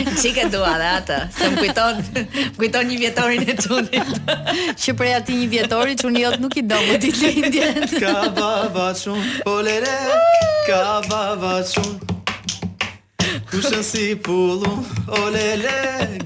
Qike 0.07 0.47
dua 0.55 0.73
dhe 0.81 0.88
ata, 0.95 1.19
se 1.38 1.51
më 1.53 1.67
kujton, 1.67 2.01
më 2.15 2.63
kujton 2.63 2.89
një 2.89 2.97
vjetorin 3.03 3.53
e 3.53 3.57
tunit 3.59 4.31
që 4.86 4.95
prej 5.03 5.11
ati 5.19 5.38
një 5.43 5.51
vjetorin 5.53 6.01
që 6.01 6.11
njot 6.17 6.39
nuk 6.47 6.57
i 6.57 6.65
do 6.71 6.81
më 6.89 6.97
ti 7.05 7.13
lindjen. 7.21 7.77
ka 7.99 8.15
baba 8.34 8.88
polere, 8.97 9.39
po 9.45 9.59
lere, 9.69 9.99
ka 10.67 10.81
baba 11.09 11.55
Gushën 13.53 13.83
si 13.85 14.05
pullu, 14.17 14.69
o 15.07 15.19
lele, 15.29 15.77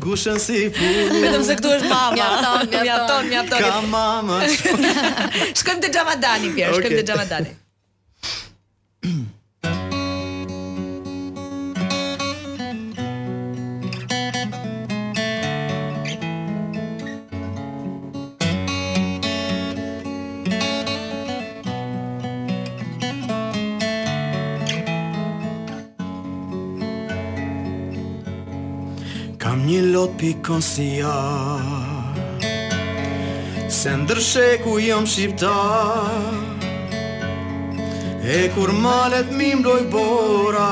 gushën 0.03 0.39
si 0.39 0.69
pullu 0.78 1.23
Vetëm 1.23 1.43
se 1.49 1.57
këtu 1.59 1.71
është 1.75 1.89
mama 1.99 2.28
ton, 2.43 2.69
mja 2.71 2.97
ton 3.09 3.49
Ka 3.51 3.82
mama 3.93 4.38
Shkëm 4.47 5.82
të 5.84 5.91
gjama 5.97 6.15
dani, 6.23 6.53
shkëm 6.61 6.93
të 6.93 7.01
gjama 7.11 7.25
dani 7.28 7.51
Kam 29.58 29.66
një 29.66 29.78
lot 29.89 30.12
pikon 30.22 30.62
si 30.62 30.99
Se 33.76 33.89
ndërshe 34.03 34.60
ku 34.62 34.76
jëm 34.78 35.08
shqipta 35.10 35.53
E 38.22 38.51
kur 38.53 38.70
malet 38.84 39.32
mi 39.34 39.47
mdoj 39.58 39.82
bora 39.89 40.68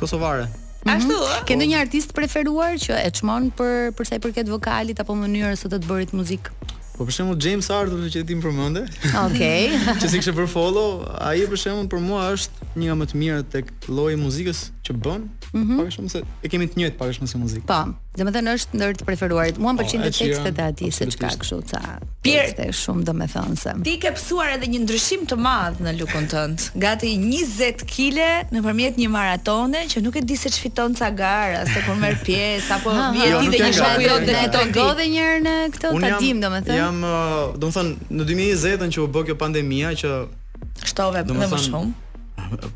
kosovare. 0.00 0.48
Mhm. 0.48 0.94
Ashtu. 0.94 1.18
Ke 1.48 1.58
ndonjë 1.60 1.80
artist 1.84 2.14
preferuar 2.16 2.78
që 2.80 2.98
e 3.04 3.12
çmon 3.18 3.50
për 3.58 3.92
për 3.96 4.08
sa 4.10 4.18
i 4.18 4.24
përket 4.24 4.50
vokalit 4.52 5.04
apo 5.04 5.16
mënyrës 5.18 5.66
së 5.66 5.72
të 5.74 5.82
të 5.84 5.92
bërit 5.92 6.16
muzikë? 6.18 6.56
Po 6.94 7.04
për 7.08 7.16
shembull 7.16 7.40
James 7.42 7.68
Arthur 7.74 8.04
që 8.14 8.22
ti 8.22 8.36
më 8.38 8.44
përmendë. 8.44 8.84
Okej. 9.24 9.72
Që 10.00 10.10
sikse 10.12 10.34
për 10.36 10.46
follow, 10.52 11.00
ai 11.26 11.40
për 11.50 11.58
shembull 11.64 11.88
për 11.90 12.04
mua 12.06 12.28
është 12.36 12.63
një 12.74 12.90
nga 12.90 12.94
më 13.00 13.06
të 13.10 13.18
mirë 13.20 13.42
tek 13.52 13.68
lloji 13.88 14.16
muzikës 14.18 14.60
që 14.84 14.94
bën, 15.04 15.22
mm 15.24 15.60
-hmm. 15.62 15.76
pak 15.78 15.92
shumë 15.96 16.08
se 16.12 16.20
e 16.44 16.48
kemi 16.50 16.66
të 16.70 16.76
njëjtë 16.78 16.96
pak 16.98 17.12
shumë 17.16 17.28
si 17.30 17.38
muzikë. 17.38 17.66
Po. 17.70 17.82
Domethënë 18.18 18.52
është 18.56 18.76
ndër 18.78 18.92
të 18.98 19.04
preferuarit. 19.08 19.56
Muam 19.58 19.76
përqin 19.78 19.98
oh, 19.98 20.06
po, 20.06 20.10
tekstet 20.18 20.58
e 20.58 20.62
ati 20.62 20.86
se 20.90 21.06
çka 21.12 21.28
kështu 21.38 21.56
ca. 21.70 21.80
Pjesë 22.26 22.66
shumë 22.82 23.02
domethënë 23.08 23.56
se. 23.62 23.72
Ti 23.86 23.94
ke 24.02 24.10
psuar 24.18 24.48
edhe 24.56 24.66
një 24.72 24.80
ndryshim 24.84 25.22
të 25.30 25.36
madh 25.46 25.78
në 25.86 25.92
lukun 25.98 26.26
tënd. 26.34 26.56
Gati 26.84 27.08
20 27.24 27.86
kg 27.94 28.20
nëpërmjet 28.54 28.94
një 29.02 29.08
maratone 29.18 29.80
që 29.90 30.02
nuk 30.04 30.14
e 30.20 30.22
di 30.28 30.36
se 30.42 30.50
çfiton 30.56 30.94
ca 30.98 31.10
gara, 31.22 31.60
se 31.72 31.78
kur 31.86 31.96
merr 32.02 32.18
pjesë 32.26 32.70
apo 32.76 32.90
vjen 33.16 33.34
ti 33.42 33.50
dhe 33.58 33.64
një 33.64 33.74
shoku 33.80 34.00
jote 34.08 34.30
në 34.30 34.42
Do 34.54 34.62
godhë 34.80 35.04
një 35.14 35.18
herë 35.26 35.42
në 35.46 35.54
këtë 35.74 35.88
domethënë. 36.46 36.78
Jam 36.82 36.96
uh, 37.02 37.56
domethënë 37.62 37.92
në 38.16 38.22
2020-ën 38.30 38.88
që 38.94 38.98
u 39.04 39.06
bë 39.14 39.20
kjo 39.26 39.34
pandemia 39.44 39.88
që 40.00 40.08
shtove 40.84 41.18
më 41.24 41.46
shumë 41.68 42.03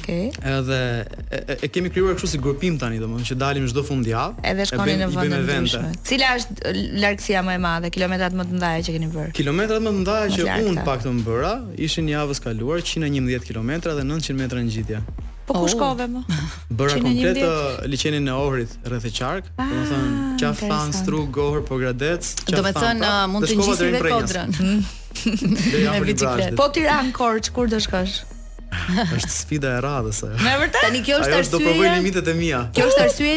Okay. 0.00 0.56
Edhe 0.56 0.78
e, 1.06 1.42
e, 1.54 1.56
e 1.66 1.70
kemi 1.70 1.90
krijuar 1.94 2.16
kështu 2.18 2.30
si 2.32 2.40
grupim 2.42 2.76
tani, 2.78 2.98
domethënë 3.02 3.28
që 3.30 3.36
dalim 3.38 3.68
çdo 3.70 3.84
fundjavë. 3.86 4.42
Edhe 4.50 4.66
shkonin 4.72 4.98
në 5.04 5.08
vende 5.12 5.38
të 5.38 5.44
ndryshme. 5.44 5.92
Cila 6.10 6.32
është 6.40 6.72
largësia 7.04 7.44
më 7.46 7.54
e 7.54 7.62
madhe, 7.66 7.92
kilometrat 7.94 8.34
më 8.34 8.48
të 8.50 8.58
mëdha 8.58 8.72
që 8.88 8.96
keni 8.96 9.12
bërë? 9.14 9.30
Kilometrat 9.38 9.84
më 9.86 9.92
të 9.94 9.96
mëdha 10.00 10.18
që 10.34 10.58
un 10.72 10.82
pak 10.90 11.06
të 11.06 11.14
bëra 11.30 11.52
ishin 11.86 12.10
javës 12.10 12.42
kaluar 12.48 12.82
111 12.82 13.46
kilometra 13.46 13.94
dhe 14.00 14.08
900 14.10 14.40
metra 14.42 14.66
ngjitje. 14.66 15.04
Po 15.50 15.54
ku 15.54 15.64
oh. 15.66 15.70
shkove 15.72 16.06
më? 16.10 16.20
Bëra 16.78 16.98
komplet 17.02 17.88
liçenin 17.90 18.26
e 18.30 18.34
Ohrit 18.38 18.74
rreth 18.90 19.06
e 19.08 19.14
qark, 19.14 19.48
ah, 19.58 19.66
domethënë 19.70 20.36
qafan, 20.42 20.94
strug, 20.98 21.30
gohër, 21.34 21.62
pogradec, 21.66 22.28
qafan. 22.44 22.60
Domethënë 22.60 23.10
ah, 23.10 23.24
mund 23.34 23.46
të 23.50 23.58
ngjisni 23.58 23.90
edhe 23.92 24.08
kodrën. 24.10 24.58
Me 25.24 26.00
biciklet. 26.06 26.54
Po 26.56 26.68
Tiran 26.70 27.12
Korç, 27.12 27.50
kur 27.50 27.68
do 27.70 27.80
shkosh? 27.80 28.22
është 29.16 29.32
sfida 29.34 29.70
e 29.74 29.78
radhës 29.82 30.20
ajo. 30.22 30.36
Me 30.46 30.52
vërtet? 30.60 30.84
Tani 30.86 31.00
kjo 31.02 31.16
është 31.18 31.32
arsye. 31.34 31.48
Ajo 31.48 31.50
do 31.50 31.58
provoj 31.64 31.88
limitet 31.96 32.28
e 32.30 32.34
mia. 32.38 32.60
Kjo 32.76 32.84
është 32.86 33.02
arsye, 33.02 33.32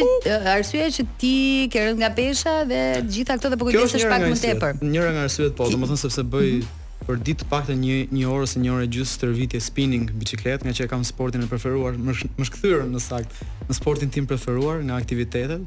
arsye 0.53 0.89
që 0.99 1.05
ti 1.19 1.31
ke 1.73 1.87
rënë 1.87 1.97
nga 2.03 2.09
pesha 2.13 2.53
dhe 2.69 2.81
gjitha 3.09 3.39
këto 3.39 3.49
dhe 3.49 3.57
po 3.57 3.65
kujdesesh 3.67 4.05
pak 4.11 4.27
më 4.29 4.37
tepër. 4.43 4.83
Njëra 4.85 5.15
nga 5.17 5.23
arsyet 5.25 5.55
po, 5.57 5.65
domethënë 5.73 6.01
sepse 6.03 6.25
bëj 6.35 6.51
mhm. 6.51 6.83
për 7.09 7.23
ditë 7.29 7.39
të 7.41 7.49
paktën 7.55 7.81
një 7.81 7.97
një 8.19 8.29
orë 8.29 8.45
ose 8.45 8.61
një 8.61 8.75
orë 8.75 8.87
gjys 8.93 9.15
stërvitje 9.17 9.63
spinning 9.71 10.13
biciklet, 10.21 10.61
nga 10.61 10.69
që 10.77 10.85
e 10.85 10.91
kam 10.93 11.01
sportin 11.09 11.41
e 11.41 11.49
preferuar, 11.49 11.97
më 11.97 12.13
më 12.37 12.49
shkthyrën 12.51 12.93
në 12.93 13.01
sakt 13.09 13.41
në 13.71 13.79
sportin 13.81 14.13
tim 14.13 14.29
preferuar 14.29 14.85
nga 14.85 15.01
aktivitetet. 15.01 15.65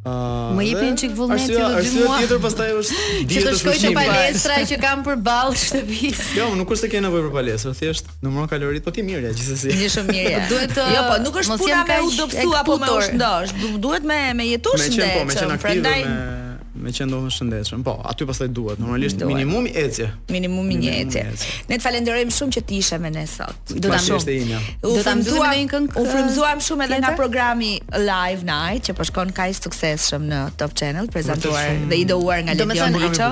Uh, 0.00 0.56
më 0.56 0.64
jepin 0.64 0.94
çik 0.96 1.10
vullneti 1.12 1.50
do 1.52 1.58
të 1.60 1.72
mua. 1.76 1.80
Arsye 1.82 2.04
tjetër 2.24 2.38
pastaj 2.40 2.70
është 2.72 3.00
dietë 3.28 3.50
të 3.50 3.52
shkoj 3.60 3.74
të 3.82 3.90
palestra 3.98 4.56
që 4.70 4.78
kam 4.80 5.02
përballë 5.04 5.58
shtëpisë. 5.60 6.26
Jo, 6.38 6.46
nuk 6.56 6.72
është 6.72 6.86
se 6.86 6.90
ke 6.94 7.02
nevojë 7.04 7.26
për 7.26 7.34
palestra, 7.36 7.74
thjesht 7.76 8.08
numëron 8.24 8.48
kalorit, 8.48 8.86
po 8.86 8.94
ti 8.96 9.04
mirë 9.04 9.28
ja 9.28 9.34
gjithsesi. 9.36 9.74
Ti 9.76 9.84
je 9.84 9.92
shumë 9.98 10.16
mirë. 10.16 10.40
Duhet 10.54 10.72
të 10.78 10.88
Jo, 10.96 11.04
po 11.12 11.20
nuk 11.28 11.40
është 11.44 11.58
puna 11.60 11.82
me 11.92 12.00
u 12.06 12.12
dobsu 12.16 12.60
apo 12.62 12.78
me 12.80 12.94
u 12.96 13.74
duhet 13.84 14.08
me 14.08 14.22
me 14.40 14.48
jetosh 14.54 14.88
po, 14.88 15.26
ndaj. 15.34 15.58
Prandaj 15.66 16.00
me 16.82 16.92
që 16.96 17.06
ndohën 17.08 17.32
shëndeshëm. 17.36 17.82
Po, 17.84 17.94
aty 18.08 18.26
pas 18.28 18.40
duhet, 18.56 18.80
normalisht 18.80 19.20
duhet. 19.20 19.30
minimum 19.30 19.66
i 19.68 19.72
ecje. 19.84 20.08
Minimum 20.32 20.70
i 20.76 20.78
një 20.82 20.94
ecje. 21.02 21.22
Ne 21.68 21.78
të 21.78 21.84
falenderojmë 21.84 22.34
shumë 22.36 22.56
që 22.56 22.62
ti 22.68 22.78
ishe 22.82 22.98
me 23.02 23.10
ne 23.14 23.24
sot. 23.30 23.74
Do 23.80 23.90
ta 23.92 23.98
shumë. 24.00 24.36
Ishte 24.46 24.60
U 24.90 24.94
frimzuam 25.00 25.52
në 25.52 25.70
këngë. 25.72 26.00
Uh, 26.00 26.62
shumë 26.68 26.86
edhe 26.88 27.00
nga 27.04 27.12
programi 27.18 27.72
Live 27.92 28.44
Night 28.46 28.88
që 28.88 28.96
po 28.98 29.06
shkon 29.08 29.32
kaq 29.36 29.54
suksesshëm 29.60 30.26
në 30.30 30.40
Top 30.60 30.74
Channel, 30.78 31.08
prezantuar 31.12 31.76
dhe 31.90 32.00
i 32.02 32.06
dëuar 32.10 32.44
nga 32.48 32.56
Lidia 32.58 32.88
Buriço. 32.94 33.30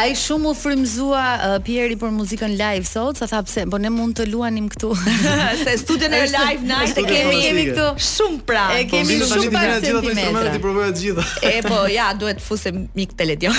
Ai 0.00 0.16
shumë 0.18 0.52
u 0.52 0.56
frymzua 0.58 1.26
uh, 1.34 1.58
Pieri 1.64 1.96
për 2.00 2.14
muzikën 2.16 2.56
live 2.56 2.86
sot, 2.88 3.18
sa 3.20 3.26
tha 3.30 3.42
pse, 3.46 3.66
po 3.70 3.78
ne 3.82 3.90
mund 3.92 4.16
të 4.18 4.26
luanim 4.32 4.68
këtu. 4.72 4.94
se 5.64 5.76
studion 5.82 6.14
e 6.16 6.24
Live 6.32 6.64
Night 6.66 6.98
e 6.98 7.04
kemi 7.08 7.42
jemi 7.44 7.66
këtu 7.72 7.88
shumë 8.12 8.42
pranë. 8.48 8.80
E 8.80 8.86
kemi 8.92 9.18
po, 9.22 9.30
shumë 9.34 9.54
pranë. 9.54 10.44
Ne 10.48 10.56
të 10.58 11.00
gjitha 11.00 11.24
E 11.52 11.58
po, 11.66 11.80
ja, 11.90 12.10
duhet 12.16 12.40
fusim 12.42 12.77
mik 12.94 13.12
teledion. 13.18 13.52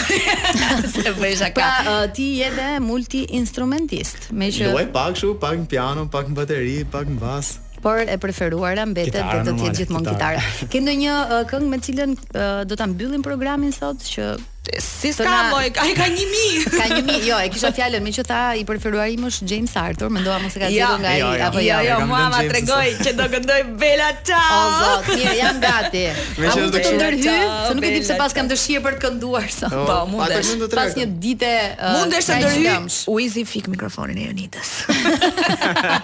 se 0.94 1.52
Pra, 1.52 1.70
uh, 1.84 2.12
ti 2.12 2.24
je 2.40 2.46
edhe 2.48 2.80
multi-instrumentist. 2.80 4.32
Me 4.32 4.48
që... 4.52 4.92
pak 4.94 5.18
shu, 5.18 5.36
pak 5.40 5.58
në 5.60 5.68
piano, 5.72 6.08
pak 6.10 6.30
në 6.32 6.38
bateri, 6.38 6.78
pak 6.92 7.10
në 7.10 7.20
bas. 7.20 7.56
Por 7.80 8.00
e 8.02 8.18
preferuara 8.20 8.84
mbetet 8.86 9.24
dhe 9.24 9.42
do 9.48 9.54
të 9.56 9.64
jetë 9.68 9.78
gjithmonë 9.84 10.12
kitara. 10.12 10.44
Ke 10.72 10.82
ndonjë 10.84 11.14
këngë 11.52 11.70
me 11.72 11.78
cilën 11.84 12.16
uh, 12.16 12.64
do 12.68 12.76
ta 12.80 12.88
mbyllim 12.92 13.24
programin 13.26 13.72
sot 13.76 14.04
që 14.04 14.34
Si 14.78 15.10
s'ka 15.16 15.32
lloj, 15.50 15.70
ai 15.82 15.94
ka 15.98 16.06
1000. 16.12 16.66
Ka 16.70 16.86
1000, 16.92 17.22
jo, 17.30 17.38
e 17.42 17.48
kisha 17.50 17.72
fjalën, 17.74 18.04
më 18.06 18.12
që 18.20 18.24
tha 18.28 18.40
i 18.60 18.66
preferuari 18.68 19.16
im 19.16 19.24
është 19.30 19.48
James 19.50 19.72
Arthur, 19.82 20.10
mendoa 20.14 20.36
mos 20.44 20.58
e 20.58 20.60
ka 20.62 20.68
dhënë 20.70 20.82
jo, 20.82 20.90
nga 21.02 21.10
ai 21.16 21.22
jo, 21.24 21.30
jo, 21.40 21.46
apo 21.48 21.62
jo. 21.64 21.78
Jo, 21.88 21.96
mua 22.10 22.20
ma 22.34 22.42
tregoi 22.46 22.90
që 23.00 23.14
do 23.18 23.28
gëndoj 23.34 23.62
Bella 23.82 24.10
Ciao. 24.28 24.58
O 24.58 24.74
zot, 24.82 25.08
mirë, 25.16 25.34
jam 25.40 25.62
gati. 25.64 26.04
A 26.12 26.52
mund 26.60 26.76
të 26.76 26.92
ndërhy 27.00 27.22
Se 27.24 27.78
nuk 27.78 27.88
e 27.90 27.94
di 27.96 28.02
pse 28.04 28.18
pas 28.20 28.36
kam 28.38 28.50
dëshirë 28.52 28.84
për 28.86 28.98
të 29.00 29.04
kënduar 29.08 29.48
sa. 29.56 29.72
Po, 29.74 29.86
po 29.88 29.96
mundesh. 30.12 30.52
Pas 30.76 30.94
një 31.00 31.08
dite 31.24 31.54
mundesh 31.96 32.30
uh, 32.30 32.44
të 32.44 32.76
U 33.12 33.18
Uizi 33.20 33.46
fik 33.50 33.72
mikrofonin 33.74 34.20
e 34.24 34.28
Jonitës. 34.28 34.76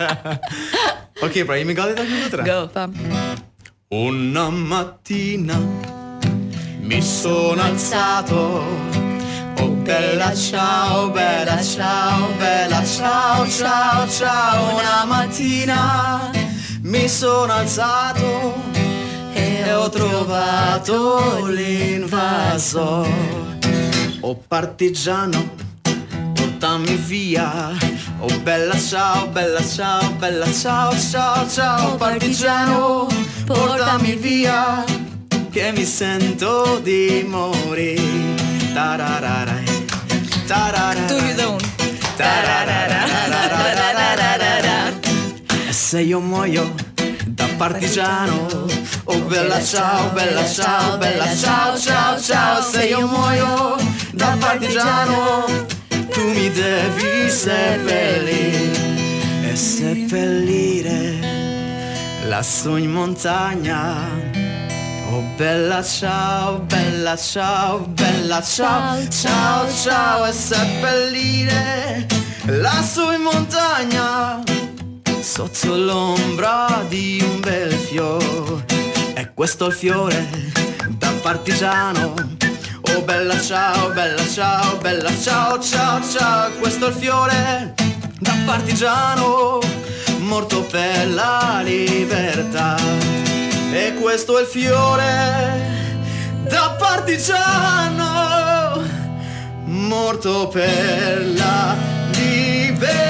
Okej, 1.28 1.44
pra 1.48 1.60
jemi 1.62 1.78
gati 1.78 1.98
tani 2.00 2.24
më 2.24 2.32
tre. 2.34 2.50
Go. 2.50 2.66
Po. 2.72 4.00
Una 4.00 4.48
mattina 4.50 5.60
Mi 6.86 7.02
sono 7.02 7.60
alzato, 7.64 8.64
oh 9.58 9.68
bella 9.70 10.36
ciao, 10.36 11.10
bella 11.10 11.60
ciao, 11.64 12.28
bella 12.38 12.84
ciao, 12.86 13.48
ciao, 13.50 14.08
ciao, 14.08 14.74
una 14.76 15.04
mattina 15.08 16.30
mi 16.84 17.10
sono 17.10 17.54
alzato 17.54 18.54
e 19.34 19.74
ho 19.74 19.90
trovato 19.90 21.48
l'invaso 21.48 23.08
Oh 24.20 24.36
partigiano, 24.48 25.56
portami 26.34 26.94
via. 26.98 27.72
Oh 28.20 28.40
bella 28.44 28.78
ciao, 28.78 29.26
bella 29.30 29.64
ciao, 29.66 30.08
bella 30.20 30.50
ciao, 30.52 30.96
ciao, 30.98 31.50
ciao, 31.50 31.96
partigiano, 31.96 33.08
portami 33.46 34.14
via 34.16 34.84
che 35.56 35.72
mi 35.72 35.86
sento 35.86 36.80
di 36.84 37.26
morire. 37.26 38.36
Tarararai, 38.74 39.86
tarararai. 40.46 41.06
Tu 41.08 41.34
da 41.36 41.48
un. 41.48 41.60
E 45.66 45.72
se 45.72 46.02
io 46.02 46.20
muoio 46.20 46.74
da 47.26 47.48
partigiano, 47.56 48.48
oh, 48.52 48.68
oh 49.06 49.20
bella 49.22 49.64
ciao, 49.64 50.10
bella 50.10 50.46
ciao, 50.46 50.98
bella 50.98 51.34
ciao, 51.34 51.78
ciao, 51.78 52.20
ciao. 52.20 52.62
Se 52.62 52.84
io 52.88 53.08
muoio 53.08 53.78
da 54.12 54.36
partigiano, 54.38 55.46
tu 55.90 56.32
mi 56.34 56.52
devi 56.52 57.30
seppellire 57.32 58.78
e 59.52 59.56
seppellire 59.56 61.18
lassù 62.28 62.76
in 62.76 62.92
montagna 62.92 64.35
Ciao 65.16 65.24
oh, 65.24 65.34
bella 65.38 65.82
ciao, 65.82 66.60
bella 66.60 67.16
ciao, 67.16 67.80
bella 67.88 68.42
ciao, 68.42 69.00
ciao 69.08 69.10
ciao, 69.66 69.74
ciao 69.74 70.26
e 70.26 70.34
seppellire 70.34 72.06
lassù 72.48 73.12
in 73.14 73.22
montagna 73.22 74.44
sotto 75.22 75.74
l'ombra 75.74 76.84
di 76.90 77.24
un 77.26 77.40
bel 77.40 77.72
fiore. 77.72 78.66
è 79.14 79.34
questo 79.34 79.68
il 79.68 79.74
fiore 79.74 80.28
da 80.98 81.10
partigiano. 81.22 82.14
Oh 82.94 83.02
bella 83.04 83.40
ciao, 83.40 83.92
bella 83.94 84.28
ciao, 84.28 84.76
bella 84.80 85.18
ciao, 85.22 85.58
ciao, 85.62 86.02
ciao, 86.04 86.52
questo 86.60 86.88
è 86.88 86.90
il 86.90 86.94
fiore 86.94 87.74
da 88.20 88.36
partigiano, 88.44 89.60
morto 90.20 90.62
per 90.64 91.08
la 91.10 91.62
libertà. 91.64 93.24
E 93.78 93.94
questo 93.96 94.38
è 94.38 94.42
il 94.42 94.48
fiore 94.48 95.62
da 96.48 96.74
partigiano 96.80 98.82
morto 99.66 100.48
per 100.48 101.28
la 101.36 101.76
libertà. 102.12 103.05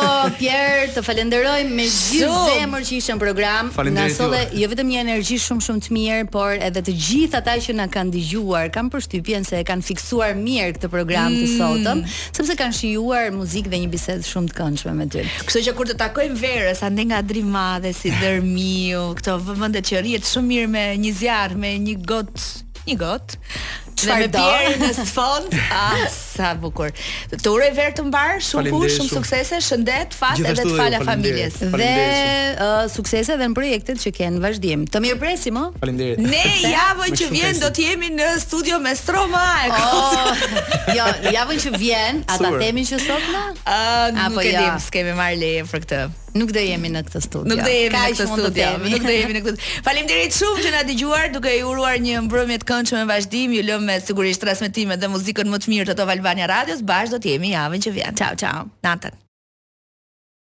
Bravo 0.00 0.30
po, 0.30 0.36
Pierre, 0.38 0.86
të 0.94 1.02
falenderoj 1.04 1.60
me 1.70 1.84
gjithë 1.84 2.40
zemër 2.48 2.84
që 2.88 2.94
ishën 2.98 3.20
program. 3.20 3.68
Na 3.92 4.06
solle 4.14 4.38
jo 4.56 4.68
vetëm 4.72 4.88
një 4.94 5.00
energji 5.04 5.36
shumë 5.44 5.64
shumë 5.66 5.82
të 5.84 5.92
mirë, 5.96 6.26
por 6.32 6.54
edhe 6.62 6.82
të 6.86 6.94
gjithë 7.06 7.38
ata 7.40 7.54
që 7.66 7.76
na 7.78 7.86
kanë 7.92 8.14
dëgjuar, 8.14 8.70
kam 8.74 8.88
përshtypjen 8.92 9.44
se 9.48 9.58
e 9.60 9.66
kanë 9.68 9.86
fiksuar 9.90 10.32
mirë 10.38 10.76
këtë 10.78 10.90
program 10.92 11.34
të 11.34 11.42
mm. 11.42 11.52
sotëm, 11.58 12.02
sepse 12.30 12.56
kanë 12.60 12.78
shijuar 12.80 13.28
muzikë 13.36 13.72
dhe 13.74 13.82
një 13.84 13.90
bisedë 13.96 14.28
shumë 14.30 14.52
të 14.52 14.58
këndshme 14.60 14.96
me 15.02 15.08
ty. 15.12 15.26
Kështu 15.44 15.64
që 15.68 15.76
kur 15.78 15.90
të 15.92 15.98
takojmë 16.00 16.40
verës, 16.40 16.82
ande 16.86 17.08
nga 17.10 17.20
Drima 17.30 17.66
dhe 17.84 17.92
si 17.96 18.12
Dërmiu, 18.22 19.04
këto 19.20 19.36
vëmendet 19.50 19.90
që 19.90 20.02
rrihet 20.04 20.30
shumë 20.32 20.48
mirë 20.54 20.72
me 20.78 20.88
një 21.04 21.14
zjarr, 21.20 21.56
me 21.60 21.76
një 21.88 22.00
gotë, 22.08 22.50
një 22.88 22.98
gotë. 23.04 23.46
Dhe 24.06 24.16
me 24.16 24.28
pjerë 24.32 24.76
në 24.80 24.90
së 24.96 25.04
fond 25.10 25.52
ah, 25.76 26.04
Sa 26.12 26.52
bukur 26.60 26.92
Të 27.32 27.52
ure 27.52 27.68
i 27.68 27.74
verë 27.76 27.94
të 27.98 28.04
mbarë, 28.08 28.38
shumë 28.46 28.72
pu, 28.72 28.80
shumë 28.94 29.08
suksese 29.12 29.58
Shëndet, 29.64 30.14
fatë 30.16 30.46
edhe 30.52 30.64
të 30.70 30.76
falja 30.78 31.00
familjes 31.06 31.58
Dhe 31.60 31.90
uh, 31.90 32.84
suksese 32.92 33.36
dhe 33.40 33.50
në 33.52 33.56
projektet 33.58 34.00
që 34.02 34.14
kenë 34.16 34.42
vazhdim 34.44 34.86
Të 34.90 35.02
mirë 35.04 35.20
presim, 35.20 35.58
o? 35.60 35.66
Oh. 35.72 35.92
Ne 35.92 36.42
javën 36.70 37.18
që 37.20 37.28
vjen 37.34 37.60
do 37.60 37.72
t'jemi 37.76 38.12
në 38.16 38.30
studio 38.44 38.78
me 38.82 38.94
Stroma 38.96 39.44
e 39.66 39.74
oh, 39.80 40.46
Jo, 40.96 41.08
javën 41.34 41.62
që 41.66 41.74
vjen, 41.80 42.22
ata 42.30 42.54
temin 42.60 42.88
që 42.88 43.02
sot 43.04 43.28
na? 43.34 43.44
Uh, 43.60 44.22
nuk 44.22 44.40
e 44.44 44.50
jo. 44.54 44.64
dim, 44.64 44.80
s'kemi 44.86 45.14
marë 45.18 45.38
leje 45.42 45.66
për 45.72 45.84
këtë 45.86 46.02
Nuk 46.38 46.52
do 46.54 46.60
jemi 46.62 46.90
në 46.94 47.00
këtë 47.08 47.20
studio. 47.24 47.50
Nuk 47.50 47.62
do 47.64 47.70
jemi 47.70 47.94
në 47.94 48.02
këtë 48.14 48.26
studio. 48.32 48.66
Nuk 48.92 49.06
do 49.08 49.14
jemi 49.14 49.34
në 49.38 49.42
këtë. 49.46 49.70
Faleminderit 49.86 50.36
shumë 50.36 50.64
që 50.66 50.72
na 50.76 50.82
dëgjuar, 50.90 51.30
duke 51.34 51.54
ju 51.56 51.72
uruar 51.72 51.98
një 52.04 52.22
mbrëmje 52.28 52.60
të 52.64 52.68
këndshme 52.70 53.00
me 53.02 53.08
vazhdim. 53.12 53.56
Ju 53.58 53.64
lëmë 53.66 53.96
sigurisht 54.06 54.42
transmetimet 54.44 55.02
dhe 55.02 55.10
muzikën 55.14 55.50
më 55.50 55.60
të 55.64 55.72
mirë 55.74 55.88
të 55.90 55.96
Top 56.02 56.14
Albania 56.14 56.46
Radios. 56.50 56.84
Bash 56.92 57.10
do 57.14 57.18
të 57.24 57.34
jemi 57.34 57.54
javën 57.56 57.88
që 57.88 57.94
vjen. 57.98 58.22
Ciao, 58.22 58.38
ciao. 58.44 58.68
Natën. 58.86 59.29